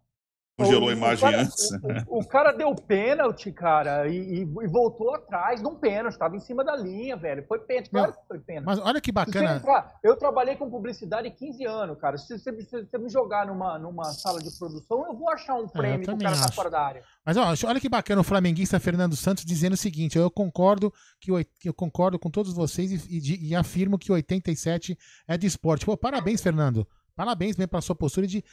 [0.59, 1.71] Congelou a imagem cara, antes.
[2.09, 6.15] O, o, cara deu pênalti, cara, e, e, voltou atrás de um pênalti.
[6.15, 7.45] Estava em cima da linha, velho.
[7.47, 8.67] Foi pênalti, claro que foi pênalti.
[8.67, 9.57] Mas olha que bacana.
[9.57, 12.19] Entrar, eu trabalhei com publicidade 15 anos, cara.
[12.19, 15.67] Se você, se você me jogar numa, numa sala de produção, eu vou achar um
[15.67, 17.03] é, prêmio é, pro cara tá fora da área.
[17.25, 21.31] Mas ó, olha que bacana o flamenguista Fernando Santos dizendo o seguinte: eu concordo que
[21.65, 24.99] eu concordo com todos vocês e, e, e afirmo que 87
[25.29, 25.87] é de esporte.
[25.87, 26.87] Pô, parabéns, Fernando.
[27.15, 28.45] Parabéns mesmo pela sua postura de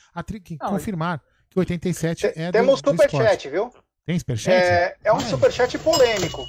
[0.59, 1.21] Não, confirmar
[1.55, 3.71] que 87 é Temos superchat, viu?
[4.05, 4.53] Tem superchat?
[4.53, 6.45] É, é um superchat polêmico.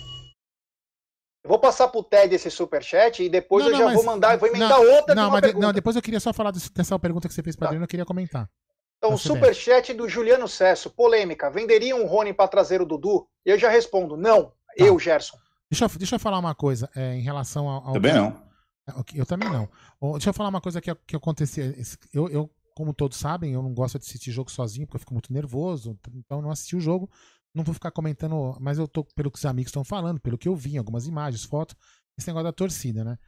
[1.45, 4.05] Eu vou passar pro Ted esse superchat e depois não, eu não, já mas, vou
[4.05, 5.15] mandar, vou emendar não, outra.
[5.15, 7.67] Não, mas de, não, depois eu queria só falar dessa pergunta que você fez para
[7.67, 7.69] tá.
[7.69, 8.51] Adriano, eu queria comentar.
[8.99, 11.49] Então, o superchat do Juliano Cesso, polêmica.
[11.49, 13.29] Venderia um Rony para trazer o Dudu?
[13.45, 14.47] Eu já respondo, não.
[14.47, 14.53] Tá.
[14.77, 15.39] Eu, Gerson.
[15.71, 17.93] Deixa, eu, deixa eu falar uma coisa é, em relação ao.
[17.93, 18.43] Também não.
[18.89, 19.69] É, eu também não.
[20.15, 21.75] Deixa eu falar uma coisa que, que acontecia.
[22.13, 25.15] Eu, eu, como todos sabem, eu não gosto de assistir jogo sozinho, porque eu fico
[25.15, 25.99] muito nervoso.
[26.13, 27.11] Então, não assisti o jogo.
[27.55, 30.47] Não vou ficar comentando, mas eu tô pelo que os amigos estão falando, pelo que
[30.47, 31.75] eu vi, algumas imagens, fotos,
[32.19, 33.19] esse negócio da torcida, né?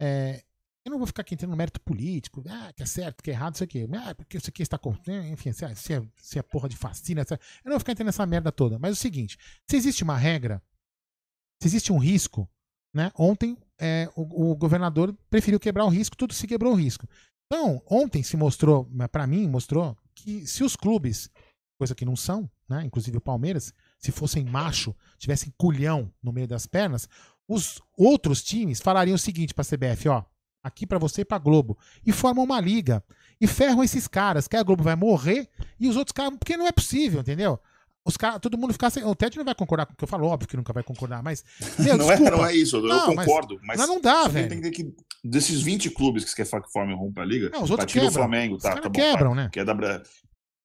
[0.00, 0.44] É,
[0.84, 3.34] eu não vou ficar aqui entrando no mérito político, ah, que é certo, que é
[3.34, 3.88] errado, isso aqui.
[3.92, 4.96] Ah, porque isso aqui está com.
[5.32, 7.24] Enfim, se é, se é, é porra de fascina.
[7.28, 8.78] Eu não vou ficar entrando nessa merda toda.
[8.78, 9.36] Mas é o seguinte:
[9.68, 10.62] se existe uma regra,
[11.60, 12.48] se existe um risco,
[12.94, 13.10] né?
[13.18, 17.08] Ontem é, o, o, governador preferiu quebrar o risco, tudo se quebrou o risco.
[17.54, 21.30] Então, ontem se mostrou, para mim, mostrou que se os clubes,
[21.76, 22.82] coisa que não são, né?
[22.82, 27.06] Inclusive o Palmeiras, se fossem macho, tivessem culhão no meio das pernas,
[27.46, 30.24] os outros times falariam o seguinte para a CBF, ó,
[30.62, 31.76] aqui para você e para Globo,
[32.06, 33.04] e formam uma liga
[33.38, 35.46] e ferram esses caras, que a Globo vai morrer
[35.78, 37.60] e os outros caras, porque não é possível, entendeu?
[38.04, 39.04] Os caras, todo mundo ficar sem.
[39.04, 41.22] O Ted não vai concordar com o que eu falo, óbvio que nunca vai concordar,
[41.22, 41.44] mas.
[41.78, 43.58] Meu, não, é, não é isso, eu não, concordo.
[43.62, 44.48] Mas, mas, não dá, velho.
[44.48, 47.70] Tem que desses 20 clubes que você quer que formem rompa a liga, não, os
[47.70, 48.08] outros quebram.
[48.08, 49.50] o Flamengo, tá, tá bom, quebram, tá, né?
[49.52, 50.02] Que é da,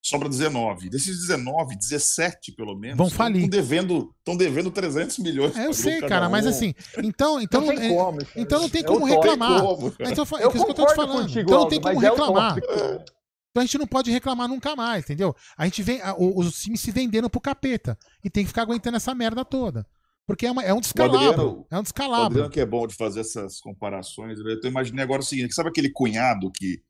[0.02, 0.90] sobra 19.
[0.90, 3.44] Desses 19, 17 pelo menos, vão falir.
[3.44, 5.56] Estão devendo, devendo 300 milhões.
[5.56, 6.32] É, eu sei, cara, um.
[6.32, 6.74] mas assim,
[7.04, 9.62] então, então não, tem como, então não tem como reclamar.
[9.62, 12.58] Como, então, é eu, é isso que eu então não tem como reclamar.
[12.58, 13.17] É
[13.52, 15.36] então a gente não pode reclamar nunca mais, entendeu?
[15.58, 17.98] A gente vem, a, os times se vendendo pro capeta.
[18.24, 19.86] E tem que ficar aguentando essa merda toda.
[20.28, 21.18] Porque é, uma, é um descalabro.
[21.18, 22.24] Adriano, é um descalabro.
[22.24, 24.38] O Adriano que é bom de fazer essas comparações.
[24.38, 26.84] Eu tô imaginando agora o seguinte: sabe aquele cunhado que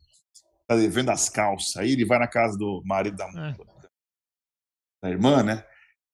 [0.67, 1.77] tá devendo as calças?
[1.77, 3.55] Aí ele vai na casa do marido da, é.
[5.03, 5.63] da irmã, né?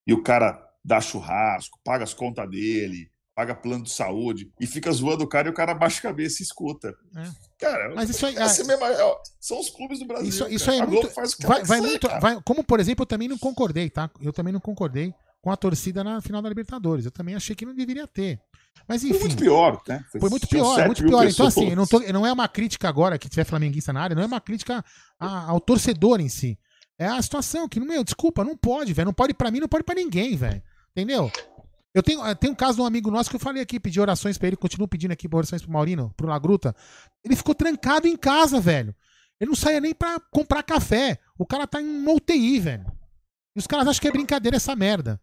[0.06, 4.92] E o cara dá churrasco, paga as contas dele, paga plano de saúde e fica
[4.92, 6.96] zoando o cara e o cara baixa a cabeça e escuta.
[7.16, 7.30] É.
[7.60, 10.30] Cara, mas isso aí, é, assim mesmo, é, são os clubes do Brasil.
[10.30, 13.28] Isso, isso aí é muito, faz vai, vai muito vai, como por exemplo, eu também
[13.28, 14.10] não concordei, tá?
[14.22, 17.06] Eu também não concordei com a torcida na final da Libertadores.
[17.06, 18.40] Eu também achei que não deveria ter.
[18.88, 19.14] Mas enfim.
[19.14, 20.06] Foi muito pior, né?
[20.12, 21.28] Foi, foi muito pior, muito pior.
[21.28, 24.24] Então, assim, não, tô, não é uma crítica agora que tiver flamenguista na área, não
[24.24, 24.84] é uma crítica
[25.20, 26.58] a, ao torcedor em si.
[26.98, 29.08] É a situação que, meu, desculpa, não pode, velho.
[29.08, 30.62] Não pode para mim, não pode para ninguém, velho.
[30.92, 31.32] Entendeu?
[31.94, 34.02] Eu tenho, eh, tem um caso de um amigo nosso que eu falei aqui, pedi
[34.02, 36.76] orações para ele, continuo pedindo aqui orações pro Maurino, pro Lagruta.
[37.24, 38.96] Ele ficou trancado em casa, velho.
[39.40, 41.20] Ele não saía nem pra comprar café.
[41.38, 42.86] O cara tá em uma UTI, velho.
[43.56, 45.22] E os caras acham que é brincadeira essa merda.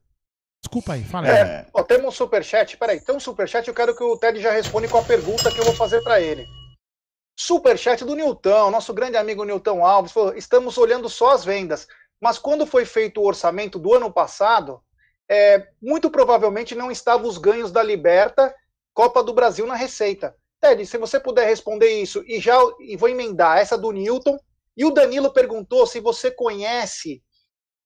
[0.62, 1.32] Desculpa aí, fala aí.
[1.32, 4.52] É, ó, temos um superchat, peraí, tem um superchat, eu quero que o Ted já
[4.52, 6.46] responda com a pergunta que eu vou fazer para ele.
[7.34, 11.88] Superchat do Nilton, nosso grande amigo Nilton Alves, falou, estamos olhando só as vendas,
[12.20, 14.82] mas quando foi feito o orçamento do ano passado,
[15.30, 18.52] é, muito provavelmente não estavam os ganhos da Liberta,
[18.92, 20.34] Copa do Brasil na receita.
[20.60, 24.36] Ted, se você puder responder isso, e já e vou emendar essa do Newton.
[24.76, 27.22] E o Danilo perguntou se você conhece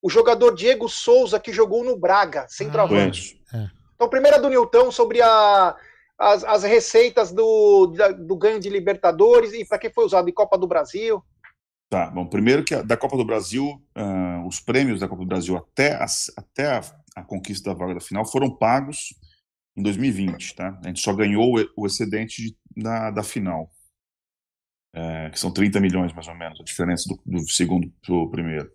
[0.03, 3.41] o jogador Diego Souza que jogou no Braga, centroavante.
[3.53, 3.71] Ah, é.
[3.95, 5.77] Então, primeiro do Newton sobre a,
[6.19, 10.57] as, as receitas do, do ganho de Libertadores e para que foi usado em Copa
[10.57, 11.23] do Brasil.
[11.89, 15.29] Tá, bom, primeiro que a, da Copa do Brasil, uh, os prêmios da Copa do
[15.29, 16.07] Brasil até, a,
[16.37, 16.83] até a,
[17.15, 19.15] a, conquista da vaga da final foram pagos
[19.77, 20.79] em 2020, tá?
[20.85, 23.71] A gente só ganhou o, excedente de, da, da final,
[24.95, 28.31] é, que são 30 milhões mais ou menos, a diferença do, do segundo para o
[28.31, 28.71] primeiro.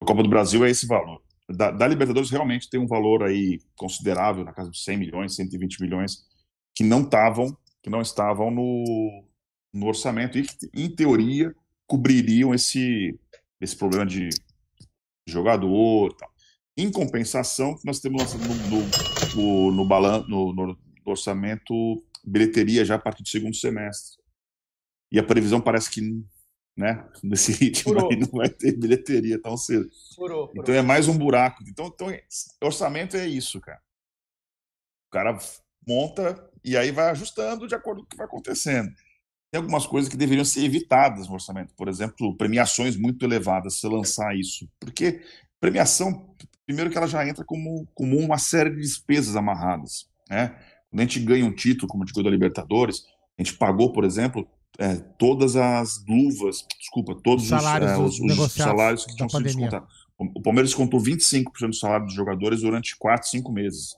[0.00, 1.22] A Copa do Brasil é esse valor.
[1.48, 5.80] Da, da, Libertadores realmente tem um valor aí considerável, na casa de 100 milhões, 120
[5.80, 6.26] milhões,
[6.74, 9.24] que não estavam, que não estavam no,
[9.72, 11.54] no orçamento e que, em teoria,
[11.86, 13.18] cobririam esse,
[13.60, 14.28] esse problema de
[15.26, 16.30] jogador tal.
[16.80, 21.74] Em compensação, nós temos lançado no, no, no, balan no, no orçamento
[22.24, 24.22] bilheteria já a partir do segundo semestre.
[25.10, 26.00] E a previsão parece que
[26.76, 29.90] né, nesse ritmo aí não vai ter bilheteria tão cedo.
[30.14, 30.62] Furou, furou.
[30.62, 31.64] Então é mais um buraco.
[31.66, 32.08] Então, então,
[32.62, 33.82] orçamento é isso, cara.
[35.08, 35.38] O cara
[35.84, 38.92] monta e aí vai ajustando de acordo com o que vai acontecendo
[39.50, 41.74] tem algumas coisas que deveriam ser evitadas no orçamento.
[41.74, 44.68] Por exemplo, premiações muito elevadas, se lançar isso.
[44.78, 45.22] Porque
[45.58, 46.34] premiação,
[46.68, 50.06] primeiro que ela já entra como, como uma série de despesas amarradas.
[50.28, 50.48] Né?
[50.90, 53.04] Quando a gente ganha um título, como a gente da Libertadores,
[53.38, 54.46] a gente pagou, por exemplo,
[54.78, 59.44] é, todas as luvas, desculpa, todos os salários, é, os, os salários que tinham sido
[59.44, 59.88] descontados.
[60.18, 63.94] O Palmeiras contou 25% do salário dos jogadores durante 4, 5 meses.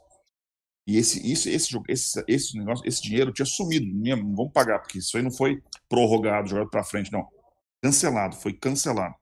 [0.87, 3.87] E esse, isso, esse, esse, esse, negócio, esse dinheiro tinha sumido.
[3.93, 7.27] Não vamos pagar, porque isso aí não foi prorrogado, jogado para frente, não.
[7.83, 9.15] Cancelado, foi cancelado.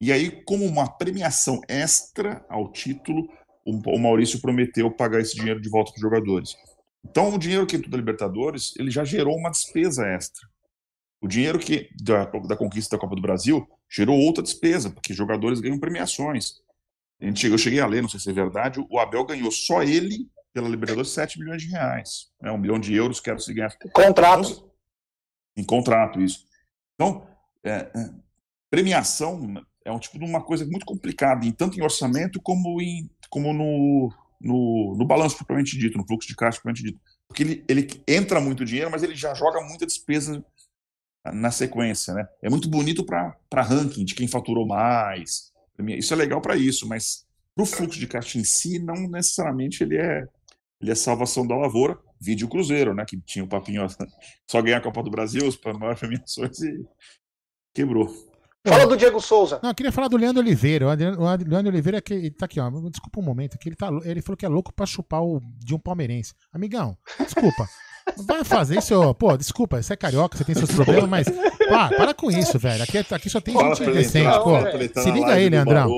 [0.00, 3.28] E aí, como uma premiação extra ao título,
[3.64, 6.56] o Maurício prometeu pagar esse dinheiro de volta para os jogadores.
[7.04, 10.48] Então, o dinheiro que entrou da Libertadores, ele já gerou uma despesa extra.
[11.20, 15.60] O dinheiro que da, da conquista da Copa do Brasil gerou outra despesa, porque jogadores
[15.60, 16.60] ganham premiações.
[17.20, 19.82] A gente, eu cheguei a ler, não sei se é verdade, o Abel ganhou só
[19.82, 22.28] ele, pela Libertadores, 7 milhões de reais.
[22.40, 22.50] Né?
[22.52, 23.76] Um milhão de euros, quero se ganhar.
[23.92, 24.50] Contrato.
[24.50, 24.70] Então,
[25.56, 26.46] em contrato, isso.
[26.94, 27.26] Então,
[27.64, 28.10] é, é,
[28.70, 33.10] premiação é um tipo de uma coisa muito complicada, em, tanto em orçamento como, em,
[33.30, 37.00] como no, no, no balanço propriamente dito, no fluxo de caixa propriamente dito.
[37.26, 40.44] Porque ele, ele entra muito dinheiro, mas ele já joga muita despesa
[41.32, 42.26] na sequência, né?
[42.42, 45.52] É muito bonito para ranking de quem faturou mais.
[45.96, 49.82] Isso é legal para isso, mas para o fluxo de caixa em si, não necessariamente
[49.82, 50.26] ele é
[50.80, 51.98] ele é salvação da lavoura.
[52.20, 53.04] Vídeo Cruzeiro, né?
[53.04, 53.86] Que tinha o papinho
[54.48, 56.86] só ganhar a Copa do Brasil, as maiores premiações e
[57.74, 58.27] quebrou.
[58.66, 59.60] Fala do Diego Souza.
[59.62, 60.86] Não, eu queria falar do Leandro Oliveira.
[60.86, 62.68] O Leandro Oliveira, que ele tá aqui, ó.
[62.90, 65.74] Desculpa um momento, que ele, tá, ele falou que é louco pra chupar o de
[65.74, 66.34] um palmeirense.
[66.52, 67.66] Amigão, desculpa.
[68.16, 71.26] Vai fazer isso, pô, desculpa, você é carioca, você tem seus problemas, mas
[71.68, 72.82] pá, para com isso, velho.
[72.82, 75.02] Aqui, aqui só tem Fala gente decente, pô.
[75.02, 75.90] Se liga aí, Leandrão.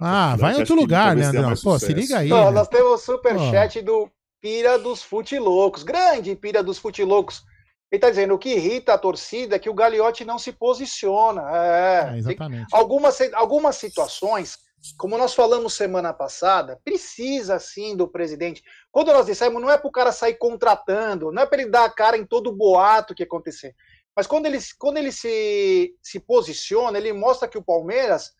[0.00, 1.54] Ah, vai em outro lugar, Leandrão.
[1.62, 2.28] Pô, se liga aí.
[2.28, 4.10] Não, nós temos o superchat do
[4.40, 5.84] Pira dos Futilocos.
[5.84, 7.44] Grande Pira dos Futilocos.
[7.92, 11.42] Ele tá dizendo o que irrita a torcida é que o Gagliotti não se posiciona.
[11.54, 12.66] É, É, exatamente.
[12.72, 14.58] algumas, algumas situações,
[14.96, 18.64] como nós falamos semana passada, precisa sim do presidente.
[18.90, 21.84] Quando nós dissemos, não é para o cara sair contratando, não é para ele dar
[21.84, 23.74] a cara em todo boato que acontecer.
[24.16, 28.32] Mas quando ele, quando ele se, se posiciona, ele mostra que o Palmeiras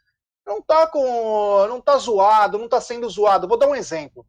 [0.46, 1.66] não tá com.
[1.68, 3.46] não tá zoado, não tá sendo zoado.
[3.46, 4.26] Vou dar um exemplo.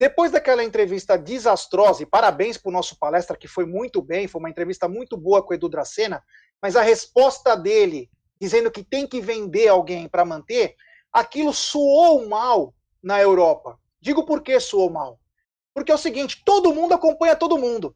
[0.00, 4.38] Depois daquela entrevista desastrosa, e parabéns para o nosso palestra, que foi muito bem, foi
[4.38, 6.24] uma entrevista muito boa com o Edu Dracena,
[6.62, 8.10] mas a resposta dele,
[8.40, 10.74] dizendo que tem que vender alguém para manter,
[11.12, 13.78] aquilo soou mal na Europa.
[14.00, 15.20] Digo por que soou mal.
[15.74, 17.94] Porque é o seguinte, todo mundo acompanha todo mundo.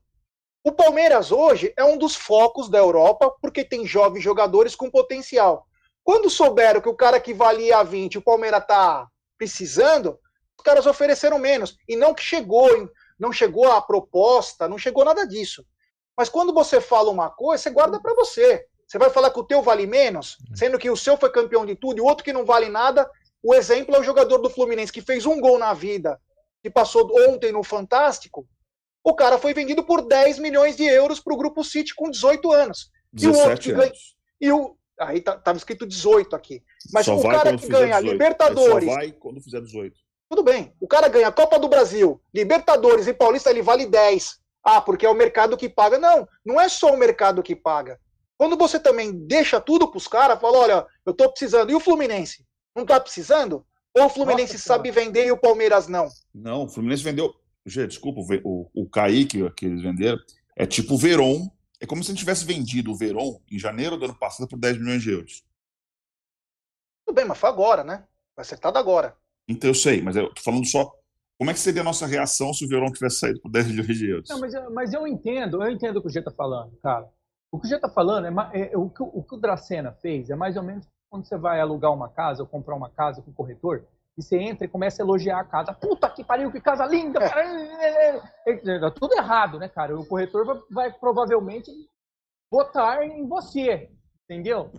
[0.63, 5.67] O Palmeiras hoje é um dos focos da Europa, porque tem jovens jogadores com potencial.
[6.03, 9.09] Quando souberam que o cara que valia 20, o Palmeiras está
[9.39, 10.19] precisando,
[10.59, 11.77] os caras ofereceram menos.
[11.89, 12.69] E não que chegou,
[13.19, 15.65] não chegou a proposta, não chegou nada disso.
[16.17, 18.67] Mas quando você fala uma coisa, você guarda para você.
[18.87, 21.75] Você vai falar que o teu vale menos, sendo que o seu foi campeão de
[21.75, 23.11] tudo e o outro que não vale nada.
[23.43, 26.21] O exemplo é o jogador do Fluminense que fez um gol na vida,
[26.63, 28.47] que passou ontem no Fantástico.
[29.03, 32.53] O cara foi vendido por 10 milhões de euros para o Grupo City com 18
[32.53, 32.91] anos.
[33.19, 33.93] E o outro que ganha.
[34.41, 36.63] E o, aí tá, tava escrito 18 aqui.
[36.93, 38.13] Mas Só o cara que ganha 18.
[38.13, 38.89] Libertadores.
[38.89, 39.95] Só vai quando fizer 18.
[40.35, 40.75] Tudo bem.
[40.81, 44.41] O cara ganha Copa do Brasil, Libertadores e Paulista, ele vale 10.
[44.65, 45.97] Ah, porque é o mercado que paga.
[45.97, 48.01] Não, não é só o mercado que paga.
[48.37, 51.71] Quando você também deixa tudo para os caras, fala: olha, eu estou precisando.
[51.71, 52.45] E o Fluminense?
[52.75, 53.65] Não está precisando?
[53.97, 56.09] Ou o Fluminense Nossa, sabe vender e o Palmeiras não?
[56.35, 57.33] Não, o Fluminense vendeu.
[57.65, 60.19] Gente, desculpa, o, o Kaique que eles venderam
[60.57, 61.49] é tipo o Veron.
[61.81, 64.59] É como se a gente tivesse vendido o Veron em janeiro do ano passado por
[64.59, 65.45] 10 milhões de euros.
[67.07, 68.05] Tudo bem, mas foi agora, né?
[68.35, 69.17] Foi acertado agora.
[69.49, 70.93] Então eu sei, mas eu tô falando só.
[71.37, 73.99] Como é que seria a nossa reação se o Verão tivesse saído por 10 milhões
[73.99, 74.29] de euros?
[74.31, 77.09] Não, mas, eu, mas eu entendo, eu entendo o que o G está falando, cara.
[77.51, 80.31] O que o G está falando é, é o, que, o que o Dracena fez
[80.31, 83.31] é mais ou menos quando você vai alugar uma casa ou comprar uma casa com
[83.31, 83.85] o corretor
[84.17, 85.73] e você entra e começa a elogiar a casa.
[85.73, 87.21] Puta que pariu, que casa linda!
[87.25, 89.99] É tudo errado, né, cara?
[89.99, 91.71] O corretor vai, vai provavelmente
[92.51, 93.91] votar em você,
[94.25, 94.71] entendeu?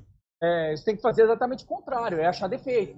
[0.42, 2.98] É, você tem que fazer exatamente o contrário, é achar defeito.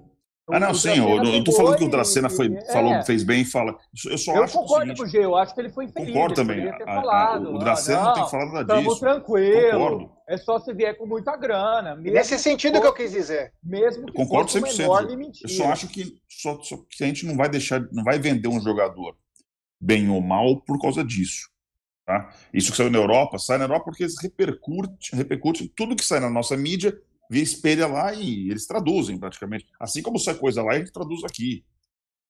[0.50, 3.44] Ah, não, sim, eu não estou falando que o Dracena foi, é, falou, fez bem,
[3.44, 3.78] fala.
[4.10, 6.14] Eu só eu acho concordo seguinte, com o G, eu acho que ele foi infeliz.
[6.14, 6.70] Concordo também.
[6.70, 8.94] A, falado, o Dracena não, tem que falar nada disso.
[8.94, 9.72] Estamos tranquilos.
[9.72, 10.12] Concordo.
[10.30, 11.96] É só se vier com muita grana.
[11.98, 13.54] Nesse sentido que, que eu quis dizer.
[13.62, 15.32] Mesmo que concordo 100%.
[15.44, 18.48] Eu só acho que, só, só que a gente não vai deixar, não vai vender
[18.48, 19.18] um jogador
[19.82, 21.50] bem ou mal por causa disso.
[22.06, 22.34] Tá?
[22.54, 26.22] Isso que saiu na Europa, sai na Europa porque eles repercute, repercute tudo que sai
[26.22, 26.98] na nossa mídia
[27.30, 29.66] via espelha lá e eles traduzem praticamente.
[29.80, 31.66] Assim como sai coisa lá, a gente traduz aqui.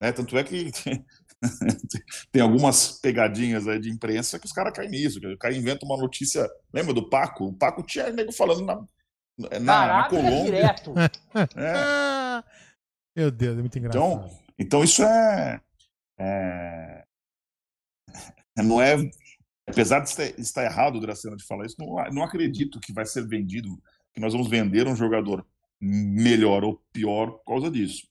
[0.02, 0.11] Né?
[0.11, 0.72] Tanto é que
[2.32, 5.19] tem algumas pegadinhas aí de imprensa que os caras caem nisso.
[5.19, 6.49] O cara inventa uma notícia.
[6.74, 7.48] Lembra do Paco?
[7.48, 8.76] O Paco tinha nego falando na,
[9.38, 10.44] na, na é Colômbia.
[10.44, 10.94] direto.
[11.56, 12.44] É.
[13.15, 14.03] Meu Deus, é muito engraçado.
[14.03, 15.60] Então, então isso é,
[16.19, 17.03] é.
[18.57, 18.95] Não é.
[19.68, 23.28] Apesar de estar errado o Dracena de falar isso, não, não acredito que vai ser
[23.28, 23.82] vendido
[24.18, 25.45] que nós vamos vender um jogador
[25.80, 28.07] melhor ou pior por causa disso.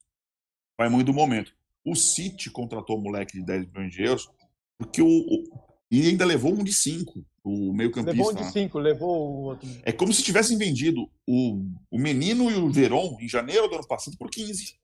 [0.79, 1.53] Vai muito do momento.
[1.85, 4.31] O City contratou um moleque de 10 milhões de euros
[4.79, 8.17] porque o, o e ainda levou um de 5, o meio-campista.
[8.17, 9.69] Levou um de 5, levou o outro.
[9.83, 13.87] É como se tivessem vendido o, o Menino e o Veron em janeiro do ano
[13.87, 14.77] passado por 15.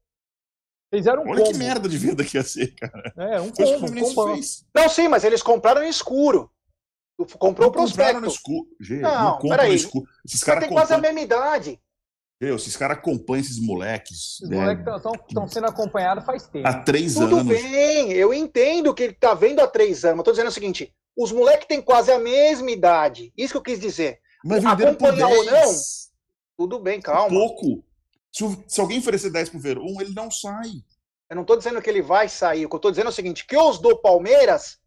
[0.92, 1.52] Fizeram um Olha combo.
[1.52, 3.12] que merda de venda que ia ser, cara.
[3.16, 4.66] É, um Foi isso que o combo, um fez.
[4.74, 6.50] Não, sim, mas eles compraram no escuro.
[7.26, 8.20] Comprou o Não prospecto.
[8.20, 8.66] no escuro.
[8.80, 9.74] Gente, Não, não, compra peraí.
[10.24, 11.80] Esses caras tem quase a mesma idade.
[12.40, 14.84] Meu, esses caras acompanham esses moleques Os né, moleques
[15.28, 16.66] estão sendo acompanhados faz tempo.
[16.66, 17.46] há três Tudo anos.
[17.46, 20.24] bem, eu entendo que ele tá vendo há três anos.
[20.24, 23.32] Tô dizendo o seguinte: os moleques têm quase a mesma idade.
[23.36, 24.18] Isso que eu quis dizer.
[24.44, 26.10] Mas venderam por Acompanhar ou 10.
[26.58, 27.28] Tudo bem, calma.
[27.28, 27.84] Pouco.
[28.32, 30.68] Se, se alguém oferecer 10 pro Verón, ele não sai.
[31.30, 32.66] Eu não tô dizendo que ele vai sair.
[32.66, 34.78] O que eu tô dizendo é o seguinte: que os do Palmeiras,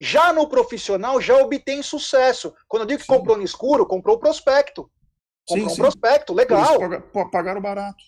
[0.00, 2.54] já no profissional, já obtém sucesso.
[2.68, 3.12] Quando eu digo que Sim.
[3.12, 4.90] comprou no escuro, comprou o prospecto.
[5.46, 5.80] Comprou um sim.
[5.80, 7.02] prospecto, Por isso legal.
[7.12, 8.04] pô, pagaram barato.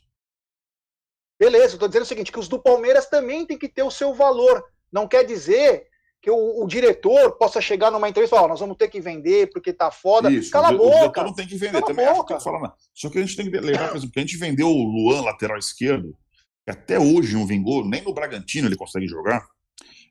[1.38, 4.12] Beleza, tô dizendo o seguinte: que os do Palmeiras também tem que ter o seu
[4.14, 4.62] valor.
[4.92, 5.86] Não quer dizer
[6.22, 9.00] que o, o diretor possa chegar numa entrevista e falar, ó, nós vamos ter que
[9.00, 10.30] vender porque tá foda.
[10.30, 10.50] Isso.
[10.50, 11.22] Cala a di- o diretor boca.
[11.24, 11.72] não tem que vender.
[11.80, 12.28] Cala Também acho que boca.
[12.28, 12.72] tem que falar, não.
[12.94, 15.22] Só que a gente tem que lembrar, por exemplo, que a gente vendeu o Luan,
[15.22, 16.14] lateral esquerdo,
[16.64, 19.46] que até hoje não vingou, nem no Bragantino ele consegue jogar.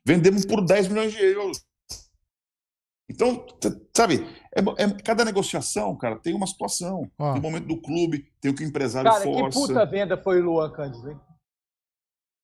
[0.04, 1.62] Vendemos por 10 milhões de euros.
[3.10, 3.44] Então,
[3.96, 4.20] sabe,
[4.54, 7.10] é, é- cada negociação, cara, tem uma situação.
[7.18, 7.32] Ó.
[7.32, 9.58] Tem o momento do clube, tem o que o empresário Cara, que força.
[9.58, 11.20] puta venda foi o Luan Cândido, hein?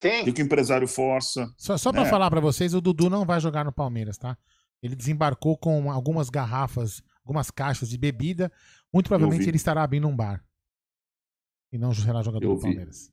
[0.00, 0.24] Tem.
[0.24, 1.48] Tem o que o empresário força.
[1.56, 2.10] Só, só pra É.
[2.10, 4.36] falar pra vocês, o Dudu não vai jogar no Palmeiras, tá?
[4.82, 8.52] Ele desembarcou com algumas garrafas, algumas caixas de bebida.
[8.92, 10.44] Muito provavelmente ele estará abrindo um bar.
[11.72, 12.60] E não será jogador do.
[12.60, 13.10] Palmeiras.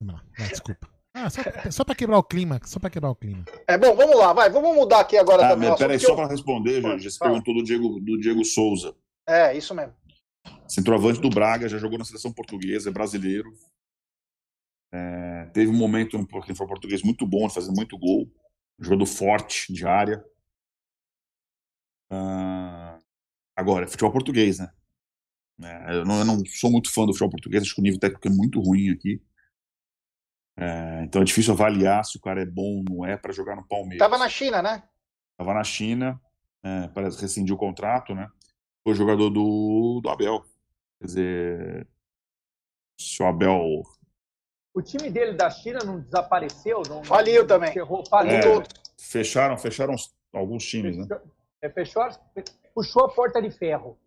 [0.00, 0.88] Vamos lá, vai, desculpa.
[1.24, 1.40] Ah, só,
[1.70, 3.44] só pra quebrar o clima, só pra quebrar o clima.
[3.68, 6.26] É bom, vamos lá, vai, vamos mudar aqui agora Ah, mas peraí, só eu- para
[6.28, 7.30] responder, já, já se Fala.
[7.32, 8.96] perguntou do Diego, do Diego Souza.
[9.28, 9.94] É, isso mesmo.
[10.66, 13.52] Centroavante do Braga, já jogou na seleção portuguesa, é brasileiro.
[14.92, 18.28] É, teve um momento no que foi português muito bom, fazendo muito gol.
[18.80, 20.24] Jogador forte, de área.
[22.10, 22.98] Ah,
[23.56, 24.70] agora, é futebol português, né?
[25.62, 28.00] É, eu, não, eu não sou muito fã do futebol português, acho que o nível
[28.00, 29.22] técnico é muito ruim aqui.
[30.56, 33.56] É, então é difícil avaliar se o cara é bom ou não é para jogar
[33.56, 33.98] no Palmeiras.
[33.98, 34.82] Tava na China, né?
[35.36, 36.20] Tava na China,
[36.62, 38.28] é, parece que rescindiu o contrato, né?
[38.84, 40.44] Foi jogador do, do Abel.
[41.00, 41.88] Quer dizer,
[42.98, 43.82] se o Abel.
[44.74, 46.82] O time dele da China não desapareceu?
[46.88, 47.70] Não, Faliu não também.
[47.70, 48.60] Encerrou, faliu.
[48.60, 48.64] É,
[48.98, 49.94] fecharam, fecharam
[50.32, 51.06] alguns times, né?
[51.60, 52.02] É, fechou,
[52.74, 53.98] puxou a porta de ferro.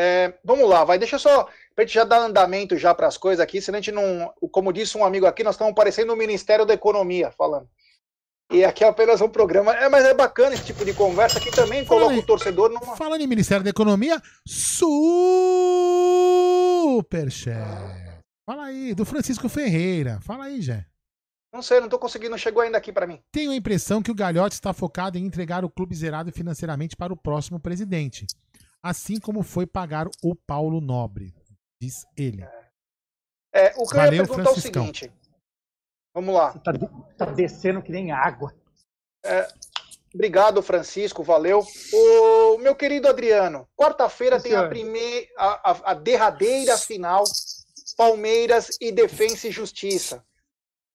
[0.00, 3.16] É, vamos lá, vai, deixa eu só, pra gente já dar andamento já para as
[3.16, 6.16] coisas aqui, senão a gente não, como disse um amigo aqui, nós estamos parecendo o
[6.16, 7.68] Ministério da Economia falando.
[8.52, 11.50] E aqui é apenas um programa, é, mas é bacana esse tipo de conversa que
[11.50, 12.20] também coloca aí.
[12.20, 12.96] o torcedor numa...
[12.96, 14.78] Falando em Ministério da Economia, Superchat.
[18.48, 20.20] Fala aí, do Francisco Ferreira.
[20.22, 20.86] Fala aí, Jé.
[21.52, 23.20] Não sei, não tô conseguindo, não chegou ainda aqui para mim.
[23.32, 27.12] Tenho a impressão que o Galhote está focado em entregar o clube zerado financeiramente para
[27.12, 28.26] o próximo presidente.
[28.82, 31.34] Assim como foi pagar o Paulo Nobre,
[31.80, 32.42] diz ele.
[33.52, 35.12] É, o que eu Valeu, ia perguntar é o seguinte,
[36.14, 36.52] vamos lá.
[36.58, 36.72] Tá,
[37.16, 38.54] tá descendo que nem água.
[40.14, 41.66] Obrigado, Francisco, valeu.
[41.92, 47.24] O meu querido Adriano, quarta-feira tem a primeira, a, a- a derradeira final,
[47.96, 50.24] Palmeiras e Defensa e Justiça.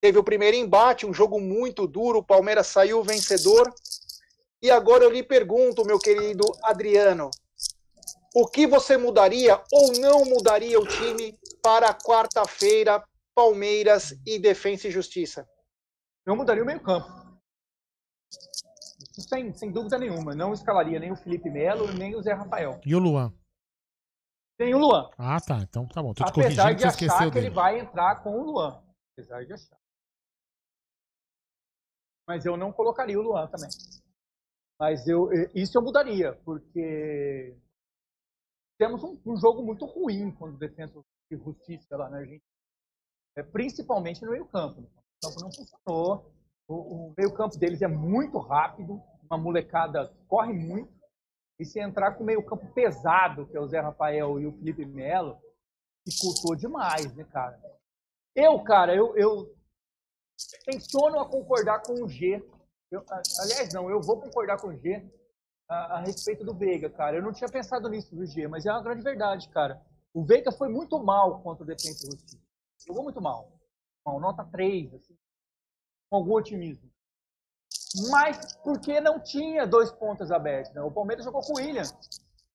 [0.02, 3.74] Teve o primeiro embate, um jogo muito duro, o Palmeiras saiu vencedor.
[4.62, 7.30] E agora eu lhe pergunto, meu querido Adriano,
[8.34, 13.04] o que você mudaria ou não mudaria o time para quarta-feira,
[13.36, 15.48] Palmeiras e Defensa e Justiça?
[16.26, 17.08] Eu mudaria o meio-campo.
[19.28, 20.34] Sem, sem dúvida nenhuma.
[20.34, 22.80] Não escalaria nem o Felipe Melo, nem o Zé Rafael.
[22.86, 23.32] E o Luan?
[24.60, 25.10] Nem o Luan.
[25.18, 25.60] Ah, tá.
[25.60, 26.14] Então tá bom.
[26.14, 27.56] Tô te Apesar corrigindo de que você achar esqueceu que ele dele.
[27.56, 28.84] vai entrar com o Luan.
[29.14, 29.78] Apesar de achar.
[32.28, 33.70] Mas eu não colocaria o Luan também.
[34.80, 37.56] Mas eu, eh, isso eu mudaria, porque
[38.84, 41.02] temos um, um jogo muito ruim quando defesa
[41.32, 42.44] e justiça lá na Argentina.
[43.38, 44.82] É, principalmente no meio-campo.
[44.82, 46.34] O campo não funcionou.
[46.68, 50.92] O, o meio-campo deles é muito rápido, uma molecada corre muito.
[51.58, 54.86] E se entrar com o meio-campo pesado, que é o Zé Rafael e o Felipe
[54.86, 55.40] Melo,
[56.06, 57.58] dificultou demais, né, cara?
[58.36, 59.56] Eu, cara, eu, eu
[60.66, 62.44] tensiono a concordar com o G.
[62.92, 63.06] Eu,
[63.40, 65.10] aliás, não, eu vou concordar com o G
[65.70, 67.18] a, a respeito do Veiga, cara.
[67.18, 69.82] Eu não tinha pensado nisso do G, mas é uma grande verdade, cara.
[70.14, 72.42] O Veiga foi muito mal contra o Defensa Justiça.
[72.86, 73.52] Jogou muito mal.
[74.06, 75.18] mal nota 3, assim,
[76.10, 76.92] com algum otimismo.
[78.10, 80.82] Mas porque não tinha dois pontas abertos, né?
[80.82, 81.84] O Palmeiras jogou com o William.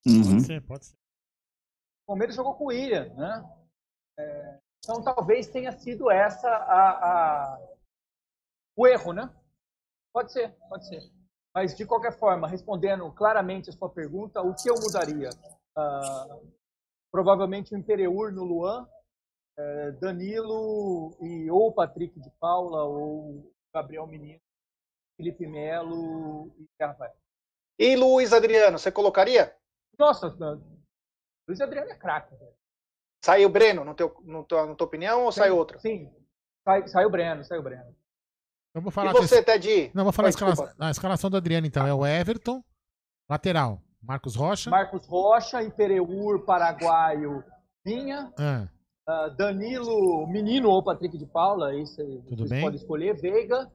[0.06, 0.30] Uhum.
[0.32, 0.94] Pode ser, pode ser.
[0.94, 3.54] O Palmeiras jogou com o William, né?
[4.18, 6.90] É, então talvez tenha sido essa a,
[7.54, 7.58] a-
[8.76, 9.32] o erro, né?
[10.12, 11.02] Pode ser, pode ser.
[11.58, 15.28] Mas de qualquer forma, respondendo claramente a sua pergunta, o que eu mudaria?
[15.76, 16.38] Ah,
[17.10, 18.88] provavelmente o Imperiur no Luan,
[19.58, 24.40] é, Danilo e ou Patrick de Paula ou Gabriel Menino,
[25.16, 27.16] Felipe Melo e Rafael.
[27.76, 29.52] E Luiz Adriano, você colocaria?
[29.98, 30.28] Nossa,
[31.48, 32.36] Luiz Adriano é craque.
[33.24, 35.80] Saiu o Breno, no teu, no teu, na tua opinião, ou sim, saiu outro?
[35.80, 36.08] Sim,
[36.64, 37.96] sai, saiu o Breno, saiu o Breno.
[38.74, 39.42] Eu vou falar e você, desse...
[39.42, 39.90] Teddy?
[39.94, 40.52] Não, vou falar Vai, a, escala...
[40.52, 40.74] desculpa.
[40.78, 41.86] a escalação do Adriano, então.
[41.86, 42.62] É o Everton,
[43.28, 43.82] lateral.
[44.02, 44.70] Marcos Rocha.
[44.70, 47.42] Marcos Rocha, Impereur, paraguaio,
[47.84, 48.32] Vinha.
[48.38, 48.68] Ah,
[49.08, 52.60] Uh, Danilo, menino ou Patrick de Paula, isso aí Tudo vocês bem.
[52.60, 53.18] podem escolher.
[53.18, 53.66] Veiga,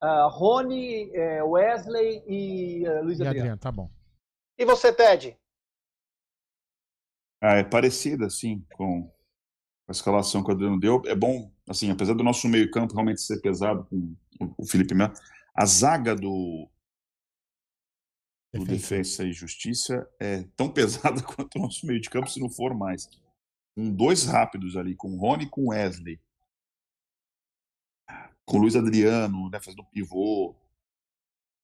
[0.00, 3.38] uh, Rony, eh, Wesley e uh, Luiz e Adriano.
[3.40, 3.90] Adriano, tá bom.
[4.56, 5.36] E você, Ted?
[7.42, 9.10] Ah, é parecida, assim, com
[9.88, 11.02] a escalação que o Adriano deu.
[11.06, 14.14] É bom, assim, apesar do nosso meio-campo realmente ser pesado com
[14.56, 15.12] o Felipe Melo,
[15.54, 16.68] a zaga do,
[18.52, 19.24] do Defesa.
[19.24, 23.08] E Justiça é tão pesada quanto o nosso meio de campo, se não for mais.
[23.74, 26.20] Com dois rápidos ali, com o Rony e com o Wesley.
[28.44, 30.56] Com o Luiz Adriano, né, fazendo pivô.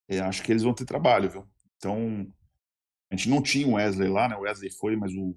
[0.07, 1.47] É, acho que eles vão ter trabalho, viu?
[1.77, 2.31] Então,
[3.11, 4.35] a gente não tinha o Wesley lá, né?
[4.35, 5.33] O Wesley foi, mas o,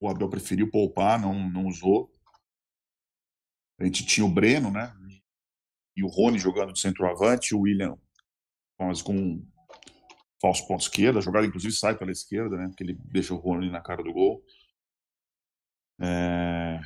[0.00, 2.12] o Abel preferiu poupar, não, não usou.
[3.78, 4.94] A gente tinha o Breno, né?
[5.96, 7.96] E o Rony jogando de centroavante, o William
[8.78, 9.42] mas com
[10.40, 12.68] falso ponto esquerda, a jogada inclusive sai pela esquerda, né?
[12.68, 14.44] Porque ele deixa o Rony na cara do gol.
[16.00, 16.78] É,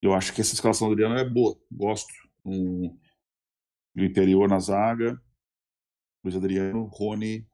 [0.00, 2.12] Eu acho que essa escalação do Adriano é boa, gosto.
[2.44, 2.96] Um...
[3.94, 5.20] No interior na zaga,
[6.22, 7.48] Luiz Adriano, Rony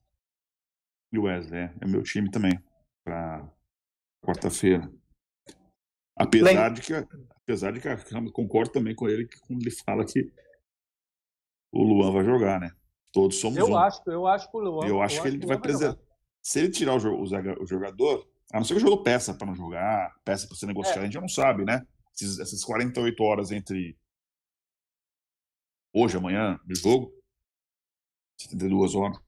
[1.13, 1.71] e Wesley.
[1.81, 2.61] É meu time também
[3.05, 3.49] para
[4.21, 4.93] quarta-feira.
[6.17, 6.93] Apesar de que,
[7.37, 10.33] apesar de que eu concordo também com ele que quando ele fala que
[11.73, 12.71] o Luan vai jogar, né?
[13.11, 13.77] Todos somos Eu um.
[13.77, 14.87] acho, eu acho que o Luan.
[14.87, 15.99] Eu acho que ele o vai preservar.
[16.41, 16.99] Se ele tirar o,
[17.67, 20.99] jogador, a não ser que o jogador peça para não jogar, peça para ser negociado,
[20.99, 21.01] É.
[21.01, 21.87] a gente já não sabe, né?
[22.15, 23.97] Esses- essas 48 horas entre
[25.95, 27.13] hoje, amanhã, do jogo,
[28.39, 29.17] 72 horas.
[29.19, 29.23] O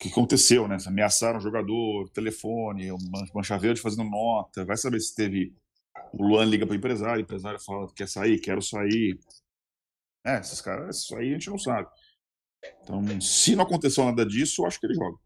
[0.00, 0.76] que aconteceu, né?
[0.86, 4.64] Ameaçaram o jogador, telefone, o Man- Mancha Verde fazendo nota.
[4.64, 5.54] Vai saber se teve.
[6.12, 9.18] O Luan liga para o empresário, o empresário fala que quer sair, quero sair.
[10.24, 11.88] É, esses caras, isso aí a gente não sabe.
[12.82, 15.16] Então, se não aconteceu nada disso, eu acho que ele joga.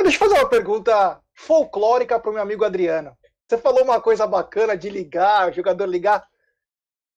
[0.00, 3.16] Deixa eu fazer uma pergunta folclórica para o meu amigo Adriano.
[3.48, 6.26] Você falou uma coisa bacana de ligar, o jogador ligar.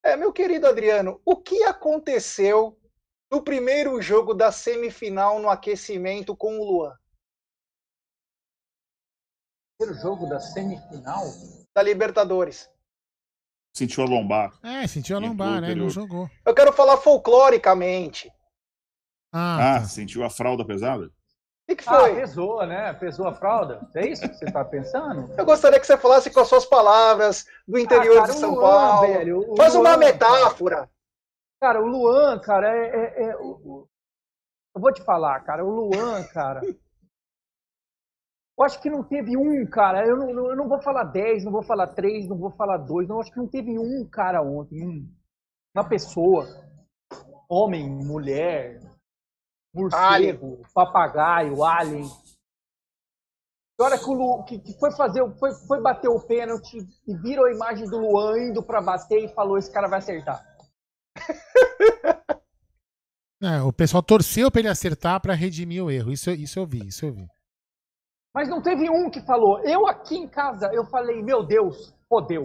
[0.03, 2.77] É, meu querido Adriano, o que aconteceu
[3.31, 6.93] no primeiro jogo da semifinal no aquecimento com o Luan?
[9.77, 11.23] Primeiro jogo da semifinal.
[11.73, 12.69] Da Libertadores.
[13.75, 14.53] Sentiu a lombar.
[14.63, 15.59] É, sentiu a lombar, né?
[15.61, 15.89] Não interior.
[15.89, 16.29] jogou.
[16.45, 18.31] Eu quero falar folcloricamente.
[19.33, 19.85] Ah, Ah, tá.
[19.85, 21.07] sentiu a fralda pesada?
[21.07, 21.11] O
[21.67, 22.15] que, que Ah, foi?
[22.15, 22.93] pesou, né?
[22.93, 23.85] Pesou a fralda.
[23.95, 25.29] É isso que você tá pensando?
[25.37, 28.51] Eu gostaria que você falasse com as suas palavras do interior Ah, cara, de São
[28.53, 29.07] Luan, Paulo.
[29.07, 30.89] velho, Faz uma Luan, metáfora.
[31.59, 32.87] Cara, o Luan, cara, é.
[32.87, 33.89] é- é- eu
[34.75, 36.61] vou te falar, cara, o Luan, cara.
[38.57, 40.05] Eu acho que não teve um, cara.
[40.05, 42.77] Eu não, não- eu não vou falar 10, não vou falar 3, não vou falar
[42.77, 43.07] 2.
[43.07, 44.81] Não, eu acho que não teve um cara ontem.
[44.81, 45.09] um-
[45.75, 46.47] uma pessoa.
[47.49, 48.79] Homem, mulher,
[49.73, 52.09] morcego, papagaio, alien.
[53.77, 57.17] Na hora que, o Lu, que, que foi fazer, foi, foi bater o pênalti e
[57.17, 60.41] virou a imagem do Luan indo pra bater e falou: esse cara vai acertar.
[63.43, 66.11] É, o pessoal torceu pra ele acertar pra redimir o erro.
[66.11, 67.27] Isso, isso eu vi, isso eu vi.
[68.35, 69.59] Mas não teve um que falou.
[69.61, 72.43] Eu aqui em casa, eu falei, meu Deus, fodeu.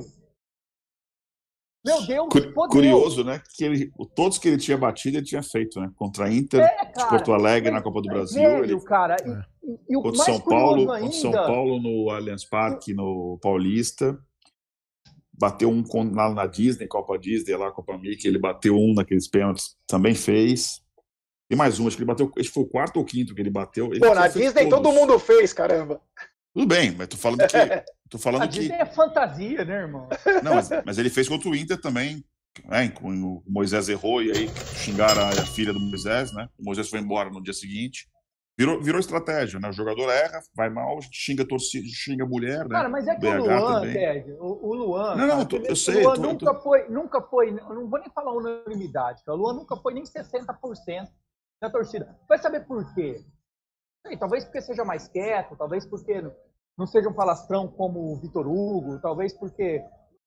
[1.85, 2.69] Meu Deus, fodeu.
[2.69, 3.43] Curioso, né?
[3.57, 5.91] Que ele, todos que ele tinha batido, ele tinha feito, né?
[5.97, 7.09] Contra a Inter, É, de cara.
[7.09, 8.41] Porto Alegre, na É, Copa do Brasil.
[8.41, 9.17] Velho, ele cara.
[9.21, 9.67] É.
[9.67, 11.13] e- e o contra mais São Paulo, ainda...
[11.13, 14.17] São Paulo no Allianz Parque, no Paulista.
[15.33, 18.29] Bateu um com- lá na Disney, Copa Disney, lá, Copa Mickey.
[18.29, 20.83] Ele bateu um naqueles pênaltis, também fez.
[21.51, 22.31] E mais um, acho que ele bateu.
[22.39, 23.87] Acho que foi o quarto ou quinto que ele bateu.
[23.93, 24.95] Ele Pô, na Disney todo todos.
[24.99, 26.01] mundo fez, caramba.
[26.55, 27.57] Tudo bem, mas tô falando que.
[28.11, 28.59] Tô falando A que.
[28.59, 30.09] Disney é fantasia, né, irmão?
[30.43, 32.25] Não, mas, mas ele fez contra o Inter também.
[32.65, 32.89] Né?
[32.89, 36.49] com- O Moisés errou e aí xingaram a, filha do Moisés, né?
[36.59, 38.09] O Moisés foi embora no dia seguinte.
[38.59, 39.69] Virou, virou estratégia, né?
[39.69, 42.71] O jogador erra, vai mal, xinga a torcida, xinga a mulher, né?
[42.71, 43.93] Cara, mas é que BH o Luan, também.
[43.95, 45.15] Ted, o, o Luan.
[45.15, 47.51] Não, não, cara, eu tô- eu sei, O Luan tô- nunca tô- foi, nunca foi,
[47.53, 49.39] não vou nem falar unanimidade, cara.
[49.39, 51.07] O Luan nunca foi nem 60%
[51.61, 52.17] da torcida.
[52.29, 53.23] Vai saber por quê?
[54.07, 56.23] Sei, talvez porque seja mais quieto, talvez porque
[56.79, 59.81] não- seja um palastrão como o Vitor Hugo, talvez porque.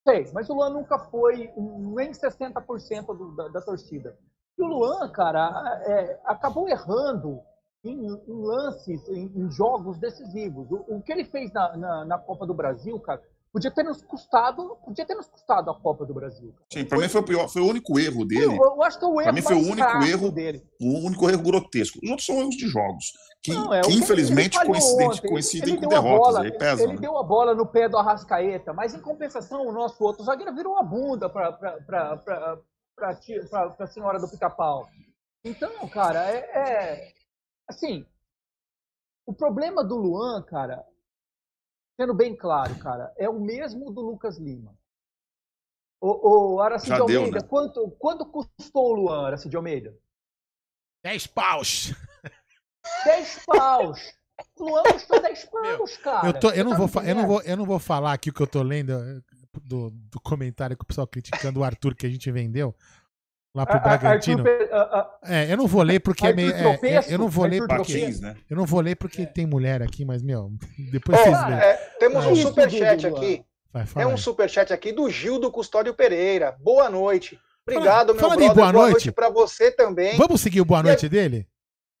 [0.06, 4.16] Não sei, mas o Luan nunca foi nem 60% do, da, da torcida.
[4.56, 7.40] E o Luan, cara, é, acabou errando
[7.82, 10.70] em, em lances, em, em jogos decisivos.
[10.70, 13.20] O, o que ele fez na, na, na Copa do Brasil, cara,
[13.54, 16.52] Podia ter nos custado, podia ter nos custado a Copa do Brasil.
[16.72, 18.46] Sim, para mim foi o pior, foi o único erro dele.
[18.56, 20.68] Eu, eu acho que é o erro mim foi o único erro- dele.
[20.80, 22.00] O único erro grotesco.
[22.02, 23.12] Os outros são erros de jogos.
[23.40, 25.30] Que, Não, é, que, infelizmente ele coincidem, ontem.
[25.30, 26.18] coincidem Ele com derrotas.
[26.34, 26.84] bola, aí pesam.
[26.86, 27.00] Ele né?
[27.00, 30.76] deu a bola no pé do Arrascaeta, mas em compensação o nosso outro zagueiro virou
[30.76, 31.56] a bunda para
[33.78, 34.88] a senhora do pica-pau.
[35.44, 37.12] Então, cara, é, é-
[37.68, 38.04] assim,
[39.24, 40.84] o problema do Luan, cara,
[41.96, 44.76] sendo bem claro, cara, é o mesmo do Lucas Lima.
[46.00, 47.46] O, o Aracide Já deu, Almeida, né?
[47.48, 49.96] quanto, quanto custou o Luan, Aracide Almeida?
[51.02, 51.94] 10 paus.
[53.04, 54.14] 10 paus.
[54.58, 56.28] O Luan custou 10 paus, cara.
[56.28, 58.34] Eu, tô, eu, não tá vou, eu, não vou, eu não vou falar aqui o
[58.34, 59.20] que eu tô lendo eh,
[59.62, 62.74] do, do comentário que o pessoal criticando o Arthur que a gente vendeu
[63.54, 64.40] lá pro A- Bragantino.
[64.46, 66.52] Arthur Pe- a- a- É, eu não vou ler porque é Arthur meio.
[66.54, 67.10] é, Tropeço?
[67.10, 68.06] é, eu não vou ler Arthur porque.
[68.20, 68.36] Né?
[68.50, 70.50] Eu não vou ler porque tem mulher aqui, mas, meu,
[70.90, 72.28] depois Ó, vocês Ah, é, temos É.
[72.28, 73.44] um superchat aqui.
[73.72, 74.18] Vai, É fala um aí.
[74.18, 76.56] superchat aqui do Gil do Custódio Pereira.
[76.60, 77.38] Boa noite.
[77.66, 78.54] Obrigado, meu fala brother.
[78.54, 78.92] boa Boa noite.
[78.92, 80.16] noite pra você também.
[80.16, 81.46] Vamos seguir o boa noite dele?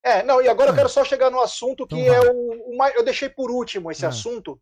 [0.02, 0.76] É, não, e agora eu Ah.
[0.76, 2.94] quero só chegar no assunto que Então é o, o mais.
[2.94, 4.10] Eu deixei por último esse Ah.
[4.10, 4.60] assunto,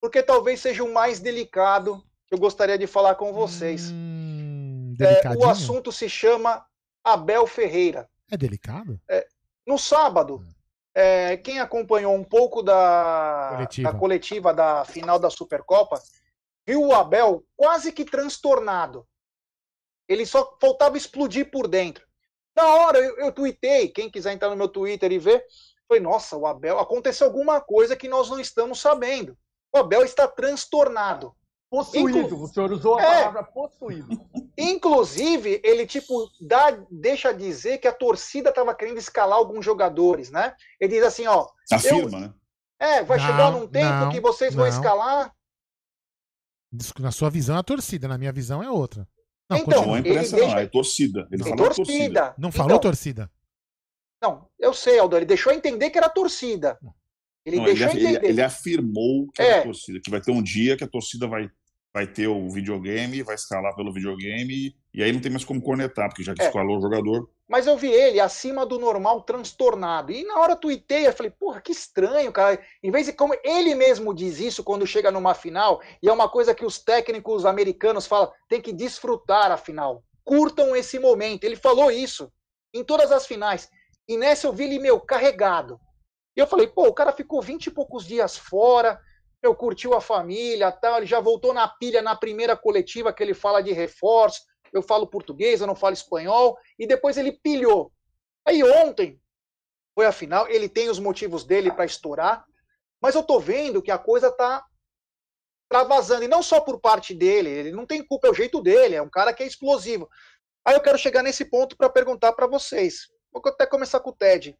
[0.00, 3.90] porque talvez seja o mais delicado que eu gostaria de falar com vocês.
[3.90, 4.41] Hum,
[5.00, 6.64] É, o assunto se chama
[7.04, 8.08] Abel Ferreira.
[8.30, 9.00] É delicado?
[9.66, 10.44] No sábado,
[10.94, 13.92] é, quem acompanhou um pouco da Coletiva.
[13.92, 16.00] da coletiva da final da Supercopa,
[16.66, 19.06] viu o Abel quase que transtornado.
[20.08, 22.06] Ele só faltava explodir por dentro.
[22.54, 25.44] Na hora eu, eu tuitei, quem quiser entrar no meu Twitter e ver,
[25.88, 29.36] falei, nossa, o Abel, aconteceu alguma coisa que nós não estamos sabendo.
[29.72, 31.34] O Abel está transtornado.
[31.72, 32.18] Possuído.
[32.18, 33.18] Inclu- O senhor usou a É.
[33.20, 34.06] palavra possuído.
[34.58, 40.54] Inclusive, ele tipo dá, deixa dizer que a torcida estava querendo escalar alguns jogadores, né?
[40.78, 42.34] Ele diz assim, ó, Afirma, né?
[42.78, 44.70] é, vai Não, chegar num tempo não, que vocês vão não.
[44.70, 45.34] escalar.
[46.70, 49.08] Diz- Na sua visão é a torcida, na minha visão é outra.
[49.50, 49.98] Não, Então, Não é continua.
[49.98, 50.48] imprensa, ele não.
[50.48, 51.28] deixa- É torcida.
[51.32, 51.86] Ele Tem falou torcida.
[51.86, 52.34] torcida.
[52.38, 53.30] Não falou Então, torcida.
[54.22, 56.78] Não, eu sei, Aldo, ele deixou entender que era torcida.
[57.46, 58.28] Ele Não, ele, deixou ele- entender.
[58.28, 59.46] ele afirmou que É.
[59.46, 61.50] era torcida, que vai ter um dia que a torcida vai,
[61.94, 66.08] vai ter o videogame, vai escalar pelo videogame, e aí não tem mais como cornetar,
[66.08, 66.46] porque já que É.
[66.46, 67.28] escalou o jogador.
[67.48, 70.10] Mas eu vi ele acima do normal, transtornado.
[70.10, 72.58] E na hora eu tuitei, eu falei, porra, que estranho, cara.
[72.82, 76.30] Em vez de como ele mesmo diz isso quando chega numa final, e é uma
[76.30, 80.02] coisa que os técnicos americanos falam, tem que desfrutar a final.
[80.24, 81.44] Curtam esse momento.
[81.44, 82.32] Ele falou isso
[82.72, 83.68] em todas as finais.
[84.08, 85.78] E nessa eu vi ele, meu, carregado.
[86.34, 88.98] E eu falei, pô, o cara ficou vinte e poucos dias fora,
[89.42, 93.34] eu curtiu a família, tal, ele já voltou na pilha na primeira coletiva que ele
[93.34, 94.40] fala de reforço,
[94.72, 97.92] eu falo português, eu não falo espanhol, e depois ele pilhou.
[98.46, 99.20] Aí ontem
[99.94, 102.44] foi a final, ele tem os motivos dele para estourar,
[103.00, 104.64] mas eu tô vendo que a coisa tá
[105.68, 108.94] travasando, e não só por parte dele, ele não tem culpa, é o jeito dele,
[108.94, 110.08] é um cara que é explosivo.
[110.64, 113.08] Aí eu quero chegar nesse ponto para perguntar para vocês.
[113.32, 114.56] Vou até começar com o Ted.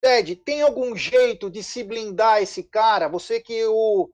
[0.00, 3.08] Ted, tem algum jeito de se blindar esse cara?
[3.08, 4.08] Você que o,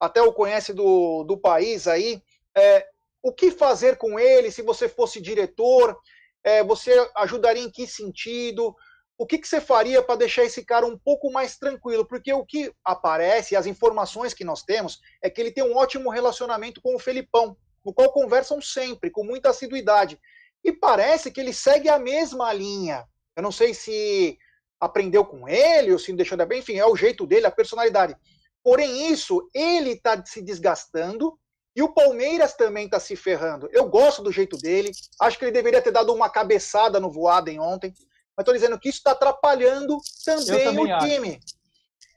[0.00, 2.22] até o conhece do, do país aí,
[2.56, 2.86] é,
[3.22, 5.96] o que fazer com ele se você fosse diretor?
[6.42, 8.74] É, você ajudaria em que sentido?
[9.16, 12.06] O que, que você faria para deixar esse cara um pouco mais tranquilo?
[12.06, 16.08] Porque o que aparece, as informações que nós temos, é que ele tem um ótimo
[16.10, 20.20] relacionamento com o Felipão, no qual conversam sempre, com muita assiduidade.
[20.64, 23.04] E parece que ele segue a mesma linha.
[23.36, 24.38] Eu não sei se
[24.80, 27.50] aprendeu com ele ou se não deixou de bem, enfim, é o jeito dele, a
[27.50, 28.16] personalidade.
[28.62, 31.38] Porém, isso, ele está se desgastando
[31.74, 33.68] e o Palmeiras também está se ferrando.
[33.72, 34.90] Eu gosto do jeito dele,
[35.20, 37.94] acho que ele deveria ter dado uma cabeçada no Voaden ontem,
[38.36, 41.06] mas estou dizendo que isso está atrapalhando também, também o acho.
[41.06, 41.40] time.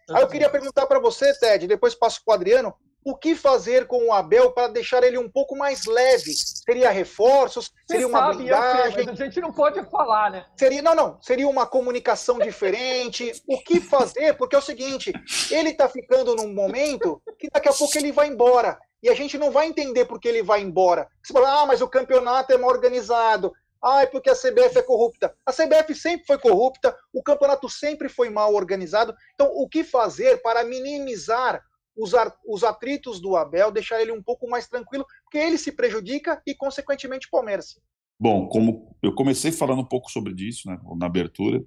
[0.10, 3.88] Aí eu queria perguntar para você, Ted, depois passo para o Adriano, o que fazer
[3.88, 6.34] com o Abel para deixar ele um pouco mais leve?
[6.34, 7.72] Seria reforços?
[7.88, 9.06] Seria Você uma sabe, sei, blindagem?
[9.06, 10.45] mas a gente não pode falar, né?
[10.57, 13.32] Seria, não, não, seria uma comunicação diferente.
[13.48, 14.34] O que fazer?
[14.34, 15.11] Porque é o seguinte,
[15.49, 18.78] ele tá ficando num momento que daqui a pouco ele vai embora.
[19.03, 21.07] E a gente não vai entender por que ele vai embora.
[21.23, 23.52] Você fala, ah, mas o campeonato é mal organizado.
[23.84, 25.36] Ah, é porque a CBF é corrupta.
[25.44, 29.15] A CBF sempre foi corrupta, o campeonato sempre foi mal organizado.
[29.34, 31.64] Então, o que fazer para minimizar
[31.95, 32.11] os,
[32.45, 36.55] os atritos do Abel, deixar ele um pouco mais tranquilo, porque ele se prejudica e,
[36.55, 37.80] consequentemente, o Palmeiras.
[38.19, 41.65] Bom, como eu comecei falando um pouco sobre isso né, na abertura,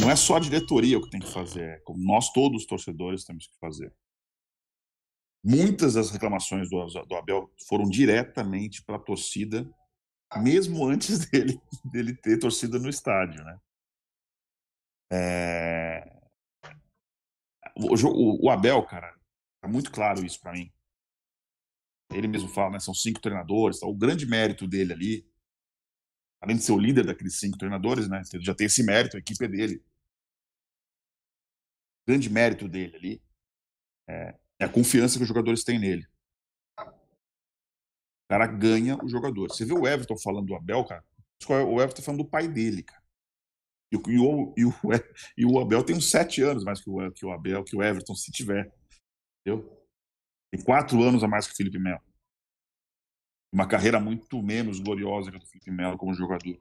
[0.00, 2.66] não é só a diretoria o que tem que fazer, é como nós todos os
[2.66, 3.92] torcedores temos que fazer.
[5.44, 9.68] Muitas das reclamações do, do Abel foram diretamente para a torcida,
[10.36, 13.58] mesmo antes dele, dele ter torcida no estádio, né?
[15.14, 16.21] É,
[17.76, 19.14] O, o- o Abel, cara,
[19.60, 20.70] tá muito claro isso para mim.
[22.14, 22.78] ele mesmo fala, né?
[22.80, 23.80] São cinco treinadores.
[23.80, 23.86] Tá?
[23.88, 25.26] O grande mérito dele ali,
[26.42, 28.20] além de ser o líder daqueles cinco treinadores, né?
[28.34, 29.82] Ele já tem esse mérito, a equipe é dele.
[32.02, 33.22] O grande mérito dele ali
[34.08, 36.06] é, é a confiança que os jogadores têm nele.
[38.24, 39.48] O cara ganha o jogador.
[39.50, 41.04] Você vê o Everton falando do Abel, cara?
[41.48, 43.01] O Everton tá falando do pai dele, cara.
[43.92, 44.72] E o, e o, e o,
[45.36, 47.82] e o Abel tem uns sete anos mais que o, que o Abel, que o
[47.82, 48.72] Everton, se tiver.
[49.40, 49.70] Entendeu?
[50.50, 52.00] Tem quatro anos a mais que o Felipe Melo.
[53.52, 56.58] Uma carreira muito menos gloriosa que a do Felipe Melo como jogador.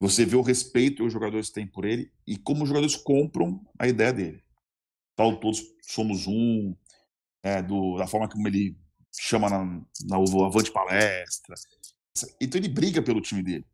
[0.00, 3.60] Você vê o respeito que os jogadores têm por ele e como os jogadores compram
[3.78, 4.42] a ideia dele.
[5.16, 6.74] Tal, todos somos um,
[7.42, 8.78] é, do, da forma como ele
[9.12, 9.64] chama na,
[10.06, 10.16] na
[10.46, 11.54] Avante Palestra.
[12.40, 13.66] Então ele briga pelo time dele.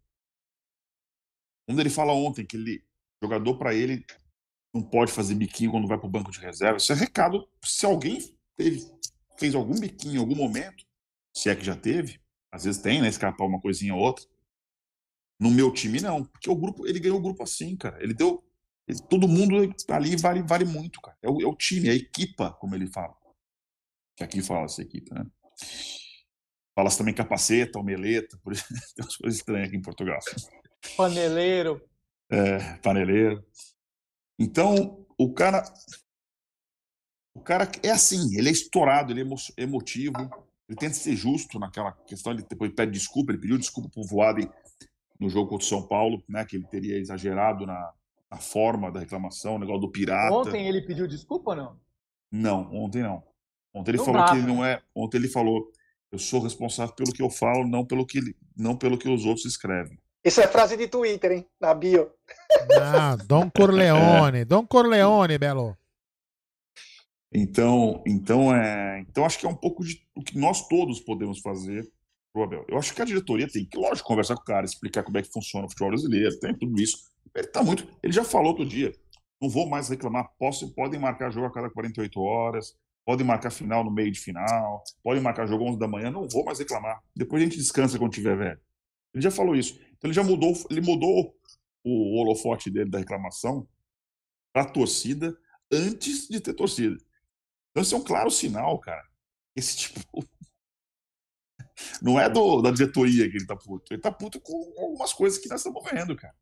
[1.66, 2.84] Quando ele fala ontem que ele,
[3.22, 4.04] jogador para ele
[4.74, 7.48] não pode fazer biquinho quando vai para o banco de reserva, isso é recado.
[7.62, 8.18] Se alguém
[8.56, 8.84] teve
[9.38, 10.84] fez algum biquinho em algum momento,
[11.34, 12.20] se é que já teve,
[12.50, 13.08] às vezes tem, né?
[13.08, 14.24] Escapar uma coisinha ou outra.
[15.40, 16.24] No meu time, não.
[16.24, 18.02] Porque o grupo, ele ganhou o grupo assim, cara.
[18.02, 18.44] Ele deu.
[18.86, 19.56] Ele, todo mundo
[19.88, 21.16] ali vale, vale muito, cara.
[21.22, 23.14] É o, é o time, é a equipa, como ele fala.
[24.16, 25.26] Que aqui fala essa equipe, né?
[26.76, 28.64] Fala-se também capaceta, omeleta, por isso
[28.94, 30.20] tem umas coisas estranhas aqui em Portugal.
[30.96, 31.82] Paneleiro.
[32.30, 33.44] É, paneleiro.
[34.38, 35.62] Então, o cara
[37.34, 40.30] o cara é assim, ele é estourado, ele é emo emotivo,
[40.68, 44.48] ele tenta ser justo naquela questão, ele depois pede desculpa, ele pediu desculpa pro Voaden
[45.18, 47.92] no jogo contra o São Paulo, né, que ele teria exagerado na,
[48.30, 50.32] na forma da reclamação, o negócio do pirata.
[50.32, 51.80] Ontem ele pediu desculpa ou não?
[52.30, 53.22] Não, ontem não.
[53.72, 55.72] Ontem ele não falou dá, que ele não é, ontem ele falou,
[56.12, 58.20] eu sou responsável pelo que eu falo, não pelo que
[58.56, 59.98] não pelo que os outros escrevem.
[60.24, 61.46] Isso é frase de Twitter, hein?
[61.60, 62.10] Na bio.
[62.80, 64.44] Ah, Dom Corleone, é.
[64.44, 65.76] Dom Corleone, Belo.
[67.30, 71.40] Então, então, é, então acho que é um pouco de o que nós todos podemos
[71.40, 71.86] fazer
[72.32, 72.64] pro Abel.
[72.68, 75.22] Eu acho que a diretoria tem que, lógico, conversar com o cara, explicar como é
[75.22, 77.10] que funciona o futebol brasileiro, tem tudo isso.
[77.34, 77.86] Ele tá muito.
[78.02, 78.92] Ele já falou outro dia.
[79.42, 80.30] Não vou mais reclamar.
[80.38, 82.74] Posso, podem marcar jogo a cada 48 horas,
[83.04, 86.10] podem marcar final no meio de final, podem marcar jogo 11 da manhã.
[86.10, 87.02] Não vou mais reclamar.
[87.14, 88.60] Depois a gente descansa quando tiver velho.
[89.12, 89.78] Ele já falou isso.
[90.04, 91.34] Ele já mudou, ele mudou
[91.82, 93.66] o holofote dele da reclamação
[94.52, 95.36] para a torcida
[95.72, 96.96] antes de ter torcida.
[97.70, 99.08] Então, isso é um claro sinal, cara.
[99.56, 100.00] Esse tipo.
[102.02, 103.92] Não é do, da diretoria que ele tá puto.
[103.92, 106.36] Ele tá puto com algumas coisas que nós estamos vendo, cara.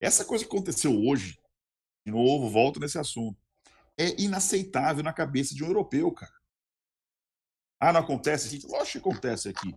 [0.00, 1.40] Essa coisa que aconteceu hoje,
[2.06, 3.40] de novo, volto nesse assunto,
[3.96, 6.32] é inaceitável na cabeça de um europeu, cara.
[7.80, 8.66] Ah, não acontece aqui?
[8.66, 9.74] Lógico que acontece aqui.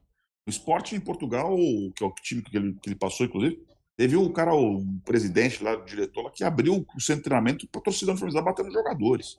[0.52, 1.56] Esporte em Portugal,
[1.96, 3.66] que é o time que ele, que ele passou, inclusive,
[3.98, 7.68] teve um cara, o presidente lá, o diretor lá, que abriu o centro de treinamento
[7.68, 9.38] para a torcida uniformizada batendo jogadores.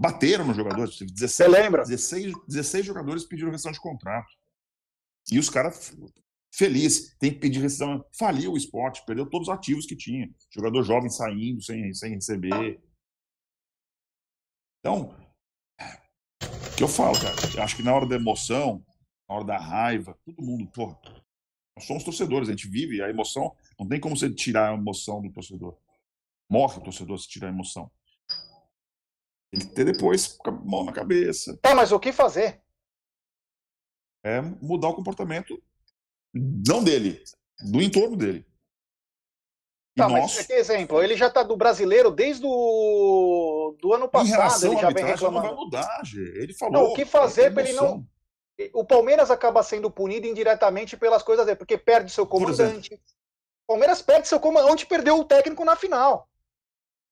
[0.00, 0.98] Bateram nos jogadores.
[0.98, 1.82] 16, Você lembra?
[1.82, 4.32] 16, 16 jogadores pediram rescisão de contrato.
[5.30, 5.96] E os caras
[6.54, 8.04] felizes, tem que pedir rescisão.
[8.18, 10.28] Faliu o esporte, perdeu todos os ativos que tinha.
[10.50, 12.80] Jogador jovem saindo sem, sem receber.
[14.80, 15.14] Então,
[16.72, 17.34] o que eu falo, cara?
[17.56, 18.84] Eu acho que na hora da emoção,
[19.34, 20.96] hora da raiva, todo mundo, pô,
[21.76, 25.22] nós somos torcedores, a gente vive a emoção, não tem como você tirar a emoção
[25.22, 25.76] do torcedor.
[26.50, 27.90] Morre o torcedor se tirar a emoção.
[29.52, 31.56] Tem que ter depois mão na cabeça.
[31.58, 32.60] Tá, mas o que fazer?
[34.24, 35.62] É mudar o comportamento,
[36.34, 37.22] não dele,
[37.70, 38.46] do entorno dele.
[39.96, 40.36] E tá, nós...
[40.36, 44.90] mas que exemplo, ele já tá do brasileiro desde o do ano passado, ele já
[44.90, 45.46] vem reclamando.
[45.46, 46.42] Não vai mudar, Gê.
[46.42, 46.72] Ele falou.
[46.72, 48.06] Não, o que fazer para ele não
[48.72, 52.94] o Palmeiras acaba sendo punido indiretamente pelas coisas dele, porque perde seu comandante.
[52.94, 56.28] O Palmeiras perde seu comandante, perdeu o técnico na final.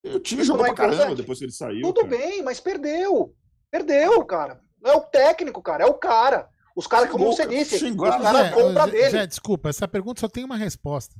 [0.05, 1.83] O time jogou é pra caramba depois que ele saiu.
[1.83, 2.09] Tudo cara.
[2.09, 3.35] bem, mas perdeu.
[3.71, 4.61] Perdeu, cara.
[4.81, 6.49] Não é o técnico, cara, é o cara.
[6.75, 9.11] Os caras, como você disse, xingou, os caras compram dele.
[9.11, 11.17] Zé, desculpa, essa pergunta só tem uma resposta.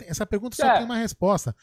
[0.00, 0.76] Essa pergunta só é.
[0.76, 1.54] tem uma resposta.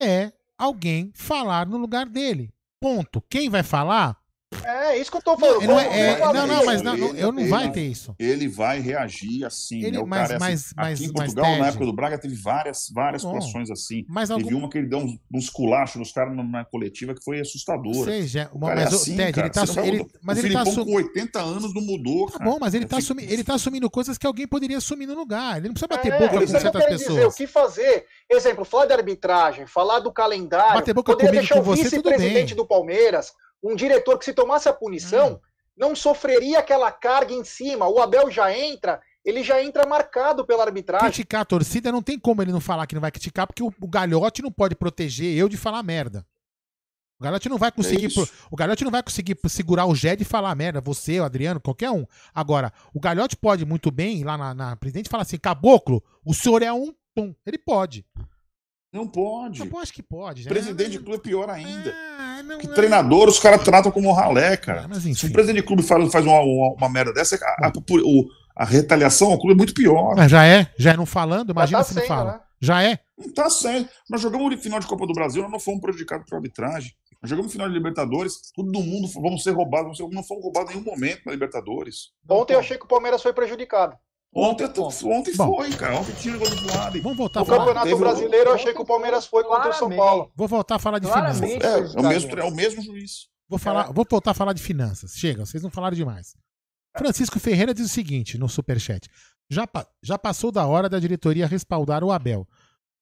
[0.00, 2.52] É alguém falar no lugar dele.
[2.80, 3.22] Ponto.
[3.28, 4.16] Quem vai falar?
[4.64, 5.66] É, isso que eu tô falando.
[5.66, 8.14] Não, é, é, não, não, mas não, eu não vai ter isso.
[8.18, 9.82] Ele vai reagir assim.
[9.84, 10.04] Ele, né?
[10.06, 12.34] mas, cara, mas, assim, mas, aqui em mas, Portugal, Ted, na época do Braga, teve
[12.34, 14.06] várias, várias bom, situações assim.
[14.08, 14.58] Mas teve algum...
[14.58, 18.10] uma que ele deu uns, uns culachos nos caras na coletiva que foi assustadora.
[18.10, 20.62] Seja, uma, mas é assim, o Ted, cara, ele tá, ele, mas o ele tá
[20.62, 20.84] assum...
[20.84, 22.30] com 80 anos não mudou.
[22.30, 23.24] Tá bom, mas ele tá, assumi...
[23.24, 25.58] ele tá assumindo coisas que alguém poderia assumir no lugar.
[25.58, 27.14] Ele não precisa bater é, boca com certas pessoas.
[27.14, 28.06] Dizer, o que fazer?
[28.30, 30.74] Exemplo, falar de arbitragem, falar do calendário.
[30.74, 31.40] Bater boca com tudo bem.
[31.76, 33.32] vice-presidente do Palmeiras,
[33.62, 35.34] um diretor que se tomasse a punição.
[35.34, 35.48] Hum
[35.78, 37.88] não sofreria aquela carga em cima.
[37.88, 41.08] O Abel já entra, ele já entra marcado pela arbitragem.
[41.08, 43.72] Criticar a torcida não tem como ele não falar que não vai criticar, porque o,
[43.80, 46.26] o galhote não pode proteger eu de falar merda.
[47.20, 48.04] O Galotti não vai conseguir.
[48.04, 48.30] É isso.
[48.48, 51.90] o Galotti não vai conseguir segurar o Jed e falar merda, você, o Adriano, qualquer
[51.90, 52.06] um.
[52.32, 56.00] Agora, o Galotti pode muito bem ir lá na, na presidente e falar assim: caboclo,
[56.24, 56.94] o senhor é um.
[57.16, 57.34] Pum.
[57.44, 58.06] Ele pode.
[58.92, 59.60] Não pode.
[59.60, 60.42] Eu acho que pode.
[60.42, 60.48] já.
[60.48, 61.94] Presidente de clube é pior ainda.
[62.18, 62.74] Ah, não, Que não.
[62.74, 64.82] treinador os caras tratam como ralé, cara.
[64.84, 67.66] Ah, mas Se o presidente de clube faz, faz uma, uma, uma merda dessa, a,
[67.66, 67.72] a-
[68.04, 70.16] o- a retaliação ao clube é muito pior.
[70.16, 72.32] Mas já é, já é não falando, imagina tá se não sendo, fala.
[72.32, 72.40] né?
[72.60, 72.98] Já é.
[73.16, 73.88] Não tá certo.
[74.10, 76.92] Nós jogamos o final de Copa do Brasil, nós não fomos prejudicados por arbitragem.
[77.22, 80.70] Nós jogamos final de Libertadores, todo mundo vamos ser roubados, vamos ser- não fomos roubados
[80.72, 82.10] em nenhum momento na Libertadores.
[82.28, 83.96] Ontem eu achei que o Palmeiras foi prejudicado.
[84.34, 84.64] Ontem,
[85.04, 85.56] ontem Bom.
[85.56, 85.98] foi, cara.
[85.98, 87.02] Ontem tinha negócio do lado.
[87.02, 87.58] Vamos voltar a No falar.
[87.60, 89.88] Campeonato teve o- Brasileiro eu achei que o Palmeiras foi contra o São.
[89.90, 90.30] Paulo.
[90.36, 91.58] Vou voltar a falar de Claramente.
[91.58, 91.94] finanças.
[91.94, 93.28] É, é o mesmo, é o mesmo juiz.
[93.48, 95.12] Vou, falar, vou voltar a falar de finanças.
[95.16, 96.34] Chega, vocês não falaram demais.
[96.96, 99.08] Francisco Ferreira diz o seguinte no superchat:
[99.50, 99.66] já,
[100.02, 102.46] já passou da hora da diretoria respaldar o Abel.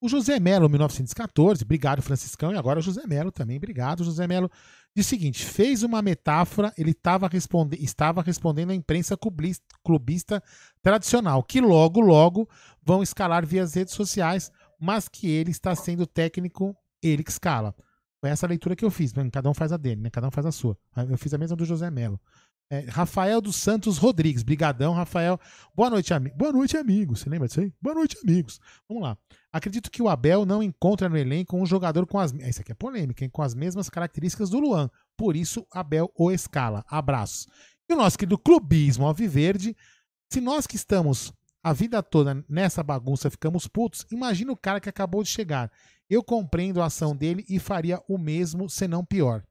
[0.06, 4.48] O José Melo, 1914, obrigado Franciscão, e agora o José Melo também, obrigado José Melo.
[4.94, 6.94] Diz o seguinte: fez uma metáfora, ele
[7.28, 10.40] responde, estava respondendo à imprensa clubista, clubista
[10.80, 12.48] tradicional, que logo, logo
[12.84, 17.74] vão escalar via as redes sociais, mas que ele está sendo técnico, ele que escala.
[18.20, 20.10] Foi essa leitura que eu fiz, cada um faz a dele, né?
[20.10, 20.78] Cada um faz a sua.
[21.10, 22.20] Eu fiz a mesma do José Melo.
[22.68, 25.38] É, Rafael dos Santos Rodrigues, brigadão, Rafael.
[25.72, 26.36] Boa noite, amigo.
[26.36, 27.20] Boa noite, amigos.
[27.20, 27.72] Você lembra disso aí?
[27.80, 28.60] Boa noite, amigos.
[28.88, 29.16] Vamos lá.
[29.52, 32.32] Acredito que o Abel não encontra no elenco um jogador com as.
[32.32, 33.30] Isso aqui é polêmica, hein?
[33.30, 34.90] Com as mesmas características do Luan.
[35.16, 36.84] Por isso, Abel o escala.
[36.88, 37.46] Abraços.
[37.88, 39.76] E o nosso querido clubismo Alviverde.
[40.32, 41.32] Se nós que estamos
[41.62, 45.70] a vida toda nessa bagunça ficamos putos, imagina o cara que acabou de chegar.
[46.10, 49.44] Eu compreendo a ação dele e faria o mesmo, se não pior.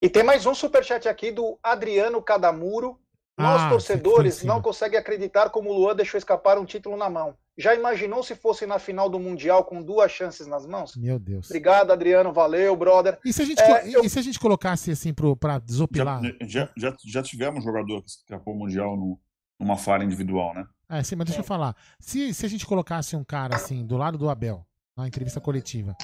[0.00, 2.98] E tem mais um superchat aqui do Adriano Cadamuro.
[3.36, 7.36] Nós, Ah, torcedores, não conseguem acreditar como o Luan deixou escapar um título na mão.
[7.56, 10.96] Já imaginou se fosse na final do Mundial com duas chances nas mãos?
[10.96, 11.46] Meu Deus.
[11.46, 12.32] Obrigado, Adriano.
[12.32, 13.18] Valeu, brother.
[13.24, 16.20] E se a gente, É, eu- e se a gente colocasse assim pro, pra desopilar?
[16.22, 19.20] Já, já, já, já tivemos um jogador que escapou o Mundial no,
[19.58, 20.66] numa falha individual, né?
[20.88, 21.76] É, sim, mas deixa eu falar.
[22.00, 24.64] Se, se a gente colocasse um cara assim, do lado do Abel,
[24.96, 25.94] na entrevista coletiva,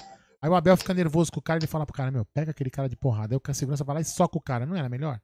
[0.44, 2.50] aí o Abel fica nervoso com o cara e ele fala pro cara, meu, pega
[2.50, 3.34] aquele cara de porrada.
[3.34, 4.66] Aí o segurança vai lá e soca o cara.
[4.66, 5.18] Não era melhor?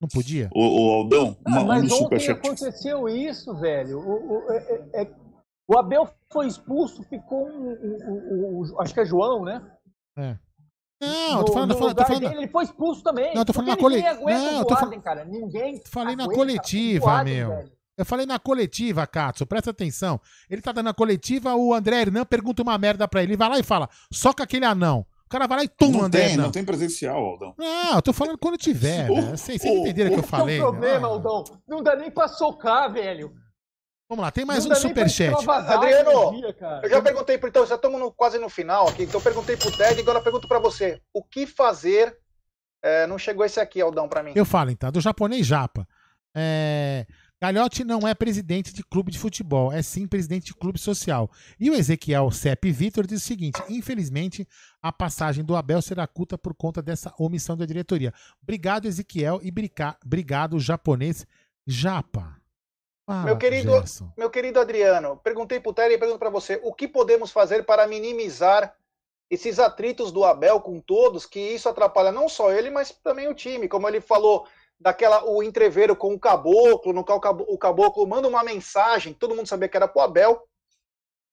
[0.00, 0.48] Não podia?
[0.54, 3.98] O, o Aldão, uma, Ah, mas ontem aconteceu isso, velho.
[3.98, 4.56] O, o- é-
[4.94, 5.14] é- é-
[5.66, 9.68] o Abel foi expulso, ficou um, um- um- um- acho que é João, né?
[10.16, 10.38] É.
[11.00, 13.34] Não, eu No- tô falando, tô falando, tô falando, dele, ele foi expulso também.
[13.34, 15.24] Não, eu tô falando na cole- ninguém aguenta Não, tô Boaden, cara.
[15.24, 17.48] Ninguém falei na coletiva, meu.
[17.48, 17.77] velho.
[17.98, 20.20] Eu falei na coletiva, Katsu, presta atenção.
[20.48, 23.32] Ele tá dando a coletiva, o André Hernan pergunta uma merda pra ele.
[23.32, 25.04] Ele vai lá e fala, soca aquele anão.
[25.26, 26.42] O cara vai lá e tum, Não André tem, Hernan.
[26.44, 27.54] não tem presencial, Aldão.
[27.58, 29.36] Não, eu tô falando quando tiver, O- velho.
[29.36, 30.58] Vocês vocês o- entenderam o que eu é o falei?
[30.58, 31.10] problema, Ah.
[31.10, 31.44] Aldão.
[31.66, 33.34] Não dá nem pra socar, velho.
[34.08, 35.34] Vamos lá, tem mais não um superchat.
[35.50, 36.40] Adriano.
[36.82, 39.54] Eu já perguntei, pro- então, já estamos no- quase no final aqui, então eu perguntei
[39.56, 40.98] pro Ted, agora eu pergunto pra você.
[41.12, 42.16] O que fazer?
[42.82, 44.32] É, não chegou esse aqui, Aldão, pra mim.
[44.34, 45.86] Eu falo então, do japonês japa.
[46.34, 47.06] É,
[47.40, 51.30] Galhote não é presidente de clube de futebol, é sim presidente de clube social.
[51.58, 54.46] E o Ezequiel Sepp Vitor diz o seguinte: infelizmente,
[54.82, 58.12] a passagem do Abel será curta por conta dessa omissão da diretoria.
[58.42, 59.52] Obrigado, Ezequiel, e
[60.04, 61.24] obrigado, japonês
[61.64, 62.36] japa.
[63.06, 64.12] Fala, Meu querido- Gerson.
[64.18, 66.60] Meu querido Adriano, perguntei pro Ted e pergunto pra você.
[66.64, 68.74] O que podemos fazer para minimizar
[69.30, 73.34] esses atritos do Abel com todos, que isso atrapalha não só ele, mas também o
[73.34, 73.68] time.
[73.68, 74.46] Como ele falou,
[74.80, 79.12] daquela o entreveiro com o caboclo, no qual o Cabo- o caboclo manda uma mensagem,
[79.12, 80.42] todo mundo sabia que era pro Abel.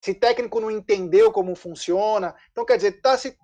[0.03, 2.35] Se técnico não entendeu como funciona.
[2.51, 3.37] Então, quer dizer, tá se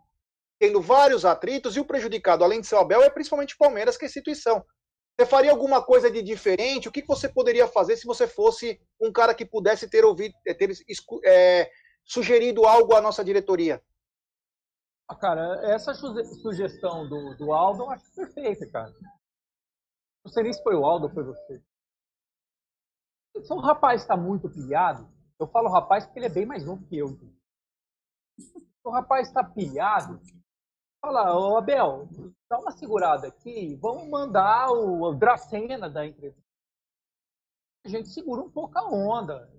[0.60, 3.98] tendo vários atritos e o prejudicado, além de ser o Abel, é principalmente o Palmeiras,
[3.98, 4.64] que é a instituição.
[5.20, 6.88] Você faria alguma coisa de diferente?
[6.88, 10.54] O que você poderia fazer se você fosse um cara que pudesse ter ouvido, eh,
[10.54, 10.72] ter
[11.26, 11.70] eh,
[12.06, 13.82] sugerido algo à nossa diretoria?
[15.08, 18.94] Ah, Cara, essa suge- sugestão do, do Aldo eu acho perfeita, cara.
[20.24, 21.64] Não sei nem se foi o Aldo ou foi você.
[23.44, 26.86] Se o rapaz está muito pilhado, eu falo rapaz porque ele é bem mais novo
[26.86, 27.08] que eu.
[28.38, 30.22] Se o rapaz está pilhado,
[31.02, 32.08] fala, ô Abel,
[32.50, 36.42] dá uma segurada aqui, vamos mandar o, o Dracena da entrevista.
[37.86, 39.50] A gente segura um pouco a onda.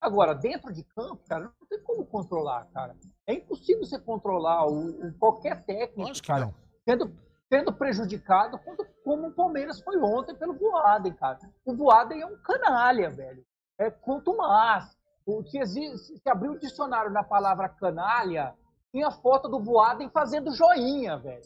[0.00, 2.94] Agora, dentro de campo, cara, não tem como controlar, cara.
[3.26, 6.54] É impossível você controlar o, o- qualquer técnico, Lógico cara,
[6.86, 7.06] sendo,
[7.54, 11.38] sendo prejudicado quando, como o Palmeiras foi ontem pelo Voaden, cara.
[11.64, 13.46] O Voaden é um canalha, velho.
[13.78, 14.98] É contumaz.
[15.24, 18.56] O- Se, exi- se abrir o dicionário na palavra canalha,
[18.90, 21.44] tinha foto do Voaden fazendo joinha, velho.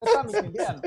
[0.00, 0.82] Você tá me entendendo?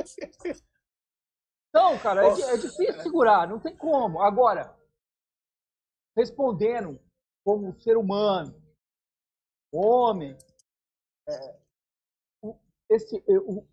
[1.69, 4.21] Então, cara, é, é difícil segurar, não tem como.
[4.21, 4.73] Agora,
[6.17, 6.97] respondendo
[7.45, 8.55] como ser humano,
[9.73, 10.37] homem,
[11.27, 11.59] é,
[12.89, 13.65] esse, o,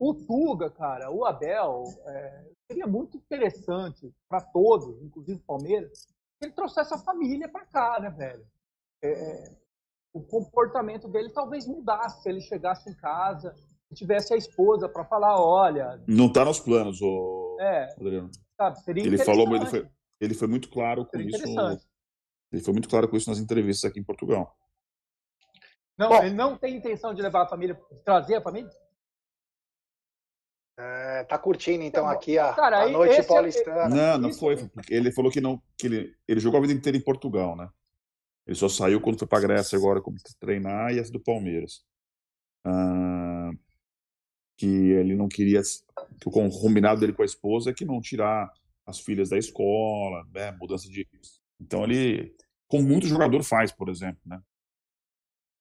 [0.00, 6.06] o Tuga, cara, o Abel, é, seria muito interessante para todos, inclusive o Palmeiras,
[6.38, 8.46] que ele trouxesse a família para cá, né, velho?
[9.04, 9.56] É, é,
[10.14, 13.54] o comportamento dele talvez mudasse se ele chegasse em casa
[13.90, 16.02] e tivesse a esposa para falar, olha...
[16.08, 18.30] Não está nos planos, o é, Adriano.
[18.56, 19.86] Sabe, seria ele falou, ele foi,
[20.18, 21.36] ele foi muito claro com isso.
[22.50, 24.56] Ele foi muito claro com isso nas entrevistas aqui em Portugal.
[25.98, 28.70] Não, Bom, ele não tem intenção de levar a família, de trazer a família?
[30.82, 33.88] É, tá curtindo então aqui a, Cara, a noite é paulistana.
[33.88, 34.56] Não, não foi.
[34.88, 37.68] Ele falou que não, que ele, ele jogou a vida inteira em Portugal, né?
[38.46, 41.84] Ele só saiu quando foi para Grécia agora como treinar e essa do Palmeiras.
[42.64, 43.50] Ah,
[44.56, 48.50] que ele não queria que o combinado dele com a esposa é que não tirar
[48.86, 50.50] as filhas da escola, né?
[50.52, 51.06] Mudança de
[51.60, 52.34] então ele,
[52.66, 54.40] como muito jogador faz, por exemplo, né?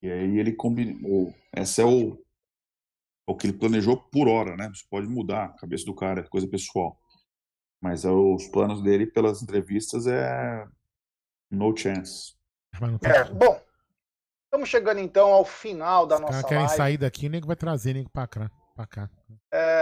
[0.01, 1.33] E aí ele combinou.
[1.53, 2.17] Esse é o,
[3.29, 4.69] o que ele planejou por hora, né?
[4.73, 6.97] Isso pode mudar a cabeça do cara, é coisa pessoal.
[7.81, 10.65] Mas é os planos dele, pelas entrevistas, é
[11.51, 12.33] no chance.
[13.03, 13.61] É, bom,
[14.45, 16.75] estamos chegando então ao final da Os nossa querem live.
[16.75, 18.51] sair daqui, o nego vai trazer nego pra cá.
[18.75, 19.09] Pra cá.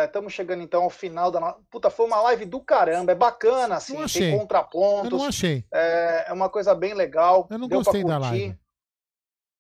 [0.06, 1.60] Estamos é, chegando então ao final da nossa.
[1.70, 3.12] Puta, foi uma live do caramba.
[3.12, 5.12] É bacana, assim, tem contrapontos.
[5.12, 5.64] Eu não achei.
[5.72, 7.48] É, é uma coisa bem legal.
[7.50, 8.58] Eu não Deu gostei da live.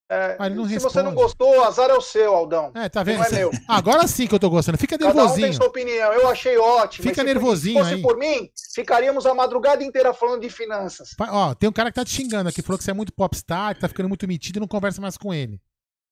[0.09, 0.79] É, se responde.
[0.79, 2.71] você não gostou, azar é o seu, Aldão.
[2.73, 3.17] É, tá vendo?
[3.17, 3.51] Não é meu.
[3.67, 4.77] Agora sim que eu tô gostando.
[4.77, 5.27] Fica nervosinho.
[5.27, 6.13] Cada um tem sua opinião.
[6.13, 7.09] Eu achei ótimo.
[7.09, 8.01] Fica nervosinho se fosse aí.
[8.01, 11.09] por mim, ficaríamos a madrugada inteira falando de finanças.
[11.19, 13.75] Ó, tem um cara que tá te xingando aqui, falou que você é muito popstar,
[13.75, 15.61] que tá ficando muito metido e não conversa mais com ele.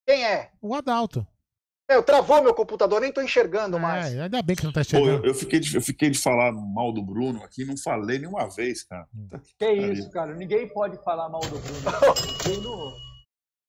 [0.06, 0.50] Quem é?
[0.62, 1.26] O Adalto.
[1.90, 4.20] É, eu travou meu computador, nem tô enxergando é, mais.
[4.20, 5.20] Ainda bem que não tá enxergando.
[5.22, 8.18] Pô, eu, eu, fiquei de, eu fiquei de falar mal do Bruno aqui, não falei
[8.18, 9.08] nenhuma vez, cara.
[9.58, 10.34] Que isso, cara.
[10.34, 11.80] Ninguém pode falar mal do Bruno.
[12.44, 12.64] Ninguém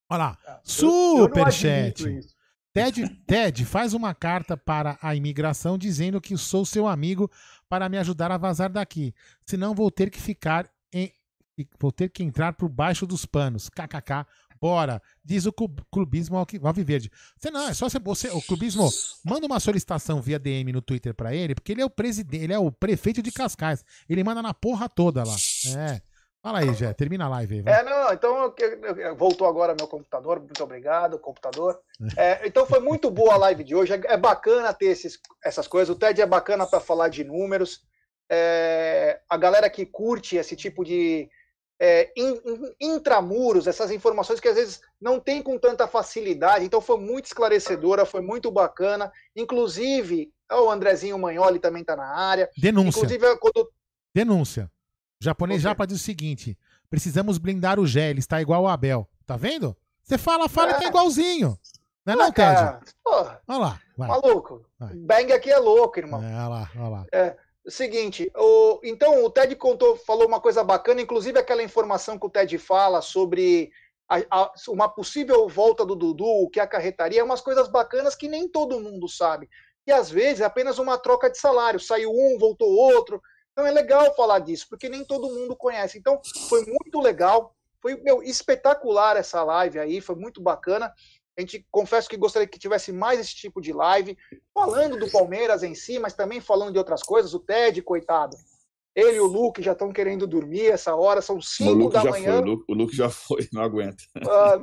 [0.08, 0.38] Olha lá.
[0.46, 2.20] É, Superchat.
[2.72, 7.30] Ted, Ted, faz uma carta para a imigração dizendo que sou seu amigo
[7.70, 9.14] para me ajudar a vazar daqui.
[9.46, 11.10] Senão vou ter que ficar em.
[11.80, 13.70] Vou ter que entrar por baixo dos panos.
[13.70, 14.26] KKK.
[14.60, 15.00] Bora.
[15.24, 17.10] Diz o clubismo Alviverde.
[17.38, 18.28] Você não, é só você.
[18.28, 18.90] O clubismo
[19.24, 22.52] manda uma solicitação via DM no Twitter para ele, porque ele é o presidente, ele
[22.52, 23.84] é o prefeito de Cascais.
[24.08, 25.36] Ele manda na porra toda lá.
[25.76, 26.00] É.
[26.46, 27.60] Fala aí, Jé, termina a live aí.
[27.60, 27.80] Vai.
[27.80, 28.54] É, não, então
[29.16, 31.80] voltou agora meu computador, muito obrigado, computador.
[32.16, 35.66] É, então foi muito boa a live de hoje, é, é bacana ter esses, essas
[35.66, 37.82] coisas, o TED é bacana para falar de números,
[38.30, 41.28] é, a galera que curte esse tipo de
[41.80, 46.80] é, in, in, intramuros, essas informações que às vezes não tem com tanta facilidade, então
[46.80, 52.48] foi muito esclarecedora, foi muito bacana, inclusive, o Andrezinho Manholi também está na área.
[52.56, 53.00] Denúncia.
[53.00, 53.68] Inclusive, quando...
[54.14, 54.70] Denúncia.
[55.20, 56.58] O japonês Japa diz o seguinte:
[56.90, 59.08] precisamos blindar o Gé, ele está igual o Abel.
[59.26, 59.76] Tá vendo?
[60.02, 60.74] Você fala, fala é.
[60.78, 61.58] que é igualzinho.
[62.04, 62.78] Não é, não, Ted?
[63.04, 63.80] Olha lá.
[63.96, 64.08] Vai.
[64.08, 64.64] Maluco.
[64.78, 64.94] Vai.
[64.94, 66.22] Bang aqui é louco, irmão.
[66.22, 67.06] É, olha lá, olha lá.
[67.12, 67.36] É.
[67.68, 72.30] Seguinte, o, então o Ted contou, falou uma coisa bacana, inclusive aquela informação que o
[72.30, 73.72] Ted fala sobre
[74.08, 78.28] a, a, uma possível volta do Dudu, o que acarretaria, é umas coisas bacanas que
[78.28, 79.48] nem todo mundo sabe.
[79.84, 81.80] E às vezes é apenas uma troca de salário.
[81.80, 83.20] Saiu um, voltou outro.
[83.56, 85.96] Então é legal falar disso, porque nem todo mundo conhece.
[85.96, 86.20] Então
[86.50, 90.92] foi muito legal, foi meu, espetacular essa live aí, foi muito bacana.
[91.38, 94.16] A gente confesso que gostaria que tivesse mais esse tipo de live,
[94.52, 97.32] falando do Palmeiras em si, mas também falando de outras coisas.
[97.32, 98.36] O Ted, coitado.
[98.94, 102.42] Ele e o Luke já estão querendo dormir essa hora, são 5 da manhã.
[102.42, 104.02] Foi, o, Luke, já foi, não aguenta.
[104.28, 104.58] Ah,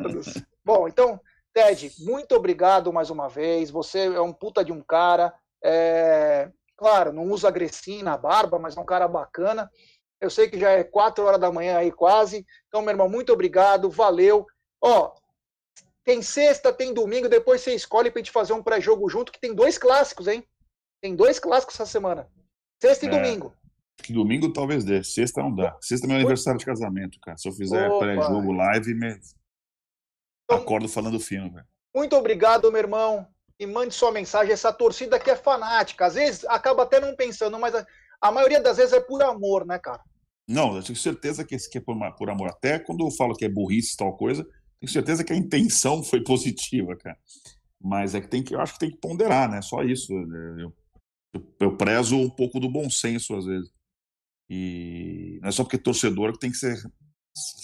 [0.64, 1.20] Bom, então,
[1.52, 3.72] Ted, muito obrigado mais uma vez.
[3.72, 5.34] Você é um puta de um cara.
[5.64, 6.52] É...
[6.84, 9.72] Claro, não usa gressina, barba, mas é um cara bacana.
[10.19, 12.45] Eu sei que já é quatro horas da manhã aí quase.
[12.68, 14.45] Então, meu irmão, muito obrigado, valeu.
[14.84, 15.15] Ó,
[16.03, 19.55] tem sexta, tem domingo, depois você escolhe pra gente fazer um pré-jogo junto, que tem
[19.55, 20.45] dois clássicos, hein?
[21.01, 22.30] Tem dois clássicos essa semana.
[22.81, 23.55] Sexta e é, domingo.
[24.03, 25.01] Que domingo talvez dê.
[25.05, 25.77] Sexta não dá.
[25.80, 27.38] Sexta é meu aniversário de casamento, cara.
[27.38, 29.18] Se eu fizer pré-jogo live, me...
[30.43, 31.65] então, acordo falando fino, velho.
[31.95, 34.54] Muito obrigado, meu irmão e mande sua mensagem.
[34.54, 36.06] Essa torcida que é fanática.
[36.06, 37.86] Às vezes acaba até não pensando, mas a,
[38.22, 40.02] a maioria das vezes é por amor, né, cara?
[40.48, 42.50] Não, eu tenho certeza que esse que é por, por amor.
[42.50, 44.44] Até quando eu falo que é burrice tal coisa,
[44.80, 47.18] tenho certeza que a intenção foi positiva, cara.
[47.82, 49.62] Mas é que tem que, eu acho que tem que ponderar, né?
[49.62, 50.12] Só isso.
[50.14, 50.74] Eu,
[51.34, 53.72] eu, eu prezo um pouco do bom senso às vezes.
[54.50, 56.78] E não é só porque é torcedor que tem que ser,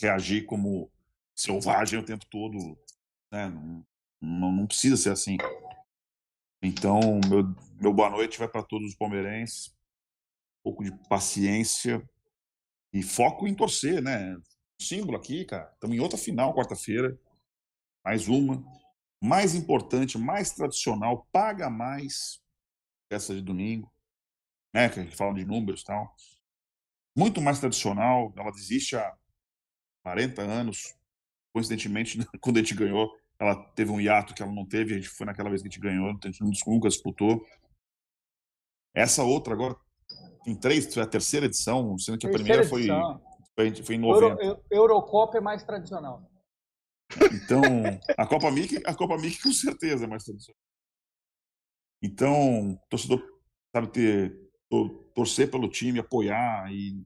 [0.02, 0.92] reagir como
[1.36, 2.58] selvagem o tempo todo.
[3.32, 3.50] Né?
[3.50, 3.86] Não,
[4.22, 5.38] não, não precisa ser assim.
[6.62, 7.00] Então,
[7.30, 9.70] meu, meu boa noite vai para todos os palmeirenses.
[10.60, 12.08] Um pouco de paciência
[12.94, 14.36] e foco em torcer, né?
[14.82, 15.70] símbolo aqui, cara.
[15.74, 17.20] Estamos em outra final quarta-feira.
[18.04, 18.64] Mais uma.
[19.22, 22.42] mais importante, mais tradicional, paga mais
[23.10, 23.92] essa de domingo,
[24.74, 24.90] né?
[24.90, 26.16] Que a gente fala de números e tal.
[27.16, 29.18] Muito mais tradicional, ela existe há
[30.04, 30.96] 40 anos.
[31.54, 35.10] Coincidentemente, quando a gente ganhou, ela teve um hiato que ela não teve, a gente
[35.10, 37.46] foi naquela vez que a gente ganhou, a gente nunca disputou.
[38.94, 39.76] Essa outra agora
[40.44, 42.88] tem três, foi a terceira edição, sendo que a terceira primeira foi,
[43.56, 44.44] foi, foi em 90.
[44.44, 46.30] Euro, Eurocopa é mais tradicional.
[47.32, 47.62] Então,
[48.18, 50.60] a Copa Mickey, a Copa Mickey com certeza é mais tradicional.
[52.02, 53.22] Então, torcedor
[53.76, 54.50] sabe ter
[55.16, 57.04] torcer pelo time, apoiar e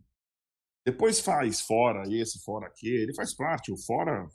[0.86, 4.28] depois faz fora esse, fora aquele, ele faz parte, o fora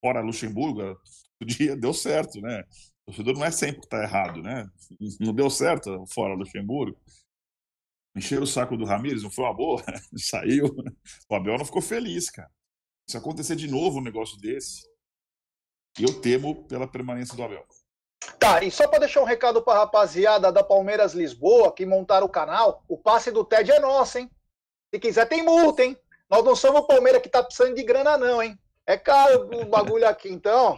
[0.00, 0.98] fora Luxemburgo,
[1.40, 2.64] o dia deu certo, né?
[3.06, 4.68] O torcedor não é sempre que tá errado, né?
[5.18, 6.98] Não deu certo fora Luxemburgo.
[8.16, 9.82] Encheram o saco do Ramires, não foi uma boa,
[10.16, 10.66] saiu.
[11.28, 12.50] O Abel não ficou feliz, cara.
[13.08, 14.88] Se acontecer de novo um negócio desse,
[15.98, 17.64] eu temo pela permanência do Abel.
[18.38, 22.30] Tá, e só para deixar um recado para rapaziada da Palmeiras Lisboa que montaram o
[22.30, 24.30] canal, o passe do TED é nosso, hein?
[24.92, 25.96] Se quiser tem multa, hein?
[26.28, 28.58] Nós não somos o Palmeiras que tá precisando de grana não, hein?
[28.90, 30.76] É caro o bagulho aqui, então.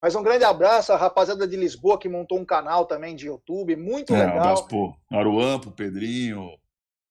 [0.00, 3.74] Mas um grande abraço à rapaziada de Lisboa que montou um canal também de YouTube,
[3.74, 4.36] muito é, legal.
[4.36, 6.50] Um abraço pro Aruan, pro Pedrinho,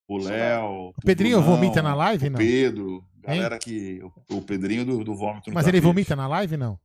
[0.07, 0.93] o Léo.
[0.97, 2.37] O Pedrinho Brunão, vomita na live, não?
[2.37, 3.59] Pedro, galera hein?
[3.61, 4.01] que.
[4.29, 5.51] O Pedrinho do, do vômito.
[5.53, 6.79] Mas ele vomita na live, não?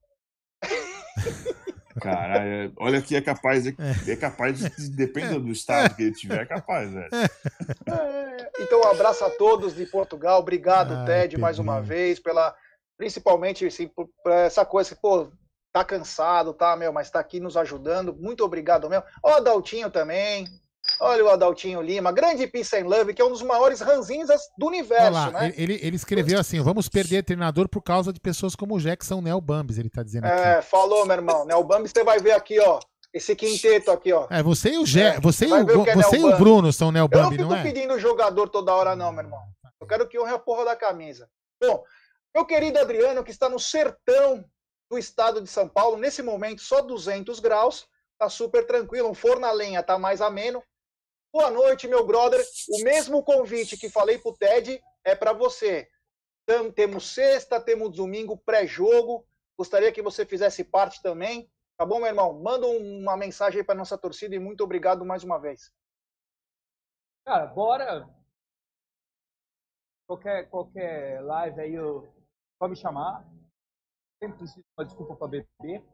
[2.03, 3.75] Cara, olha que é capaz, é.
[4.09, 7.09] é capaz de, depende do estado que ele tiver, é capaz, velho.
[7.13, 11.41] É, então, um abraço a todos de Portugal, obrigado, Ai, Ted, Pedrinho.
[11.41, 12.55] mais uma vez, pela,
[12.97, 15.31] principalmente, assim, por, essa coisa que, pô,
[15.73, 19.05] tá cansado, tá, meu, mas tá aqui nos ajudando, muito obrigado mesmo.
[19.23, 20.47] Ó, Daltinho também,
[21.01, 24.67] Olha o Adaltinho Lima, grande Peace and Love, que é um dos maiores ranzinhas do
[24.67, 25.53] universo, lá, né?
[25.57, 29.41] Ele, ele escreveu assim: vamos perder treinador por causa de pessoas como o Jackson Neo
[29.41, 30.41] Bambis, ele tá dizendo aqui.
[30.41, 31.45] É, falou, meu irmão.
[31.45, 32.81] Neo Bambis, você vai ver aqui, ó.
[33.13, 34.27] Esse quinteto aqui, ó.
[34.31, 36.93] É, você e o, Ge é, você e o, é você e o Bruno são
[36.93, 37.47] Neo Bambi, não, é?
[37.47, 39.41] Eu não fico pedindo jogador toda hora, não, meu irmão.
[39.81, 41.29] Eu quero que honre a porra da camisa.
[41.63, 41.83] Bom,
[42.37, 44.45] meu querido Adriano, que está no sertão
[44.91, 47.89] do estado de São Paulo, nesse momento só 200 graus,
[48.19, 50.63] tá super tranquilo, um forno a lenha tá mais ameno,
[51.37, 52.43] Boa noite, meu brother.
[52.71, 55.87] O mesmo convite que falei pro Ted é para você.
[56.75, 59.29] Temos sexta, temos domingo pré-jogo.
[59.55, 61.47] Gostaria que você fizesse parte também.
[61.77, 62.33] Tá bom, meu irmão?
[62.41, 65.71] Manda uma mensagem aí para nossa torcida e muito obrigado mais uma vez.
[67.27, 68.09] Cara, bora.
[70.07, 72.16] Qualquer, qualquer live aí, eu...
[72.59, 73.25] pode me chamar.
[74.23, 75.85] Sempre preciso de uma desculpa para beber.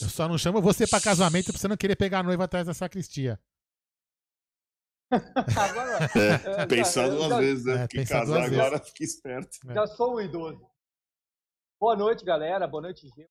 [0.00, 2.66] Eu só não chamo você para casamento pra você não querer pegar a noiva atrás
[2.66, 3.38] da sacristia.
[5.10, 7.74] agora, é, pensar duas já, vezes, né?
[7.74, 8.88] É, Porque casar agora vezes.
[8.90, 9.70] fica esperto.
[9.70, 9.74] É.
[9.74, 10.70] Já sou um idoso.
[11.80, 12.68] Boa noite, galera.
[12.68, 13.28] Boa noite, Gê.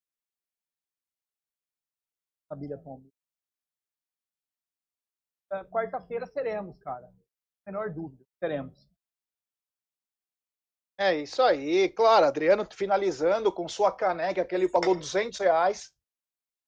[2.50, 3.14] Família Palmeiras.
[5.54, 7.10] É, quarta-feira seremos, cara.
[7.66, 8.89] Menor dúvida, seremos.
[11.00, 11.88] É isso aí.
[11.88, 15.94] Claro, Adriano finalizando com sua caneca, que ele pagou 200 reais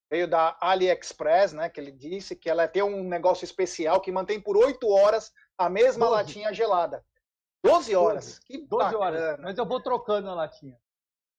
[0.10, 1.70] veio da AliExpress, né?
[1.70, 5.70] Que ele disse que ela tem um negócio especial que mantém por 8 horas a
[5.70, 6.22] mesma 12.
[6.22, 7.04] latinha gelada.
[7.64, 8.26] 12 horas.
[8.26, 8.42] 12.
[8.42, 9.00] Que 12 bacana.
[9.00, 9.40] horas.
[9.40, 10.78] Mas eu vou trocando a latinha.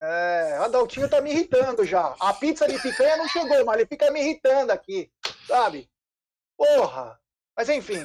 [0.02, 2.16] É, a Daltinho tá me irritando já.
[2.18, 5.12] A pizza de picanha não chegou, mas ele fica me irritando aqui,
[5.46, 5.88] sabe?
[6.56, 7.20] Porra!
[7.56, 8.04] Mas enfim,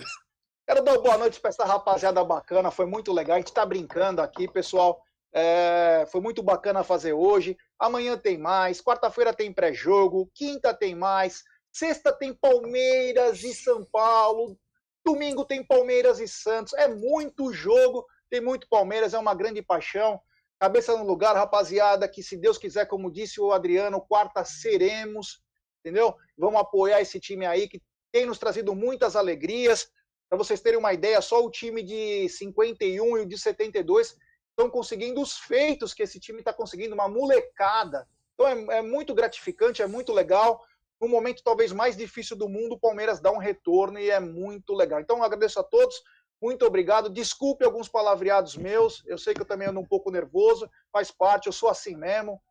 [0.67, 3.35] quero dar boa noite para essa rapaziada bacana, foi muito legal.
[3.35, 5.01] A gente tá brincando aqui, pessoal.
[5.33, 7.57] É, foi muito bacana fazer hoje.
[7.79, 8.81] Amanhã tem mais.
[8.81, 10.29] Quarta-feira tem pré-jogo.
[10.33, 11.41] Quinta tem mais.
[11.71, 14.59] Sexta tem Palmeiras e São Paulo.
[15.05, 16.73] Domingo tem Palmeiras e Santos.
[16.73, 18.05] É muito jogo.
[18.29, 19.13] Tem muito Palmeiras.
[19.13, 20.19] É uma grande paixão.
[20.59, 22.09] Cabeça no lugar, rapaziada.
[22.09, 25.39] Que se Deus quiser, como disse o Adriano, quarta seremos.
[25.79, 26.13] Entendeu?
[26.37, 27.81] Vamos apoiar esse time aí que
[28.11, 29.89] tem nos trazido muitas alegrias.
[30.29, 34.17] Para vocês terem uma ideia, só o time de 51 e o de 72
[34.49, 38.07] estão conseguindo os feitos que esse time está conseguindo, uma molecada.
[38.33, 40.63] Então é, é, muito gratificante, é muito legal.
[40.99, 44.73] No momento talvez mais difícil do mundo, o Palmeiras dá um retorno e é muito
[44.73, 44.99] legal.
[44.99, 46.01] Então agradeço a todos,
[46.41, 47.09] muito obrigado.
[47.09, 51.47] Desculpe alguns palavreados meus, eu sei que eu também ando um pouco nervoso, faz parte,
[51.47, 52.41] eu sou assim mesmo,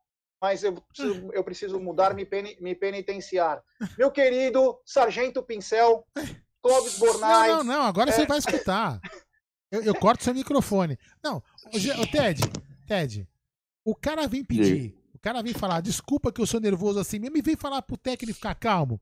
[0.41, 2.27] mas eu preciso, eu preciso mudar, me,
[2.59, 3.63] me penitenciar.
[3.97, 6.05] Meu querido Sargento Pincel,
[6.61, 7.49] Clóvis Bornai.
[7.49, 8.13] Não, não, não, agora é...
[8.13, 8.99] você vai escutar.
[9.71, 10.97] Eu, eu corto seu microfone.
[11.23, 11.43] Não,
[11.73, 12.41] o, o Ted,
[12.85, 13.27] Ted,
[13.83, 17.37] o cara vem pedir, o cara vem falar, desculpa que eu sou nervoso assim mesmo,
[17.37, 18.99] e vem falar pro técnico ficar calmo.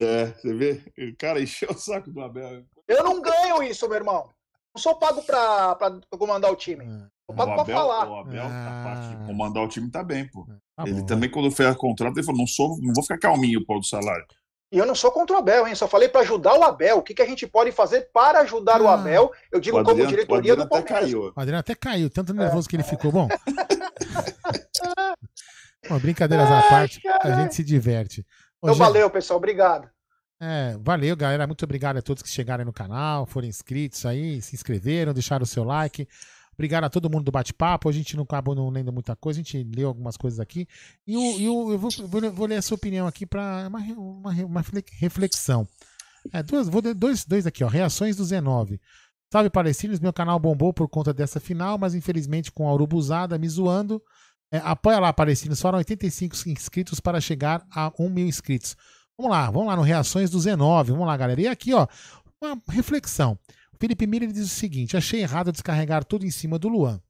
[0.00, 0.82] É, você vê?
[0.98, 2.64] O cara encheu o saco do Abel.
[2.86, 4.28] Eu não ganho isso, meu irmão.
[4.74, 6.84] Não sou pago pra, pra comandar o time.
[6.84, 7.06] É.
[7.26, 8.10] O Pode Abel, falar.
[8.10, 8.48] o Abel, Ah.
[8.48, 10.46] na parte de comandar o time, tá bem, pô.
[10.76, 13.18] Tá ele bom, também, quando fez a contrato, ele falou: não, sou, não vou ficar
[13.18, 14.26] calminho pô, do salário.
[14.74, 15.74] E eu não sou contra o Abel, hein?
[15.76, 16.98] Só falei para ajudar o Abel.
[16.98, 18.94] O que, que a gente pode fazer para ajudar o Ah.
[18.94, 19.32] Abel?
[19.52, 21.00] Eu digo O como Adriano, o diretoria do até Palmeiras.
[21.00, 21.32] caiu.
[21.36, 23.12] O Adriano até caiu, tanto nervoso que ele ficou.
[23.12, 23.28] Bom.
[25.88, 28.26] Bom, brincadeiras à Ai, parte, a gente se diverte.
[28.60, 29.36] Ô, Então valeu, pessoal.
[29.36, 29.88] Obrigado.
[30.40, 31.46] É, valeu, galera.
[31.46, 35.44] Muito obrigado a todos que chegaram aí no canal, foram inscritos aí, se inscreveram, deixaram
[35.44, 36.08] o seu like.
[36.54, 37.88] Obrigado a todo mundo do bate-papo.
[37.88, 40.66] A gente não acabou não lendo muita coisa, a gente leu algumas coisas aqui.
[41.06, 44.60] E, o, eu vou, vou, vou ler a sua opinião aqui para uma, uma, uma
[44.60, 45.66] refle- reflexão.
[46.32, 47.68] É, duas, vou ler dois, dois aqui, ó.
[47.68, 48.80] Reações do Z9.
[49.32, 50.00] Salve, palestinos.
[50.00, 54.00] Meu canal bombou por conta dessa final, mas infelizmente com a Urubuzada me zoando.
[54.52, 55.60] É, apoia lá, palestinos.
[55.60, 58.76] Foram 85 inscritos para chegar a 1 mil inscritos.
[59.18, 60.84] Vamos lá, vamos lá no Reações do Z9.
[60.86, 61.40] Vamos lá, galera.
[61.40, 61.86] E aqui, ó,
[62.40, 63.38] uma reflexão.
[63.74, 67.00] O Felipe Miller diz o seguinte: achei errado descarregar tudo em cima do Luan.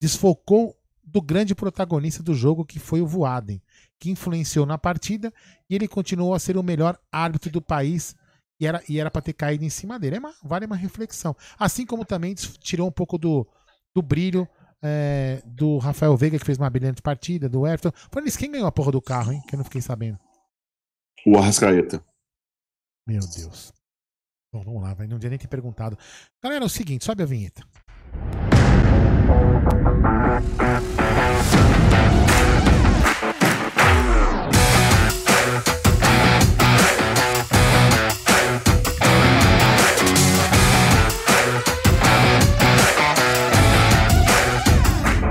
[0.00, 3.60] Desfocou do grande protagonista do jogo, que foi o Voaden,
[3.98, 5.32] que influenciou na partida
[5.68, 8.14] e ele continuou a ser o melhor árbitro do país
[8.60, 10.16] e era e era para ter caído em cima dele.
[10.16, 11.36] É uma, vale uma reflexão.
[11.58, 13.46] Assim como também tirou um pouco do,
[13.94, 14.48] do brilho
[14.80, 17.92] é, do Rafael Veiga, que fez uma brilhante partida, do Everton.
[18.10, 19.42] Falando isso, quem ganhou a porra do carro, hein?
[19.48, 20.18] Que eu não fiquei sabendo.
[21.26, 22.04] O Arrascaeta.
[23.06, 23.72] Meu Deus.
[24.52, 25.06] Bom, vamos lá, vai.
[25.06, 25.98] Não tinha nem ter perguntado.
[26.42, 27.62] Galera, é o seguinte, sobe a vinheta.
[30.52, 31.01] Música